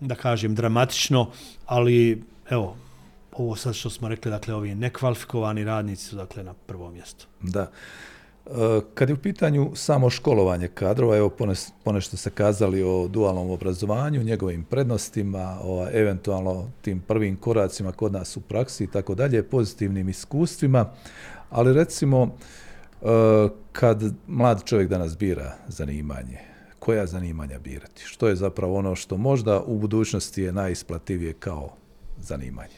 da 0.00 0.14
kažem, 0.14 0.54
dramatično, 0.54 1.30
ali, 1.66 2.22
evo, 2.50 2.76
ovo 3.32 3.56
sad 3.56 3.74
što 3.74 3.90
smo 3.90 4.08
rekli, 4.08 4.30
dakle, 4.30 4.54
ovi 4.54 4.74
nekvalifikovani 4.74 5.64
radnici 5.64 6.04
su, 6.04 6.16
dakle, 6.16 6.42
na 6.42 6.54
prvom 6.54 6.92
mjestu. 6.92 7.26
Da. 7.40 7.70
E, 8.46 8.80
kad 8.94 9.08
je 9.08 9.14
u 9.14 9.18
pitanju 9.18 9.70
samo 9.74 10.10
školovanje 10.10 10.68
kadrova, 10.68 11.16
evo 11.16 11.30
ponešto 11.84 12.16
se 12.16 12.30
kazali 12.30 12.82
o 12.82 13.08
dualnom 13.08 13.50
obrazovanju, 13.50 14.22
njegovim 14.22 14.64
prednostima, 14.64 15.58
o 15.62 15.86
eventualno 15.92 16.70
tim 16.82 17.00
prvim 17.00 17.36
koracima 17.36 17.92
kod 17.92 18.12
nas 18.12 18.36
u 18.36 18.40
praksi 18.40 18.84
i 18.84 18.86
tako 18.86 19.14
dalje, 19.14 19.42
pozitivnim 19.42 20.08
iskustvima, 20.08 20.90
ali 21.50 21.74
recimo 21.74 22.28
e, 23.02 23.06
kad 23.72 24.02
mlad 24.26 24.64
čovjek 24.64 24.88
danas 24.88 25.18
bira 25.18 25.54
zanimanje, 25.68 26.38
koja 26.78 27.06
zanimanja 27.06 27.58
birati? 27.58 28.02
Što 28.04 28.28
je 28.28 28.36
zapravo 28.36 28.76
ono 28.76 28.94
što 28.94 29.16
možda 29.16 29.60
u 29.60 29.78
budućnosti 29.78 30.42
je 30.42 30.52
najisplativije 30.52 31.32
kao 31.32 31.77
zanimanje? 32.20 32.74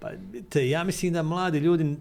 Pa, 0.00 0.10
te, 0.48 0.68
ja 0.68 0.84
mislim 0.84 1.12
da 1.12 1.22
mladi 1.22 1.58
ljudi 1.58 1.96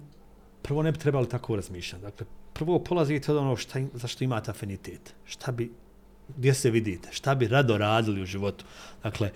prvo 0.62 0.84
ne 0.84 0.92
bi 0.92 1.00
trebali 1.00 1.30
tako 1.30 1.56
razmišljati. 1.56 2.04
Dakle, 2.04 2.26
prvo 2.54 2.80
polazite 2.80 3.32
od 3.32 3.38
ono 3.38 3.56
šta, 3.56 3.80
zašto 3.94 4.24
imate 4.24 4.52
afinitet. 4.52 5.14
Šta 5.26 5.52
bi, 5.52 5.72
gdje 6.38 6.54
se 6.54 6.70
vidite, 6.72 7.10
šta 7.12 7.36
bi 7.36 7.48
rado 7.48 7.78
radili 7.78 8.22
u 8.22 8.26
životu. 8.26 8.66
Dakle, 9.04 9.32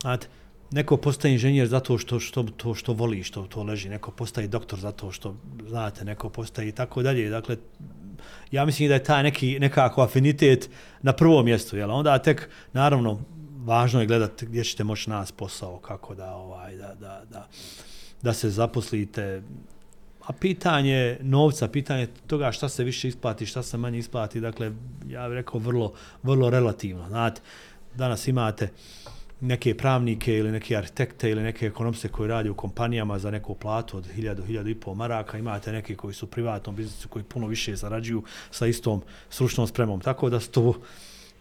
znate, 0.00 0.26
neko 0.70 0.96
postaje 0.96 1.34
inženjer 1.34 1.68
zato 1.68 1.98
što, 1.98 2.20
što, 2.20 2.42
to 2.42 2.74
što 2.74 2.92
voli, 2.92 3.22
što 3.22 3.42
to 3.46 3.62
leži, 3.62 3.88
neko 3.88 4.10
postaje 4.10 4.48
doktor 4.48 4.78
zato 4.78 5.12
što, 5.12 5.34
znate, 5.68 6.04
neko 6.04 6.28
postaje 6.28 6.68
i 6.68 6.72
tako 6.72 7.02
dalje. 7.02 7.30
Dakle, 7.30 7.56
ja 8.50 8.64
mislim 8.64 8.88
da 8.88 8.94
je 8.94 9.04
taj 9.04 9.22
neki, 9.22 9.58
nekako 9.60 10.02
afinitet 10.02 10.70
na 11.02 11.12
prvom 11.12 11.44
mjestu, 11.44 11.76
jel? 11.76 11.90
Onda 11.90 12.18
tek, 12.18 12.48
naravno, 12.72 13.20
važno 13.64 14.00
je 14.00 14.06
gledati 14.06 14.46
gdje 14.46 14.64
ćete 14.64 14.84
moći 14.84 15.10
nas 15.10 15.32
posao, 15.32 15.78
kako 15.78 16.14
da, 16.14 16.34
ovaj, 16.34 16.76
da, 16.76 16.94
da, 16.94 17.22
da, 17.30 17.48
da 18.22 18.32
se 18.32 18.50
zaposlite, 18.50 19.42
A 20.30 20.32
pitanje 20.32 21.18
novca, 21.20 21.68
pitanje 21.68 22.06
toga 22.26 22.52
šta 22.52 22.68
se 22.68 22.84
više 22.84 23.08
isplati, 23.08 23.46
šta 23.46 23.62
se 23.62 23.78
manje 23.78 23.98
isplati, 23.98 24.40
dakle, 24.40 24.72
ja 25.08 25.28
bih 25.28 25.34
rekao 25.34 25.60
vrlo, 25.60 25.92
vrlo 26.22 26.50
relativno. 26.50 27.08
Znate, 27.08 27.40
danas 27.94 28.28
imate 28.28 28.68
neke 29.40 29.74
pravnike 29.76 30.38
ili 30.38 30.52
neke 30.52 30.76
arhitekte 30.76 31.30
ili 31.30 31.42
neke 31.42 31.66
ekonomiste 31.66 32.08
koji 32.08 32.28
radi 32.28 32.48
u 32.48 32.54
kompanijama 32.54 33.18
za 33.18 33.30
neku 33.30 33.54
platu 33.54 33.96
od 33.96 34.06
1000 34.16 34.34
do 34.34 34.42
1000 34.42 34.70
i 34.70 34.74
pol 34.74 34.94
maraka, 34.94 35.38
imate 35.38 35.72
neke 35.72 35.96
koji 35.96 36.14
su 36.14 36.26
u 36.26 36.28
privatnom 36.28 36.76
biznisu 36.76 37.08
koji 37.08 37.24
puno 37.24 37.46
više 37.46 37.76
zarađuju 37.76 38.22
sa 38.50 38.66
istom 38.66 39.02
stručnom 39.30 39.66
spremom. 39.66 40.00
Tako 40.00 40.30
da 40.30 40.40
su 40.40 40.50
to 40.50 40.74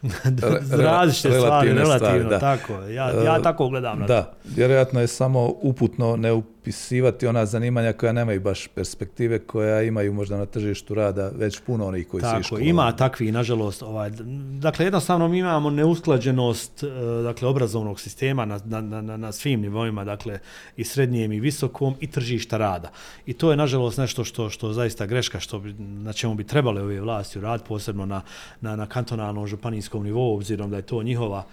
različite 0.85 1.39
stvari, 1.39 1.69
relativno, 1.73 1.97
stvari, 1.97 2.23
da. 2.23 2.39
tako. 2.39 2.73
Ja, 2.73 3.23
ja 3.23 3.35
uh, 3.37 3.43
tako 3.43 3.69
gledam 3.69 4.05
da, 4.07 4.33
vjerojatno 4.55 5.01
je 5.01 5.07
samo 5.07 5.53
uputno 5.61 6.15
ne 6.15 6.33
upisivati 6.69 7.27
ona 7.27 7.45
zanimanja 7.45 7.93
koja 7.93 8.11
nemaju 8.11 8.41
baš 8.41 8.67
perspektive, 8.67 9.39
koja 9.39 9.81
imaju 9.81 10.13
možda 10.13 10.37
na 10.37 10.45
tržištu 10.45 10.93
rada 10.93 11.31
već 11.35 11.59
puno 11.59 11.87
onih 11.87 12.07
koji 12.07 12.21
tako, 12.21 12.35
se 12.35 12.41
iškolovali. 12.41 12.69
ima 12.69 12.91
takvi, 12.95 13.31
nažalost. 13.31 13.83
Ovaj, 13.83 14.11
dakle, 14.59 14.85
jednostavno 14.85 15.27
mi 15.27 15.39
imamo 15.39 15.69
neusklađenost 15.69 16.83
eh, 16.83 16.87
dakle, 17.23 17.47
obrazovnog 17.47 17.99
sistema 17.99 18.45
na, 18.45 18.59
na, 18.65 18.81
na, 18.81 19.17
na 19.17 19.31
svim 19.31 19.61
nivoima, 19.61 20.03
dakle, 20.03 20.39
i 20.77 20.83
srednjem 20.83 21.31
i 21.31 21.39
visokom, 21.39 21.95
i 21.99 22.07
tržišta 22.07 22.57
rada. 22.57 22.91
I 23.25 23.33
to 23.33 23.51
je, 23.51 23.57
nažalost, 23.57 23.97
nešto 23.97 24.23
što 24.23 24.49
što 24.49 24.73
zaista 24.73 25.05
greška, 25.05 25.39
što 25.39 25.59
bi, 25.59 25.73
na 25.79 26.13
čemu 26.13 26.35
bi 26.35 26.43
trebale 26.43 26.81
ove 26.81 27.01
vlasti 27.01 27.41
rad, 27.41 27.63
posebno 27.63 28.05
na, 28.05 28.21
na, 28.61 28.75
na 28.75 28.85
kantonalnom 28.85 29.47
županijskom 29.47 30.03
nivou, 30.03 30.35
obzirom 30.35 30.69
da 30.69 30.77
je 30.77 30.81
to 30.85 31.03
njihova 31.03 31.45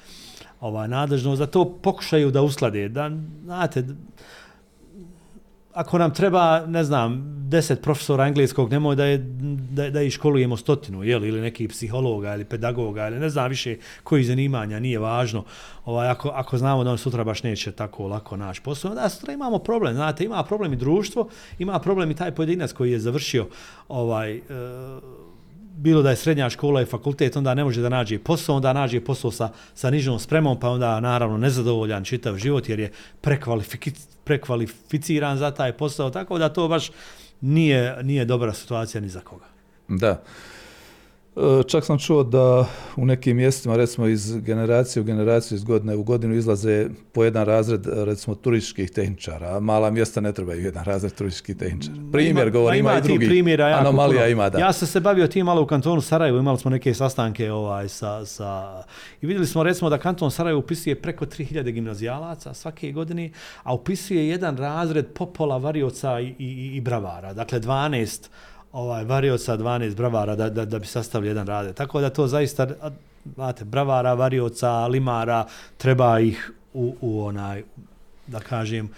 ova 0.60 0.86
nadležnost, 0.86 1.38
da 1.38 1.46
to 1.46 1.64
pokušaju 1.82 2.30
da 2.30 2.42
usklade. 2.42 2.88
Da, 2.88 3.10
znate, 3.44 3.84
ako 5.76 5.98
nam 5.98 6.10
treba, 6.14 6.66
ne 6.66 6.84
znam, 6.84 7.36
deset 7.48 7.82
profesora 7.82 8.26
engleskog, 8.26 8.70
nemoj 8.70 8.96
da, 8.96 9.04
je, 9.04 9.18
da, 9.70 9.90
da 9.90 10.02
ih 10.02 10.12
školujemo 10.12 10.56
stotinu, 10.56 11.04
jel, 11.04 11.24
ili 11.24 11.40
neki 11.40 11.68
psihologa 11.68 12.34
ili 12.34 12.44
pedagoga, 12.44 13.08
ili 13.08 13.20
ne 13.20 13.28
znam 13.28 13.48
više 13.48 13.76
koji 14.02 14.24
zanimanja, 14.24 14.80
nije 14.80 14.98
važno. 14.98 15.44
Ovaj, 15.84 16.08
ako, 16.08 16.28
ako 16.28 16.58
znamo 16.58 16.84
da 16.84 16.90
on 16.90 16.98
sutra 16.98 17.24
baš 17.24 17.42
neće 17.42 17.72
tako 17.72 18.08
lako 18.08 18.36
naći 18.36 18.62
posao, 18.62 18.94
da 18.94 19.08
sutra 19.08 19.32
imamo 19.32 19.58
problem, 19.58 19.94
znate, 19.94 20.24
ima 20.24 20.44
problem 20.44 20.72
i 20.72 20.76
društvo, 20.76 21.28
ima 21.58 21.78
problem 21.78 22.10
i 22.10 22.16
taj 22.16 22.34
pojedinac 22.34 22.72
koji 22.72 22.92
je 22.92 22.98
završio 22.98 23.46
ovaj, 23.88 24.36
e, 24.36 24.40
bilo 25.76 26.02
da 26.02 26.10
je 26.10 26.16
srednja 26.16 26.50
škola 26.50 26.82
i 26.82 26.86
fakultet, 26.86 27.36
onda 27.36 27.54
ne 27.54 27.64
može 27.64 27.80
da 27.80 27.88
nađe 27.88 28.18
posao, 28.18 28.56
onda 28.56 28.72
nađe 28.72 29.00
posao 29.00 29.30
sa, 29.30 29.50
sa 29.74 29.90
nižom 29.90 30.18
spremom, 30.18 30.60
pa 30.60 30.70
onda 30.70 31.00
naravno 31.00 31.38
nezadovoljan 31.38 32.04
čitav 32.04 32.36
život 32.36 32.68
jer 32.68 32.80
je 32.80 32.92
prekvalificiran 34.26 35.38
za 35.38 35.50
taj 35.50 35.72
posao, 35.72 36.10
tako 36.10 36.38
da 36.38 36.48
to 36.48 36.68
baš 36.68 36.90
nije, 37.40 38.02
nije 38.02 38.24
dobra 38.24 38.52
situacija 38.52 39.00
ni 39.00 39.08
za 39.08 39.20
koga. 39.20 39.44
Da. 39.88 40.22
E, 41.37 41.62
čak 41.68 41.84
sam 41.84 41.99
čuo 41.99 42.22
da 42.22 42.66
u 42.97 43.05
nekim 43.07 43.37
mjestima, 43.37 43.76
recimo 43.76 44.07
iz 44.07 44.37
generacije 44.41 45.01
u 45.01 45.05
generaciju, 45.05 45.57
iz 45.57 45.64
godine 45.64 45.97
u 45.97 46.03
godinu 46.03 46.34
izlaze 46.34 46.89
po 47.12 47.24
jedan 47.24 47.47
razred, 47.47 47.87
recimo, 47.87 48.34
turističkih 48.34 48.91
tehničara, 48.91 49.57
a 49.57 49.61
mala 49.61 49.91
mjesta 49.91 50.20
ne 50.20 50.32
trebaju 50.32 50.64
jedan 50.64 50.84
razred 50.84 51.12
turističkih 51.12 51.57
tehničara. 51.57 51.97
Primjer, 52.12 52.51
govori, 52.51 52.78
ima, 52.78 52.91
ima 52.91 52.99
i 52.99 53.03
drugi. 53.03 53.26
Primjera, 53.26 53.64
anomalija 53.64 54.20
puno. 54.20 54.30
ima, 54.30 54.51
da. 54.51 54.59
Ja 54.59 54.72
sam 54.72 54.89
se 54.89 55.01
bavio 55.01 55.26
tim 55.26 55.47
malo 55.47 55.62
u 55.62 55.66
kantonu 55.66 56.01
Sarajevo, 56.01 56.39
imali 56.39 56.59
smo 56.59 56.70
neke 56.70 56.95
sastanke 56.95 57.53
ovaj, 57.53 57.89
sa, 57.89 58.26
sa... 58.26 58.82
i 59.20 59.26
vidjeli 59.26 59.47
smo, 59.47 59.62
recimo, 59.62 59.91
da 59.91 59.99
kanton 59.99 60.30
Sarajevo 60.30 60.61
upisuje 60.61 61.03
preko 61.03 61.24
3000 61.26 61.70
gimnazijalaca 61.70 62.55
svake 62.55 62.93
godine, 62.93 63.30
a 63.62 63.74
upisuje 63.74 64.28
jedan 64.28 64.57
razred 64.57 65.07
popola 65.14 65.59
varioca 65.59 66.20
i, 66.20 66.34
i, 66.39 66.76
i 66.76 66.80
bravara, 66.80 67.32
dakle 67.32 67.61
12 67.61 68.28
ovaj 68.76 69.04
varioca 69.04 69.56
12 69.56 69.94
bravara 69.96 70.36
da, 70.36 70.50
da, 70.50 70.64
da 70.64 70.78
bi 70.78 70.86
sastavili 70.86 71.30
jedan 71.30 71.46
rade. 71.46 71.72
Tako 71.72 72.00
da 72.00 72.10
to 72.10 72.26
zaista 72.26 72.66
znate 73.34 73.64
bravara, 73.64 74.14
varioca, 74.14 74.86
limara 74.86 75.46
treba 75.76 76.20
ih 76.20 76.50
u, 76.74 76.94
u 77.00 77.24
onaj 77.24 77.62
da 78.26 78.40
kažem 78.40 78.88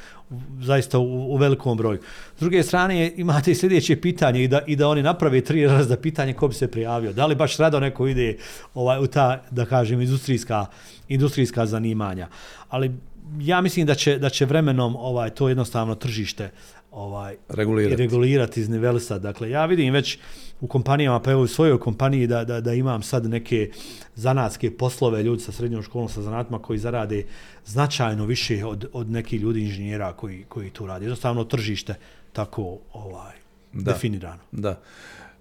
zaista 0.60 0.98
u, 0.98 1.34
u 1.34 1.36
velikom 1.36 1.76
broju. 1.76 2.00
S 2.36 2.40
druge 2.40 2.62
strane 2.62 3.12
imate 3.16 3.50
i 3.50 3.54
sljedeće 3.54 4.00
pitanje 4.00 4.44
i 4.44 4.48
da 4.48 4.60
i 4.66 4.76
da 4.76 4.88
oni 4.88 5.02
naprave 5.02 5.40
tri 5.40 5.66
razda 5.66 5.96
pitanje 5.96 6.32
ko 6.32 6.48
bi 6.48 6.54
se 6.54 6.70
prijavio. 6.70 7.12
Da 7.12 7.26
li 7.26 7.34
baš 7.34 7.56
rado 7.56 7.80
neko 7.80 8.06
ide 8.06 8.36
ovaj 8.74 8.98
u 8.98 9.06
ta 9.06 9.42
da 9.50 9.64
kažem 9.64 10.00
industrijska 10.00 10.66
industrijska 11.08 11.66
zanimanja. 11.66 12.28
Ali 12.68 12.92
ja 13.40 13.60
mislim 13.60 13.86
da 13.86 13.94
će 13.94 14.18
da 14.18 14.28
će 14.28 14.44
vremenom 14.44 14.96
ovaj 14.96 15.30
to 15.30 15.48
jednostavno 15.48 15.94
tržište 15.94 16.50
ovaj 16.98 17.36
regulirati, 17.48 18.02
regulirati 18.02 18.60
iz 18.60 18.68
nivelisa. 18.68 19.18
Dakle, 19.18 19.50
ja 19.50 19.66
vidim 19.66 19.94
već 19.94 20.18
u 20.60 20.66
kompanijama, 20.66 21.20
pa 21.20 21.30
evo 21.30 21.42
u 21.42 21.46
svojoj 21.46 21.80
kompaniji 21.80 22.26
da, 22.26 22.44
da, 22.44 22.60
da 22.60 22.74
imam 22.74 23.02
sad 23.02 23.26
neke 23.26 23.70
zanatske 24.14 24.70
poslove, 24.76 25.22
ljudi 25.22 25.42
sa 25.42 25.52
srednjom 25.52 25.82
školom, 25.82 26.08
sa 26.08 26.22
zanatima 26.22 26.58
koji 26.58 26.78
zarade 26.78 27.24
značajno 27.66 28.26
više 28.26 28.64
od, 28.64 28.88
od 28.92 29.10
nekih 29.10 29.40
ljudi 29.40 29.60
inženjera 29.60 30.12
koji, 30.12 30.44
koji 30.48 30.70
tu 30.70 30.86
radi. 30.86 31.04
Jednostavno 31.04 31.44
tržište 31.44 31.94
tako 32.32 32.78
ovaj 32.92 33.36
da, 33.72 33.92
definirano. 33.92 34.42
Da. 34.52 34.80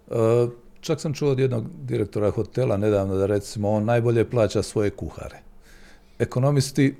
E, 0.07 0.47
čak 0.81 1.01
sam 1.01 1.13
čuo 1.13 1.31
od 1.31 1.39
jednog 1.39 1.65
direktora 1.81 2.31
hotela 2.31 2.77
nedavno 2.77 3.15
da 3.15 3.25
recimo 3.25 3.71
on 3.71 3.85
najbolje 3.85 4.29
plaća 4.29 4.63
svoje 4.63 4.89
kuhare. 4.89 5.39
Ekonomisti 6.19 6.95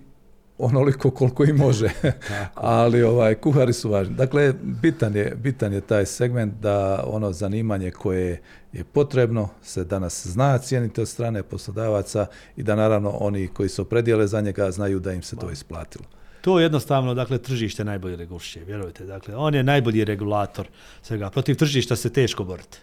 onoliko 0.58 1.12
koliko 1.12 1.43
i 1.43 1.53
može. 1.53 1.89
Ali 2.55 3.03
ovaj 3.03 3.36
kuhari 3.36 3.74
su 3.74 3.89
važni. 3.89 4.16
Dakle 4.16 4.53
bitan 4.62 5.16
je 5.16 5.36
bitan 5.36 5.74
je 5.74 5.82
taj 5.82 6.05
segment 6.05 6.53
da 6.53 7.03
ono 7.08 7.32
zanimanje 7.32 7.91
koje 7.91 8.41
je 8.74 8.84
potrebno 8.84 9.49
se 9.62 9.84
danas 9.84 10.28
zna 10.28 10.58
cijeniti 10.58 11.01
od 11.01 11.08
strane 11.08 11.43
poslodavaca 11.43 12.26
i 12.55 12.64
da 12.64 12.76
naravno 12.76 13.10
oni 13.10 13.47
koji 13.47 13.70
su 13.70 13.82
opredijele 13.82 14.28
za 14.28 14.41
njega 14.41 14.72
znaju 14.72 14.99
da 14.99 15.14
im 15.14 15.22
se 15.22 15.36
to 15.36 15.51
isplatilo. 15.51 16.05
To 16.41 16.60
je 16.60 16.64
jednostavno, 16.64 17.14
dakle, 17.14 17.38
tržište 17.38 17.84
najbolje 17.84 18.16
regulšće, 18.16 18.64
vjerujte. 18.64 19.05
Dakle, 19.05 19.36
on 19.36 19.55
je 19.55 19.64
najbolji 19.64 20.05
regulator 20.05 20.68
svega. 21.01 21.30
Protiv 21.30 21.55
tržišta 21.55 21.95
se 21.95 22.10
teško 22.14 22.43
boriti. 22.43 22.78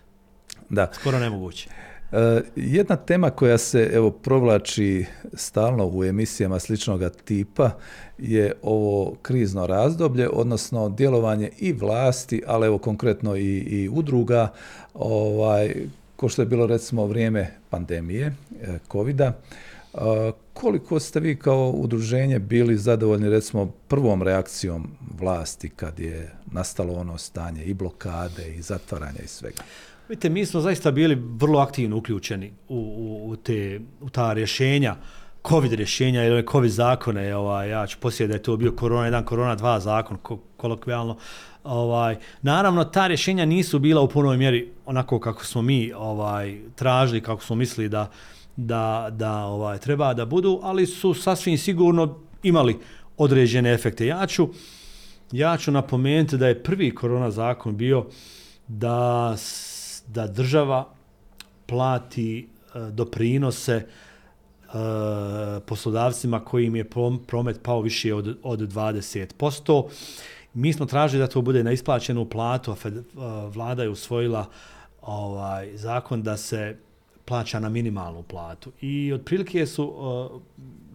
Da. 0.69 0.91
Skoro 0.93 1.19
nemoguće. 1.19 1.69
E, 2.15 2.43
jedna 2.57 2.97
tema 2.97 3.31
koja 3.31 3.59
se 3.59 3.91
evo 3.93 4.11
provlači 4.11 5.05
stalno 5.33 5.87
u 5.87 6.05
emisijama 6.05 6.59
sličnog 6.59 7.03
tipa 7.25 7.71
je 8.19 8.53
ovo 8.63 9.15
krizno 9.23 9.67
razdoblje, 9.67 10.29
odnosno 10.29 10.89
djelovanje 10.89 11.51
i 11.59 11.73
vlasti, 11.73 12.43
ali 12.47 12.67
evo 12.67 12.79
konkretno 12.79 13.37
i, 13.37 13.59
i 13.59 13.89
udruga, 13.89 14.53
ovaj, 14.95 15.75
ko 16.17 16.29
što 16.29 16.43
je 16.43 16.47
bilo 16.47 16.67
recimo 16.67 17.07
vrijeme 17.07 17.51
pandemije 17.71 18.27
e, 18.27 18.79
COVID-a. 18.93 19.33
E, 19.95 19.99
koliko 20.53 21.01
ste 21.01 21.21
vi 21.21 21.37
kao 21.37 21.71
udruženje 21.71 22.39
bili 22.39 22.77
zadovoljni 22.77 23.29
recimo 23.29 23.73
prvom 23.89 24.23
reakcijom 24.23 24.89
vlasti 25.19 25.69
kad 25.69 26.01
je 26.01 26.33
nastalo 26.53 26.95
ono 26.95 27.19
stanje 27.19 27.65
i 27.65 27.75
blokade 27.75 28.55
i 28.57 28.63
zatvaranja 28.63 29.21
i 29.25 29.29
svega? 29.29 29.63
Vidite, 30.09 30.29
mi 30.29 30.47
smo 30.47 30.61
zaista 30.61 30.91
bili 30.91 31.23
vrlo 31.37 31.59
aktivno 31.61 31.97
uključeni 31.97 32.53
u, 32.69 32.77
u, 32.77 33.31
u, 33.31 33.37
te, 33.37 33.81
u 34.01 34.11
ta 34.11 34.33
rješenja, 34.33 34.97
COVID 35.49 35.73
rješenja 35.73 36.25
ili 36.25 36.47
COVID 36.53 36.71
zakone, 36.71 37.37
ovaj, 37.37 37.71
ja 37.71 37.87
ću 37.87 37.99
poslije 38.01 38.29
da 38.29 38.35
je 38.35 38.43
to 38.43 38.57
bio 38.57 38.73
korona, 38.73 39.19
1, 39.19 39.25
korona, 39.25 39.57
2 39.57 39.79
zakon, 39.79 40.17
ko, 40.17 40.39
kolokvijalno. 40.57 41.17
Ovaj, 41.65 42.17
naravno, 42.43 42.85
ta 42.85 43.07
rješenja 43.07 43.45
nisu 43.45 43.79
bila 43.79 44.01
u 44.01 44.09
punoj 44.09 44.37
mjeri 44.37 44.73
onako 44.87 45.21
kako 45.21 45.45
smo 45.45 45.63
mi 45.63 45.93
ovaj 45.97 46.59
tražili, 46.75 47.21
kako 47.21 47.43
smo 47.43 47.57
mislili 47.57 47.89
da, 47.89 48.11
da, 48.57 49.09
da 49.11 49.37
ovaj 49.45 49.79
treba 49.79 50.15
da 50.15 50.27
budu, 50.27 50.61
ali 50.63 50.87
su 50.87 51.15
sasvim 51.15 51.59
sigurno 51.59 52.19
imali 52.43 52.79
određene 53.17 53.73
efekte. 53.73 54.07
Ja 54.07 54.27
ću, 54.27 54.49
ja 55.33 55.57
ću 55.57 55.71
napomenuti 55.71 56.37
da 56.37 56.49
je 56.49 56.63
prvi 56.63 56.95
korona 56.95 57.31
zakon 57.31 57.77
bio 57.77 58.07
da 58.69 59.35
da 60.07 60.27
država 60.27 60.89
plati 61.67 62.49
e, 62.75 62.79
doprinose 62.91 63.73
e, 63.73 63.87
poslodavcima 65.67 66.45
kojim 66.45 66.77
je 66.77 66.91
promet 67.27 67.63
pao 67.63 67.81
više 67.81 68.15
od, 68.15 68.39
od 68.43 68.61
20%. 68.61 69.89
Mi 70.55 70.73
smo 70.73 70.87
tražili 70.87 71.21
da 71.21 71.27
to 71.27 71.43
bude 71.43 71.65
na 71.65 71.73
isplaćenu 71.73 72.29
platu, 72.29 72.73
a 72.73 72.89
e, 72.89 72.93
vlada 73.49 73.83
je 73.83 73.89
usvojila 73.89 74.47
ovaj 75.03 75.77
zakon 75.77 76.23
da 76.23 76.37
se 76.37 76.77
plaća 77.25 77.61
na 77.61 77.69
minimalnu 77.69 78.23
platu. 78.23 78.73
I 78.81 79.13
otprilike 79.13 79.67
su, 79.67 79.85
uh, 79.85 80.41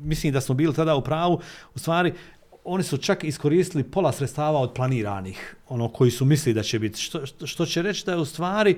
mislim 0.02 0.34
da 0.34 0.42
smo 0.42 0.56
bili 0.56 0.74
tada 0.74 0.96
u 0.96 1.02
pravu, 1.02 1.40
u 1.76 1.80
stvari, 1.80 2.14
oni 2.70 2.84
su 2.84 2.98
čak 2.98 3.24
iskoristili 3.24 3.84
pola 3.84 4.12
sredstava 4.12 4.60
od 4.60 4.74
planiranih, 4.74 5.56
ono 5.70 5.88
koji 5.88 6.12
su 6.12 6.26
mislili 6.26 6.54
da 6.54 6.64
će 6.64 6.80
biti. 6.80 7.02
Što, 7.02 7.26
što 7.46 7.66
će 7.66 7.82
reći 7.82 8.06
da 8.06 8.12
je 8.12 8.18
u 8.18 8.26
stvari 8.26 8.78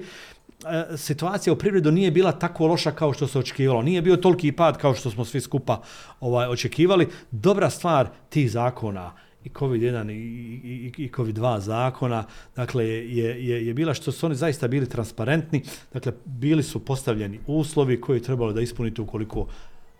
e, 0.65 0.97
situacija 0.97 1.53
u 1.53 1.55
privredu 1.55 1.91
nije 1.91 2.11
bila 2.11 2.31
tako 2.31 2.67
loša 2.67 2.91
kao 2.91 3.13
što 3.13 3.27
se 3.27 3.39
očekivalo. 3.39 3.81
Nije 3.81 4.01
bio 4.01 4.15
toliki 4.15 4.51
pad 4.51 4.77
kao 4.77 4.95
što 4.95 5.11
smo 5.11 5.25
svi 5.25 5.41
skupa 5.41 5.81
ovaj 6.19 6.47
očekivali. 6.47 7.07
Dobra 7.31 7.69
stvar 7.69 8.07
tih 8.29 8.51
zakona 8.51 9.11
i 9.43 9.49
COVID-1 9.49 10.11
i, 10.11 10.13
i, 10.13 11.03
i 11.03 11.09
COVID-2 11.09 11.59
zakona, 11.59 12.23
dakle, 12.55 12.87
je, 12.87 13.47
je, 13.47 13.67
je 13.67 13.73
bila 13.73 13.93
što 13.93 14.11
su 14.11 14.25
oni 14.25 14.35
zaista 14.35 14.67
bili 14.67 14.89
transparentni, 14.89 15.63
dakle, 15.93 16.13
bili 16.25 16.63
su 16.63 16.85
postavljeni 16.85 17.39
uslovi 17.47 18.01
koji 18.01 18.17
je 18.17 18.23
trebalo 18.23 18.53
da 18.53 18.61
ispunite 18.61 19.01
ukoliko 19.01 19.47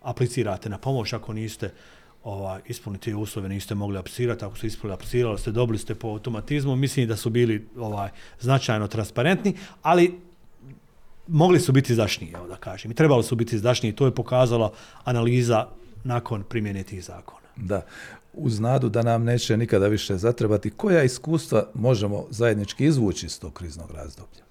aplicirate 0.02 0.70
na 0.70 0.78
pomoć, 0.78 1.14
ako 1.14 1.34
niste 1.34 1.66
uh, 1.66 2.01
ovaj, 2.24 2.62
ispuniti 2.68 3.14
uslove, 3.14 3.50
niste 3.50 3.76
mogli 3.76 3.98
aplicirati, 3.98 4.46
ako 4.46 4.58
ste 4.58 4.68
ispunili, 4.68 4.94
aplicirali 4.94 5.40
ste, 5.40 5.52
dobili 5.52 5.78
ste 5.78 5.96
po 5.96 6.08
automatizmu, 6.08 6.76
mislim 6.76 7.08
da 7.08 7.16
su 7.16 7.30
bili 7.30 7.68
ovaj 7.78 8.10
značajno 8.40 8.88
transparentni, 8.88 9.56
ali 9.82 10.20
mogli 11.28 11.60
su 11.60 11.72
biti 11.72 11.94
izdašniji, 11.94 12.32
evo 12.36 12.48
da 12.48 12.56
kažem. 12.56 12.92
I 12.92 12.96
trebalo 12.96 13.24
su 13.24 13.36
biti 13.36 13.56
izdašniji, 13.56 13.96
to 13.96 14.06
je 14.06 14.16
pokazala 14.16 14.72
analiza 15.04 15.68
nakon 16.04 16.44
primjene 16.44 16.84
tih 16.84 17.04
zakona. 17.04 17.48
Da, 17.56 17.86
uz 18.34 18.60
nadu 18.60 18.90
da 18.90 19.04
nam 19.04 19.24
neće 19.24 19.58
nikada 19.58 19.88
više 19.88 20.18
zatrebati, 20.18 20.70
koja 20.70 21.04
iskustva 21.04 21.68
možemo 21.74 22.26
zajednički 22.30 22.86
izvući 22.86 23.26
iz 23.26 23.40
tog 23.40 23.54
kriznog 23.54 23.92
razdoblja? 23.92 24.44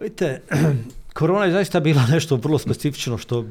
Vidite, 0.00 0.42
korona 1.14 1.44
je 1.44 1.52
zaista 1.52 1.80
bila 1.80 2.06
nešto 2.14 2.36
vrlo 2.36 2.58
specifično 2.58 3.18
što 3.18 3.44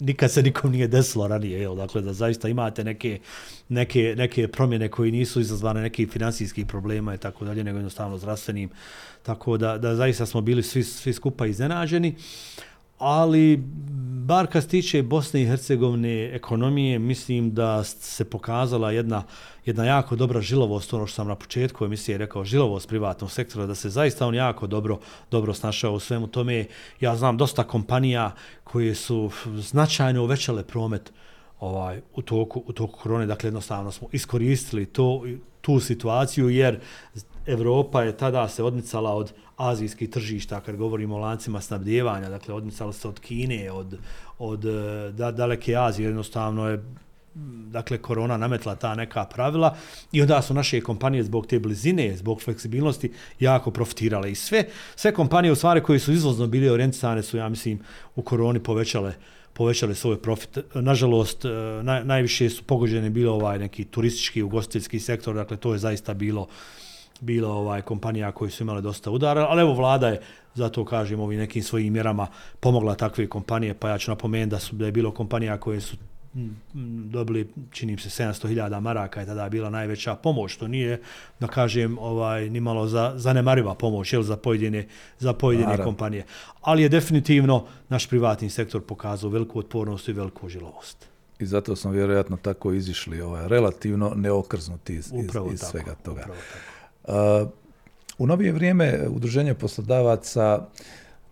nikad 0.00 0.30
se 0.30 0.42
nikom 0.42 0.72
nije 0.72 0.88
desilo 0.88 1.28
ranije. 1.28 1.60
Jel? 1.60 1.76
Dakle, 1.76 2.02
da 2.02 2.12
zaista 2.12 2.48
imate 2.48 2.84
neke, 2.84 3.20
neke, 3.68 4.14
neke 4.16 4.48
promjene 4.48 4.88
koji 4.88 5.12
nisu 5.12 5.40
izazvane 5.40 5.80
nekih 5.80 6.08
finansijskih 6.10 6.66
problema 6.66 7.14
i 7.14 7.18
tako 7.18 7.44
dalje, 7.44 7.64
nego 7.64 7.78
jednostavno 7.78 8.18
zdravstvenim. 8.18 8.70
Tako 9.22 9.56
da, 9.56 9.78
da 9.78 9.96
zaista 9.96 10.26
smo 10.26 10.40
bili 10.40 10.62
svi, 10.62 10.84
svi 10.84 11.12
skupa 11.12 11.46
iznenađeni. 11.46 12.14
Ali, 12.98 13.56
bar 14.26 14.46
kad 14.46 14.62
se 14.62 14.68
tiče 14.68 15.02
Bosne 15.02 15.42
i 15.42 15.46
Hercegovine 15.46 16.34
ekonomije, 16.34 16.98
mislim 16.98 17.54
da 17.54 17.84
se 17.84 18.24
pokazala 18.24 18.90
jedna 18.90 19.22
jedna 19.68 19.84
jako 19.84 20.16
dobra 20.16 20.40
žilovost, 20.40 20.92
ono 20.94 21.06
što 21.06 21.14
sam 21.14 21.28
na 21.28 21.34
početku 21.34 21.84
emisije 21.84 22.18
rekao, 22.18 22.44
žilovost 22.44 22.88
privatnog 22.88 23.30
sektora, 23.30 23.66
da 23.66 23.74
se 23.74 23.90
zaista 23.90 24.26
on 24.26 24.34
jako 24.34 24.66
dobro, 24.66 24.98
dobro 25.30 25.54
snašao 25.54 25.92
u 25.92 26.00
svemu 26.00 26.26
tome. 26.26 26.66
Ja 27.00 27.16
znam 27.16 27.36
dosta 27.36 27.64
kompanija 27.64 28.34
koje 28.64 28.94
su 28.94 29.30
značajno 29.56 30.22
uvećale 30.22 30.64
promet 30.64 31.12
ovaj 31.60 32.00
u 32.14 32.22
toku 32.22 32.62
u 32.66 32.72
toku 32.72 32.98
korone 32.98 33.26
dakle 33.26 33.46
jednostavno 33.46 33.92
smo 33.92 34.08
iskoristili 34.12 34.86
to 34.86 35.24
tu 35.60 35.80
situaciju 35.80 36.50
jer 36.50 36.80
Evropa 37.48 38.02
je 38.02 38.16
tada 38.16 38.48
se 38.48 38.62
odmicala 38.62 39.14
od 39.14 39.32
azijskih 39.56 40.10
tržišta 40.10 40.60
kad 40.60 40.76
govorimo 40.76 41.14
o 41.14 41.18
lancima 41.18 41.60
snabdijevanja 41.60 42.28
dakle 42.28 42.54
odmicala 42.54 42.92
se 42.92 43.08
od 43.08 43.20
Kine 43.20 43.72
od 43.72 43.98
od 44.38 44.64
e, 44.64 45.12
da, 45.12 45.30
daleke 45.30 45.76
Azije 45.76 46.06
jednostavno 46.06 46.68
je 46.68 46.84
dakle 47.70 47.98
korona 47.98 48.36
nametla 48.36 48.74
ta 48.74 48.94
neka 48.94 49.24
pravila 49.24 49.76
i 50.12 50.22
onda 50.22 50.42
su 50.42 50.54
naše 50.54 50.80
kompanije 50.80 51.24
zbog 51.24 51.46
te 51.46 51.58
blizine, 51.58 52.16
zbog 52.16 52.42
fleksibilnosti 52.42 53.12
jako 53.40 53.70
profitirale 53.70 54.30
i 54.30 54.34
sve 54.34 54.64
sve 54.96 55.14
kompanije 55.14 55.52
u 55.52 55.56
stvari 55.56 55.82
koje 55.82 55.98
su 55.98 56.12
izvozno 56.12 56.46
bile 56.46 56.72
orijentisane 56.72 57.22
su 57.22 57.36
ja 57.36 57.48
mislim 57.48 57.80
u 58.16 58.22
koroni 58.22 58.60
povećale 58.60 59.14
povećale 59.52 59.94
svoj 59.94 60.22
profit. 60.22 60.58
Nažalost, 60.74 61.44
e, 61.44 61.48
naj, 61.82 62.04
najviše 62.04 62.50
su 62.50 62.62
pogođeni 62.62 63.10
bilo 63.10 63.34
ovaj 63.34 63.58
neki 63.58 63.84
turistički 63.84 64.42
ugostiteljski 64.42 65.00
sektor, 65.00 65.34
dakle 65.34 65.56
to 65.56 65.72
je 65.72 65.78
zaista 65.78 66.14
bilo 66.14 66.46
bilo 67.20 67.48
ovaj 67.48 67.82
kompanija 67.82 68.32
koji 68.32 68.50
su 68.50 68.62
imale 68.62 68.80
dosta 68.80 69.10
udara, 69.10 69.46
ali 69.48 69.62
evo 69.62 69.74
vlada 69.74 70.08
je 70.08 70.20
zato 70.54 70.84
kažem 70.84 71.20
ovim 71.20 71.38
nekim 71.38 71.62
svojim 71.62 71.92
mjerama 71.92 72.26
pomogla 72.60 72.94
takve 72.94 73.26
kompanije, 73.26 73.74
pa 73.74 73.88
ja 73.88 73.98
ću 73.98 74.10
napomenuti 74.10 74.50
da 74.50 74.58
su 74.58 74.76
da 74.76 74.86
je 74.86 74.92
bilo 74.92 75.10
kompanija 75.10 75.60
koje 75.60 75.80
su 75.80 75.96
dobili, 77.10 77.48
čini 77.70 77.98
se, 77.98 78.24
700.000 78.24 78.80
maraka 78.80 79.20
je 79.20 79.26
tada 79.26 79.48
bila 79.48 79.70
najveća 79.70 80.14
pomoć, 80.14 80.52
što 80.52 80.68
nije, 80.68 81.00
da 81.40 81.46
kažem, 81.46 81.98
ovaj, 81.98 82.50
ni 82.50 82.60
malo 82.60 82.86
za, 82.86 83.12
zanemariva 83.16 83.74
pomoć 83.74 84.12
jel, 84.12 84.22
za 84.22 84.36
pojedine, 84.36 84.86
za 85.18 85.32
pojedine 85.32 85.68
Naravno. 85.68 85.84
kompanije. 85.84 86.24
Ali 86.60 86.82
je 86.82 86.88
definitivno 86.88 87.64
naš 87.88 88.08
privatni 88.08 88.50
sektor 88.50 88.82
pokazao 88.82 89.30
veliku 89.30 89.58
otpornost 89.58 90.08
i 90.08 90.12
veliku 90.12 90.48
žilovost. 90.48 91.08
I 91.38 91.46
zato 91.46 91.76
smo 91.76 91.90
vjerojatno 91.90 92.36
tako 92.36 92.72
izišli 92.72 93.20
ovaj, 93.20 93.48
relativno 93.48 94.12
neokrznuti 94.16 94.94
iz, 94.94 95.12
iz, 95.14 95.24
iz 95.24 95.32
tako, 95.32 95.56
svega 95.56 95.94
toga. 95.94 96.24
Uh, 96.28 96.77
u 98.18 98.26
novije 98.26 98.52
vrijeme 98.52 99.08
Udruženje 99.08 99.54
poslodavaca 99.54 100.66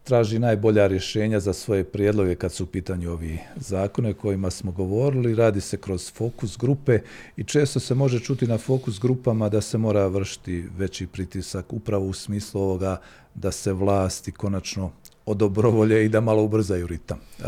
traži 0.07 0.39
najbolja 0.39 0.87
rješenja 0.87 1.41
za 1.41 1.53
svoje 1.53 1.85
prijedloge 1.85 2.35
kad 2.35 2.53
su 2.53 2.65
u 2.65 2.67
pitanju 2.67 3.11
ovi 3.11 3.39
zakone 3.57 4.15
kojima 4.15 4.51
smo 4.51 4.73
govorili. 4.73 5.35
Radi 5.35 5.61
se 5.61 5.77
kroz 5.77 6.13
fokus 6.13 6.59
grupe 6.59 6.99
i 7.37 7.45
često 7.45 7.81
se 7.81 7.95
može 7.95 8.21
čuti 8.21 8.47
na 8.47 8.59
fokus 8.59 9.01
grupama 9.01 9.49
da 9.49 9.61
se 9.61 9.79
mora 9.79 10.07
vršiti 10.07 10.65
veći 10.77 11.07
pritisak 11.07 11.73
upravo 11.73 12.07
u 12.07 12.13
smislu 12.13 12.61
ovoga 12.61 13.01
da 13.35 13.53
se 13.53 13.73
vlasti 13.73 14.33
konačno 14.33 14.91
odobrovolje 15.27 16.05
i 16.05 16.09
da 16.09 16.21
malo 16.21 16.43
ubrzaju 16.43 16.87
ritam. 16.87 17.19
E, 17.19 17.43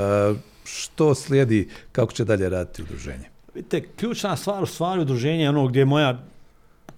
što 0.65 1.15
slijedi, 1.15 1.69
kako 1.93 2.13
će 2.13 2.25
dalje 2.25 2.49
raditi 2.49 2.83
udruženje? 2.83 3.31
Vidite, 3.55 3.83
ključna 3.97 4.37
stvar 4.37 4.63
u 4.63 4.67
stvari 4.67 5.01
udruženja 5.01 5.43
je 5.43 5.49
ono 5.49 5.69
gdje 5.69 5.85
moja 5.85 6.23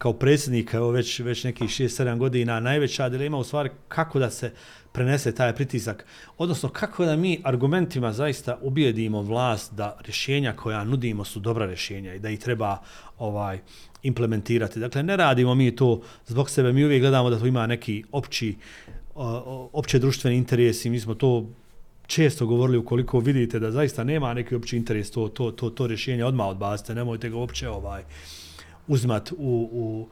kao 0.01 0.13
predsjednik, 0.13 0.75
evo 0.75 0.91
već, 0.91 1.21
već 1.21 1.45
nekih 1.45 1.69
6-7 1.69 2.19
godina, 2.19 2.61
najveća 2.61 3.09
dilema 3.09 3.39
u 3.39 3.45
stvari 3.45 3.71
kako 3.89 4.19
da 4.19 4.31
se 4.31 4.53
prenese 4.93 5.35
taj 5.35 5.55
pritisak, 5.55 6.05
odnosno 6.39 6.69
kako 6.69 7.05
da 7.05 7.17
mi 7.17 7.41
argumentima 7.45 8.13
zaista 8.13 8.59
ubijedimo 8.63 9.23
vlast 9.23 9.75
da 9.75 9.99
rješenja 10.05 10.53
koja 10.57 10.85
nudimo 10.85 11.25
su 11.25 11.41
dobra 11.41 11.67
rješenja 11.67 12.15
i 12.15 12.19
da 12.19 12.31
ih 12.31 12.41
treba 12.41 12.79
ovaj 13.19 13.59
implementirati. 14.03 14.81
Dakle, 14.81 15.03
ne 15.03 15.17
radimo 15.17 15.55
mi 15.55 15.77
to 15.77 16.01
zbog 16.27 16.51
sebe, 16.51 16.73
mi 16.73 16.85
uvijek 16.85 17.03
gledamo 17.03 17.31
da 17.31 17.39
to 17.39 17.47
ima 17.47 17.67
neki 17.67 18.05
opći, 18.13 18.57
opće 19.73 19.99
društveni 19.99 20.37
interes 20.37 20.85
i 20.85 20.91
mi 20.91 21.01
smo 21.01 21.15
to 21.15 21.47
često 22.07 22.47
govorili 22.47 22.79
ukoliko 22.79 23.19
vidite 23.19 23.59
da 23.59 23.71
zaista 23.71 24.05
nema 24.05 24.35
neki 24.35 24.55
opći 24.55 24.77
interes 24.77 25.11
to, 25.11 25.29
to, 25.29 25.51
to, 25.51 25.71
to 25.71 25.87
rješenje 25.87 26.25
odmah 26.25 26.47
odbacite, 26.47 26.95
nemojte 26.95 27.31
ga 27.31 27.37
uopće 27.37 27.69
ovaj, 27.69 28.03
uzmat 28.91 29.33
u, 29.33 29.37
u, 29.73 30.09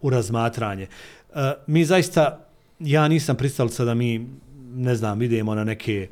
u 0.00 0.10
razmatranje. 0.10 0.86
E, 1.34 1.52
mi 1.66 1.84
zaista 1.84 2.48
ja 2.80 3.08
nisam 3.08 3.36
pristalica 3.36 3.84
da 3.84 3.94
mi, 3.94 4.28
ne 4.74 4.94
znam, 4.94 5.22
idemo 5.22 5.54
na 5.54 5.64
neke 5.64 6.08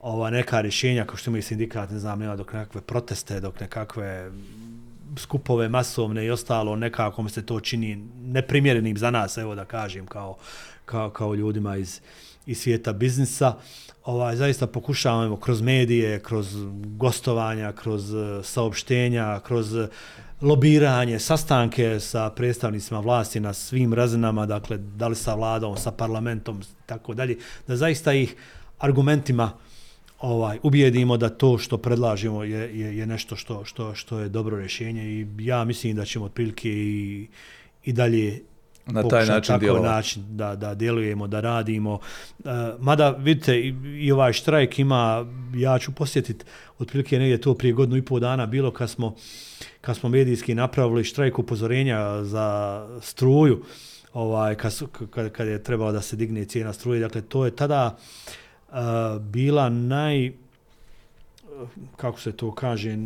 ova 0.00 0.30
neka 0.30 0.60
rješenja 0.60 1.04
kao 1.04 1.16
što 1.16 1.30
imaju 1.30 1.42
sindikat, 1.42 1.90
ne 1.90 1.98
znam, 1.98 2.18
nema 2.18 2.36
dok 2.36 2.52
nekakve 2.52 2.80
proteste, 2.80 3.40
dok 3.40 3.60
nekakve 3.60 4.30
skupove 5.16 5.68
masovne 5.68 6.26
i 6.26 6.30
ostalo, 6.30 6.76
nekako 6.76 7.22
mi 7.22 7.30
se 7.30 7.46
to 7.46 7.60
čini 7.60 8.04
neprimjerenim 8.22 8.96
za 8.96 9.10
nas, 9.10 9.36
evo 9.36 9.54
da 9.54 9.64
kažem, 9.64 10.06
kao, 10.06 10.36
kao, 10.84 11.10
kao 11.10 11.34
ljudima 11.34 11.76
iz, 11.76 12.00
iz 12.46 12.60
svijeta 12.60 12.92
biznisa. 12.92 13.54
Ovaj, 14.04 14.36
zaista 14.36 14.66
pokušavamo 14.66 15.36
kroz 15.36 15.60
medije, 15.62 16.20
kroz 16.20 16.56
gostovanja, 16.96 17.72
kroz 17.72 18.14
e, 18.14 18.42
saopštenja, 18.42 19.40
kroz 19.40 19.76
lobiranje, 20.42 21.18
sastanke 21.18 22.00
sa 22.00 22.30
predstavnicima 22.30 23.00
vlasti 23.00 23.40
na 23.40 23.52
svim 23.52 23.94
razinama, 23.94 24.46
dakle, 24.46 24.78
da 24.78 25.08
li 25.08 25.16
sa 25.16 25.34
vladom, 25.34 25.76
sa 25.76 25.90
parlamentom, 25.90 26.60
tako 26.86 27.14
dalje, 27.14 27.38
da 27.66 27.76
zaista 27.76 28.12
ih 28.12 28.34
argumentima 28.78 29.52
ovaj 30.20 30.58
ubijedimo 30.62 31.16
da 31.16 31.28
to 31.28 31.58
što 31.58 31.78
predlažemo 31.78 32.44
je, 32.44 32.78
je, 32.78 32.96
je 32.96 33.06
nešto 33.06 33.36
što, 33.36 33.64
što, 33.64 33.94
što 33.94 34.18
je 34.18 34.28
dobro 34.28 34.58
rješenje 34.58 35.02
i 35.02 35.26
ja 35.38 35.64
mislim 35.64 35.96
da 35.96 36.04
ćemo 36.04 36.24
otprilike 36.24 36.68
i, 36.68 37.28
i 37.84 37.92
dalje 37.92 38.42
na 38.92 39.08
taj 39.08 39.26
način 39.26 39.60
tako 39.60 39.78
način 39.78 40.22
da, 40.28 40.56
da 40.56 40.74
djelujemo, 40.74 41.26
da 41.26 41.40
radimo. 41.40 41.98
Uh, 42.38 42.50
mada, 42.78 43.10
vidite, 43.10 43.60
i, 43.60 43.74
i 43.98 44.12
ovaj 44.12 44.32
štrajk 44.32 44.78
ima, 44.78 45.26
ja 45.54 45.78
ću 45.78 45.92
posjetiti, 45.92 46.44
otprilike 46.78 47.18
negdje 47.18 47.40
to 47.40 47.54
prije 47.54 47.72
godinu 47.72 47.96
i 47.96 48.04
pol 48.04 48.20
dana 48.20 48.46
bilo 48.46 48.70
kad 48.70 48.90
smo, 48.90 49.14
kad 49.80 49.96
smo 49.96 50.08
medijski 50.08 50.54
napravili 50.54 51.04
štrajk 51.04 51.38
upozorenja 51.38 52.24
za 52.24 52.86
struju, 53.00 53.62
ovaj, 54.12 54.54
kad, 54.54 54.72
su, 54.72 54.86
kad, 54.86 55.32
kad 55.32 55.48
je 55.48 55.62
trebalo 55.62 55.92
da 55.92 56.00
se 56.00 56.16
digne 56.16 56.44
cijena 56.44 56.72
struje. 56.72 57.00
Dakle, 57.00 57.20
to 57.22 57.44
je 57.44 57.56
tada 57.56 57.96
uh, 58.68 58.76
bila 59.20 59.68
naj 59.68 60.32
kako 61.96 62.20
se 62.20 62.32
to 62.32 62.54
kaže, 62.54 62.96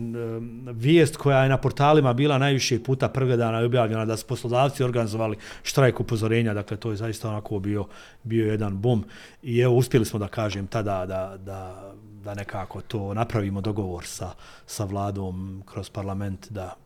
vijest 0.72 1.16
koja 1.16 1.42
je 1.42 1.48
na 1.48 1.56
portalima 1.56 2.12
bila 2.12 2.38
najviše 2.38 2.82
puta 2.82 3.08
pregledana 3.08 3.62
i 3.62 3.64
objavljena 3.64 4.04
da 4.04 4.16
su 4.16 4.26
poslodavci 4.26 4.84
organizovali 4.84 5.36
štrajk 5.62 6.00
upozorenja, 6.00 6.54
dakle 6.54 6.76
to 6.76 6.90
je 6.90 6.96
zaista 6.96 7.28
onako 7.28 7.58
bio, 7.58 7.86
bio 8.22 8.50
jedan 8.50 8.80
bum 8.80 9.04
i 9.42 9.60
evo 9.60 9.74
uspjeli 9.74 10.04
smo 10.04 10.18
da 10.18 10.28
kažem 10.28 10.66
tada 10.66 11.06
da, 11.06 11.36
da, 11.38 11.92
da 12.24 12.34
nekako 12.34 12.80
to 12.80 13.14
napravimo 13.14 13.60
dogovor 13.60 14.04
sa, 14.06 14.30
sa 14.66 14.84
vladom 14.84 15.62
kroz 15.66 15.90
parlament 15.90 16.46
da, 16.50 16.76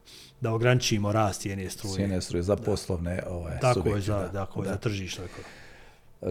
da 0.41 0.53
ograničimo 0.53 1.13
rast 1.13 1.41
cijene 1.41 1.71
struje. 1.71 1.95
Cijene 1.95 2.21
struje 2.21 2.43
za 2.43 2.57
poslovne 2.57 3.23
ovaj, 3.31 3.61
tako 3.61 3.75
subjekte. 3.75 3.99
Je 3.99 4.03
za, 4.03 4.19
da, 4.19 4.33
tako 4.33 4.63
da. 4.63 4.71
za 4.71 4.77
tržište. 4.77 5.23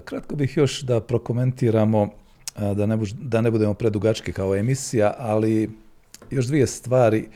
Kratko 0.06 0.36
bih 0.36 0.58
još 0.58 0.82
da 0.82 1.02
prokomentiramo 1.02 2.10
da 2.58 2.86
ne, 2.86 2.98
buš, 2.98 3.12
da 3.12 3.42
ne 3.42 3.52
budemo 3.52 3.74
predugački 3.74 4.34
kao 4.34 4.56
emisija, 4.56 5.14
ali 5.18 5.70
još 6.30 6.46
dvije 6.46 6.68
stvari 6.68 7.30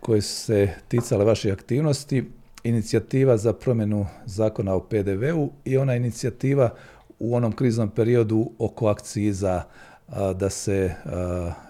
koje 0.00 0.22
su 0.22 0.36
se 0.36 0.68
ticale 0.88 1.24
vaše 1.24 1.52
aktivnosti. 1.52 2.24
Inicijativa 2.64 3.36
za 3.36 3.52
promjenu 3.52 4.06
zakona 4.26 4.74
o 4.74 4.80
PDV-u 4.80 5.50
i 5.64 5.76
ona 5.76 5.96
inicijativa 5.96 6.70
u 7.18 7.36
onom 7.36 7.52
kriznom 7.52 7.90
periodu 7.90 8.50
oko 8.58 8.86
akciza 8.86 9.62
da 10.34 10.50
se 10.50 10.94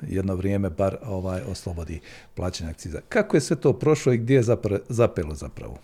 jedno 0.03 0.35
vrijeme 0.35 0.71
bar 0.71 0.97
ovaj 1.07 1.41
oslobodi 1.51 2.01
plaćanje 2.35 2.71
akciza. 2.71 3.01
Kako 3.09 3.37
je 3.37 3.41
sve 3.41 3.57
to 3.57 3.73
prošlo 3.73 4.13
i 4.13 4.19
gdje 4.19 4.35
je 4.35 4.43
zapelo 4.89 5.35
zapravo? 5.35 5.79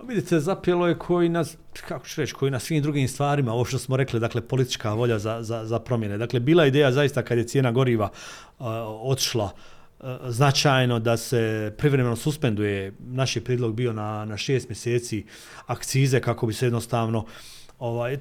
Pa 0.00 0.06
vidite, 0.06 0.40
zapelo 0.40 0.86
je 0.86 0.98
koji 0.98 1.28
nas, 1.28 1.56
kako 1.88 2.06
ću 2.06 2.20
reći, 2.20 2.34
koji 2.34 2.50
na 2.50 2.58
svim 2.58 2.82
drugim 2.82 3.08
stvarima, 3.08 3.52
ovo 3.52 3.64
što 3.64 3.78
smo 3.78 3.96
rekli, 3.96 4.20
dakle, 4.20 4.40
politička 4.40 4.92
volja 4.92 5.18
za, 5.18 5.42
za, 5.42 5.64
za 5.64 5.78
promjene. 5.78 6.18
Dakle, 6.18 6.40
bila 6.40 6.66
ideja 6.66 6.92
zaista 6.92 7.22
kad 7.22 7.38
je 7.38 7.44
cijena 7.44 7.72
goriva 7.72 8.08
e, 8.12 8.12
uh, 8.58 8.66
odšla 9.02 9.44
uh, 9.44 10.08
e, 10.08 10.16
značajno 10.28 10.98
da 10.98 11.16
se 11.16 11.72
privremeno 11.78 12.16
suspenduje, 12.16 12.92
naš 12.98 13.36
je 13.36 13.44
predlog 13.44 13.74
bio 13.74 13.92
na, 13.92 14.24
na 14.24 14.36
šest 14.36 14.68
mjeseci 14.68 15.24
akcize 15.66 16.20
kako 16.20 16.46
bi 16.46 16.52
se 16.52 16.66
jednostavno 16.66 17.24
ovaj, 17.78 18.18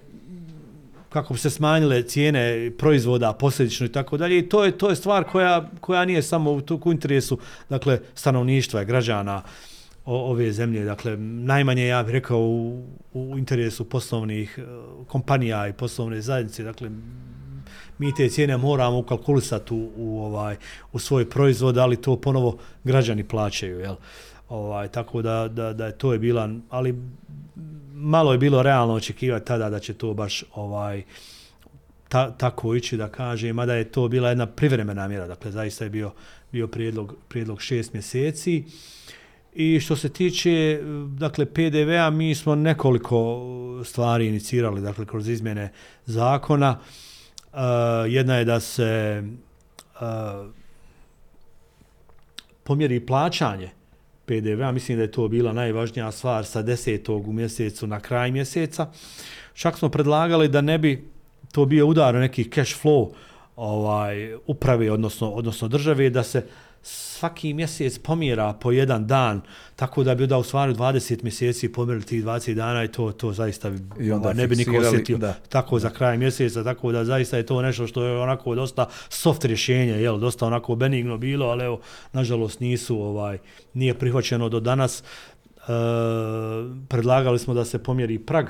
kako 1.09 1.33
bi 1.33 1.39
se 1.39 1.49
smanjile 1.49 2.03
cijene 2.03 2.71
proizvoda 2.77 3.33
posljedično 3.33 3.85
i 3.85 3.91
tako 3.91 4.17
dalje. 4.17 4.39
I 4.39 4.49
to 4.49 4.65
je 4.65 4.77
to 4.77 4.89
je 4.89 4.95
stvar 4.95 5.23
koja 5.23 5.69
koja 5.79 6.05
nije 6.05 6.23
samo 6.23 6.51
u, 6.51 6.61
u 6.83 6.91
interesu 6.91 7.39
dakle 7.69 7.99
stanovništva 8.15 8.81
i 8.81 8.85
građana 8.85 9.35
uh, 9.35 9.68
ove 10.15 10.51
zemlje. 10.51 10.85
Dakle, 10.85 11.17
najmanje 11.17 11.87
ja 11.87 12.03
bih 12.03 12.13
rekao 12.13 12.39
u, 12.39 12.83
u 13.13 13.37
interesu 13.37 13.85
poslovnih 13.85 14.59
e, 14.59 14.63
kompanija 15.07 15.67
i 15.67 15.73
poslovne 15.73 16.21
zajednice. 16.21 16.63
Dakle, 16.63 16.89
mi 17.97 18.15
te 18.15 18.29
cijene 18.29 18.57
moramo 18.57 18.97
ukalkulisati 18.97 19.73
u, 19.73 19.91
u, 19.95 20.23
ovaj, 20.23 20.55
u 20.91 20.99
svoj 20.99 21.29
proizvod, 21.29 21.77
ali 21.77 22.01
to 22.01 22.15
ponovo 22.15 22.57
građani 22.83 23.23
plaćaju. 23.23 23.79
Jel? 23.79 23.95
Ovaj, 24.49 24.87
tako 24.87 25.21
da, 25.21 25.47
da, 25.47 25.73
da 25.73 25.85
je 25.85 25.97
to 25.97 26.13
je 26.13 26.19
bila, 26.19 26.49
ali 26.69 26.95
malo 27.93 28.31
je 28.31 28.37
bilo 28.37 28.63
realno 28.63 28.93
očekivati 28.93 29.45
tada 29.45 29.69
da 29.69 29.79
će 29.79 29.93
to 29.93 30.13
baš 30.13 30.43
ovaj 30.55 31.03
ta, 32.07 32.31
tako 32.31 32.75
ići 32.75 32.97
da 32.97 33.07
kaže, 33.07 33.53
mada 33.53 33.75
je 33.75 33.91
to 33.91 34.07
bila 34.07 34.29
jedna 34.29 34.45
privremena 34.45 35.07
mjera, 35.07 35.27
dakle 35.27 35.51
zaista 35.51 35.83
je 35.83 35.89
bio 35.89 36.11
bio 36.51 36.67
prijedlog 36.67 37.15
prijedlog 37.27 37.61
šest 37.61 37.93
mjeseci. 37.93 38.63
I 39.53 39.79
što 39.79 39.95
se 39.95 40.09
tiče 40.09 40.79
dakle 41.17 41.45
PDV-a, 41.45 42.09
mi 42.09 42.35
smo 42.35 42.55
nekoliko 42.55 43.45
stvari 43.85 44.27
inicirali 44.27 44.81
dakle 44.81 45.05
kroz 45.05 45.29
izmjene 45.29 45.71
zakona. 46.05 46.79
Uh, 47.53 47.59
jedna 48.07 48.35
je 48.35 48.45
da 48.45 48.59
se 48.59 49.23
uh, 49.95 50.01
pomjeri 52.63 53.05
plaćanje 53.05 53.69
PDV-a, 54.25 54.71
mislim 54.71 54.97
da 54.97 55.03
je 55.03 55.11
to 55.11 55.27
bila 55.27 55.53
najvažnija 55.53 56.11
stvar 56.11 56.45
sa 56.45 56.61
desetog 56.61 57.27
u 57.27 57.33
mjesecu 57.33 57.87
na 57.87 57.99
kraj 57.99 58.31
mjeseca. 58.31 58.87
Čak 59.53 59.77
smo 59.77 59.89
predlagali 59.89 60.47
da 60.47 60.61
ne 60.61 60.77
bi 60.77 61.09
to 61.51 61.65
bio 61.65 61.87
udar 61.87 62.15
nekih 62.15 62.49
cash 62.55 62.83
flow 62.83 63.11
ovaj 63.55 64.35
uprave 64.47 64.91
odnosno 64.91 65.29
odnosno 65.31 65.67
države 65.67 66.09
da 66.09 66.23
se 66.23 66.37
uh, 66.37 66.68
svaki 66.81 67.53
mjesec 67.53 67.99
pomjera 67.99 68.53
po 68.53 68.71
jedan 68.71 69.07
dan, 69.07 69.41
tako 69.75 70.03
da 70.03 70.15
bi 70.15 70.27
da 70.27 70.37
u 70.37 70.43
stvari 70.43 70.73
20 70.73 71.23
mjeseci 71.23 71.71
pomjerili 71.71 72.05
tih 72.05 72.23
20 72.23 72.53
dana 72.53 72.83
i 72.83 72.87
to 72.87 73.11
to 73.11 73.33
zaista 73.33 73.69
bi, 73.69 73.79
I 73.99 74.11
onda 74.11 74.33
ne 74.33 74.47
bi 74.47 74.55
niko 74.55 74.77
osjetio 74.77 75.17
da. 75.17 75.33
tako 75.49 75.79
za 75.79 75.89
kraj 75.89 76.17
mjeseca, 76.17 76.63
tako 76.63 76.91
da 76.91 77.05
zaista 77.05 77.37
je 77.37 77.45
to 77.45 77.61
nešto 77.61 77.87
što 77.87 78.03
je 78.03 78.19
onako 78.19 78.55
dosta 78.55 78.87
soft 79.09 79.45
rješenje, 79.45 80.01
jel, 80.01 80.19
dosta 80.19 80.45
onako 80.45 80.75
benigno 80.75 81.17
bilo, 81.17 81.45
ali 81.45 81.63
evo, 81.65 81.79
nažalost 82.13 82.59
nisu, 82.59 83.01
ovaj, 83.01 83.37
nije 83.73 83.93
prihvaćeno 83.93 84.49
do 84.49 84.59
danas. 84.59 85.03
E, 85.03 85.61
predlagali 86.89 87.39
smo 87.39 87.53
da 87.53 87.65
se 87.65 87.83
pomjeri 87.83 88.19
prag 88.19 88.45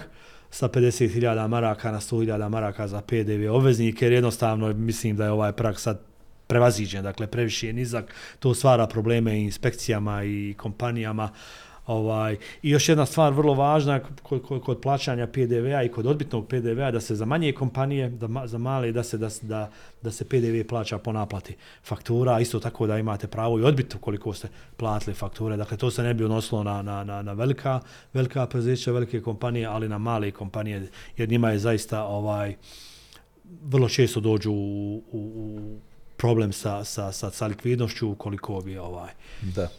sa 0.51 0.67
50.000 0.67 1.47
maraka 1.47 1.91
na 1.91 1.99
100.000 1.99 2.49
maraka 2.49 2.87
za 2.87 3.01
PDV 3.01 3.51
obveznike, 3.51 4.05
jer 4.05 4.13
jednostavno 4.13 4.73
mislim 4.73 5.15
da 5.15 5.25
je 5.25 5.31
ovaj 5.31 5.51
prag 5.51 5.75
sad 5.77 6.08
prevaziđen, 6.49 7.03
dakle 7.03 7.27
previše 7.27 7.67
je 7.67 7.73
nizak, 7.73 8.13
to 8.39 8.53
stvara 8.53 8.87
probleme 8.87 9.37
i 9.37 9.43
inspekcijama 9.43 10.23
i 10.23 10.53
kompanijama. 10.57 11.29
Ovaj 11.87 12.37
i 12.61 12.69
još 12.69 12.89
jedna 12.89 13.05
stvar 13.05 13.33
vrlo 13.33 13.53
važna 13.53 13.99
kod, 13.99 14.41
kod, 14.41 14.61
kod 14.61 14.81
plaćanja 14.81 15.27
PDV-a 15.27 15.83
i 15.83 15.89
kod 15.89 16.05
odbitnog 16.05 16.47
PDV-a 16.47 16.91
da 16.91 17.01
se 17.01 17.15
za 17.15 17.25
manje 17.25 17.51
kompanije, 17.51 18.09
da 18.09 18.27
ma, 18.27 18.47
za 18.47 18.57
male 18.57 18.91
da 18.91 19.03
se 19.03 19.17
da, 19.17 19.29
da 19.41 19.71
da 20.01 20.11
se 20.11 20.25
PDV 20.25 20.67
plaća 20.67 20.97
po 20.97 21.11
naplati 21.11 21.55
faktura, 21.83 22.39
isto 22.39 22.59
tako 22.59 22.87
da 22.87 22.97
imate 22.97 23.27
pravo 23.27 23.59
i 23.59 23.63
odbitu 23.63 23.97
koliko 23.97 24.33
ste 24.33 24.47
platili 24.77 25.15
fakture. 25.15 25.57
Dakle 25.57 25.77
to 25.77 25.91
se 25.91 26.03
ne 26.03 26.13
bi 26.13 26.23
odnosilo 26.23 26.63
na 26.63 26.81
na 26.81 27.03
na 27.03 27.21
na 27.21 27.33
velika 27.33 27.79
velika 28.13 28.45
prezeća, 28.45 28.91
velike 28.91 29.21
kompanije, 29.21 29.65
ali 29.65 29.89
na 29.89 29.97
male 29.97 30.31
kompanije 30.31 30.87
jer 31.17 31.29
njima 31.29 31.51
je 31.51 31.59
zaista 31.59 32.03
ovaj 32.03 32.55
vrlo 33.63 33.89
često 33.89 34.19
dođu 34.19 34.51
u, 34.51 35.03
u, 35.11 35.19
u 35.19 35.88
problem 36.19 36.51
sa, 36.53 36.83
sa, 36.83 37.11
sa, 37.11 37.31
sa 37.31 37.47
likvidnošću 37.47 38.15
koliko 38.15 38.61
bi 38.61 38.77
ovaj. 38.77 39.11
Da. 39.41 39.69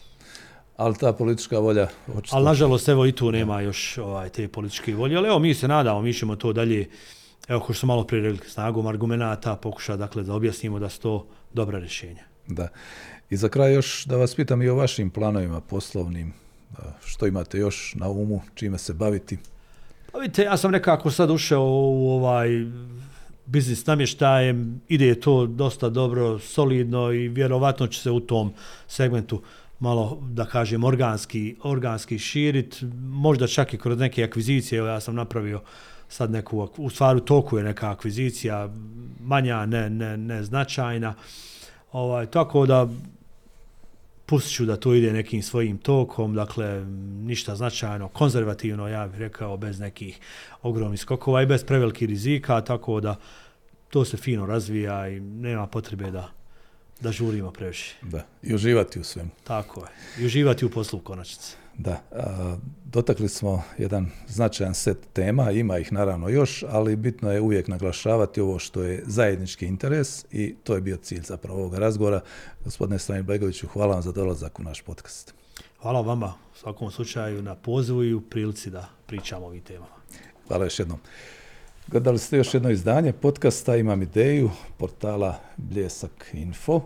Ali 0.76 0.96
ta 0.96 1.12
politička 1.12 1.58
volja... 1.58 1.88
Očito... 2.16 2.36
Ali 2.36 2.44
nažalost, 2.44 2.88
evo 2.88 3.06
i 3.06 3.12
tu 3.12 3.32
nema 3.32 3.60
još 3.60 3.98
ovaj, 3.98 4.28
te 4.28 4.48
političke 4.48 4.94
volje. 4.94 5.16
Ali 5.16 5.28
evo, 5.28 5.38
mi 5.38 5.54
se 5.54 5.68
nadamo, 5.68 6.00
mi 6.02 6.14
ćemo 6.14 6.36
to 6.36 6.52
dalje, 6.52 6.88
evo, 7.48 7.60
ko 7.60 7.72
što 7.72 7.86
malo 7.86 8.04
prije 8.04 8.30
rekli, 8.32 8.50
snagom 8.50 8.86
argumenta 8.86 9.56
pokuša, 9.56 9.96
dakle, 9.96 10.22
da 10.22 10.34
objasnimo 10.34 10.78
da 10.78 10.88
su 10.88 11.00
to 11.00 11.26
dobra 11.52 11.78
rješenja. 11.78 12.24
Da. 12.46 12.68
I 13.30 13.36
za 13.36 13.48
kraj 13.48 13.74
još 13.74 14.04
da 14.04 14.16
vas 14.16 14.34
pitam 14.34 14.62
i 14.62 14.68
o 14.68 14.74
vašim 14.74 15.10
planovima 15.10 15.60
poslovnim. 15.60 16.32
Što 17.04 17.26
imate 17.26 17.58
još 17.58 17.94
na 17.94 18.08
umu, 18.08 18.40
čime 18.54 18.78
se 18.78 18.92
baviti? 18.92 19.38
Pa 20.12 20.18
vidite, 20.18 20.42
ja 20.42 20.56
sam 20.56 20.70
nekako 20.70 21.10
sad 21.10 21.30
ušao 21.30 21.64
u 21.92 22.10
ovaj 22.10 22.48
biznis 23.50 23.86
namještajem, 23.86 24.80
ide 24.88 25.14
to 25.20 25.46
dosta 25.46 25.88
dobro, 25.88 26.38
solidno 26.38 27.12
i 27.12 27.28
vjerovatno 27.28 27.86
će 27.86 28.00
se 28.00 28.10
u 28.10 28.20
tom 28.20 28.52
segmentu 28.88 29.42
malo, 29.78 30.18
da 30.22 30.44
kažem, 30.44 30.84
organski, 30.84 31.56
organski 31.62 32.18
širit, 32.18 32.82
možda 33.02 33.46
čak 33.46 33.74
i 33.74 33.78
kroz 33.78 33.98
neke 33.98 34.24
akvizicije, 34.24 34.78
evo 34.78 34.88
ja 34.88 35.00
sam 35.00 35.14
napravio 35.14 35.60
sad 36.08 36.30
neku, 36.30 36.68
u 36.76 36.90
stvaru 36.90 37.20
toku 37.20 37.58
je 37.58 37.64
neka 37.64 37.90
akvizicija, 37.90 38.68
manja, 39.20 39.66
ne, 39.66 39.90
ne, 39.90 40.16
ne 40.16 40.42
značajna, 40.42 41.14
ovaj, 41.92 42.26
tako 42.26 42.66
da 42.66 42.88
pustit 44.26 44.54
ću 44.54 44.64
da 44.64 44.76
to 44.76 44.94
ide 44.94 45.12
nekim 45.12 45.42
svojim 45.42 45.78
tokom, 45.78 46.34
dakle, 46.34 46.84
ništa 47.26 47.56
značajno, 47.56 48.08
konzervativno, 48.08 48.88
ja 48.88 49.06
bih 49.06 49.18
rekao, 49.18 49.56
bez 49.56 49.80
nekih 49.80 50.20
ogromnih 50.62 51.00
skokova 51.00 51.42
i 51.42 51.46
bez 51.46 51.64
prevelikih 51.64 52.08
rizika, 52.08 52.60
tako 52.60 53.00
da 53.00 53.16
to 53.90 54.04
se 54.04 54.16
fino 54.16 54.46
razvija 54.46 55.08
i 55.08 55.20
nema 55.20 55.66
potrebe 55.66 56.10
da 56.10 56.30
da 57.00 57.12
žurimo 57.12 57.50
previše. 57.50 57.96
Da, 58.02 58.26
i 58.42 58.54
uživati 58.54 59.00
u 59.00 59.04
svemu. 59.04 59.30
Tako 59.44 59.80
je, 59.80 60.22
i 60.22 60.26
uživati 60.26 60.64
u 60.64 60.70
poslu 60.70 60.98
u 60.98 61.02
konačnici. 61.02 61.56
Da, 61.78 62.02
a, 62.12 62.56
dotakli 62.84 63.28
smo 63.28 63.62
jedan 63.78 64.10
značajan 64.28 64.74
set 64.74 64.98
tema, 65.12 65.50
ima 65.50 65.78
ih 65.78 65.92
naravno 65.92 66.28
još, 66.28 66.64
ali 66.68 66.96
bitno 66.96 67.32
je 67.32 67.40
uvijek 67.40 67.68
naglašavati 67.68 68.40
ovo 68.40 68.58
što 68.58 68.82
je 68.82 69.02
zajednički 69.06 69.66
interes 69.66 70.24
i 70.30 70.54
to 70.64 70.74
je 70.74 70.80
bio 70.80 70.96
cilj 70.96 71.22
zapravo 71.22 71.58
ovoga 71.58 71.78
razgovora. 71.78 72.20
Gospodine 72.64 72.98
Stanil 72.98 73.22
Begoviću, 73.22 73.68
hvala 73.68 73.94
vam 73.94 74.02
za 74.02 74.12
dolazak 74.12 74.60
u 74.60 74.62
naš 74.62 74.80
podcast. 74.82 75.34
Hvala 75.82 76.00
vama 76.00 76.34
u 76.54 76.58
svakom 76.58 76.90
slučaju 76.90 77.42
na 77.42 77.54
pozivu 77.54 78.04
i 78.04 78.14
u 78.14 78.20
prilici 78.20 78.70
da 78.70 78.88
pričamo 79.06 79.44
o 79.44 79.48
ovim 79.48 79.62
temama. 79.62 79.94
Hvala 80.48 80.64
još 80.64 80.78
jednom. 80.78 80.98
Gledali 81.90 82.18
ste 82.18 82.36
još 82.36 82.54
jedno 82.54 82.70
izdanje 82.70 83.12
podcasta, 83.12 83.76
imam 83.76 84.02
ideju, 84.02 84.50
portala 84.76 85.38
Bljesak 85.56 86.30
Info. 86.32 86.80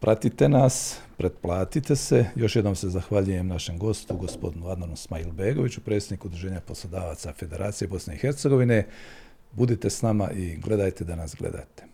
Pratite 0.00 0.48
nas, 0.48 0.98
pretplatite 1.16 1.96
se. 1.96 2.24
Još 2.36 2.56
jednom 2.56 2.76
se 2.76 2.88
zahvaljujem 2.88 3.46
našem 3.46 3.78
gostu, 3.78 4.16
gospodinu 4.16 4.68
Adnanu 4.68 4.96
Smajl 4.96 5.32
Begoviću, 5.32 5.80
predsjedniku 5.80 6.28
Udruženja 6.28 6.60
poslodavaca 6.60 7.32
Federacije 7.32 7.88
Bosne 7.88 8.14
i 8.14 8.18
Hercegovine. 8.18 8.86
Budite 9.52 9.90
s 9.90 10.02
nama 10.02 10.30
i 10.30 10.56
gledajte 10.56 11.04
da 11.04 11.16
nas 11.16 11.34
gledate. 11.34 11.84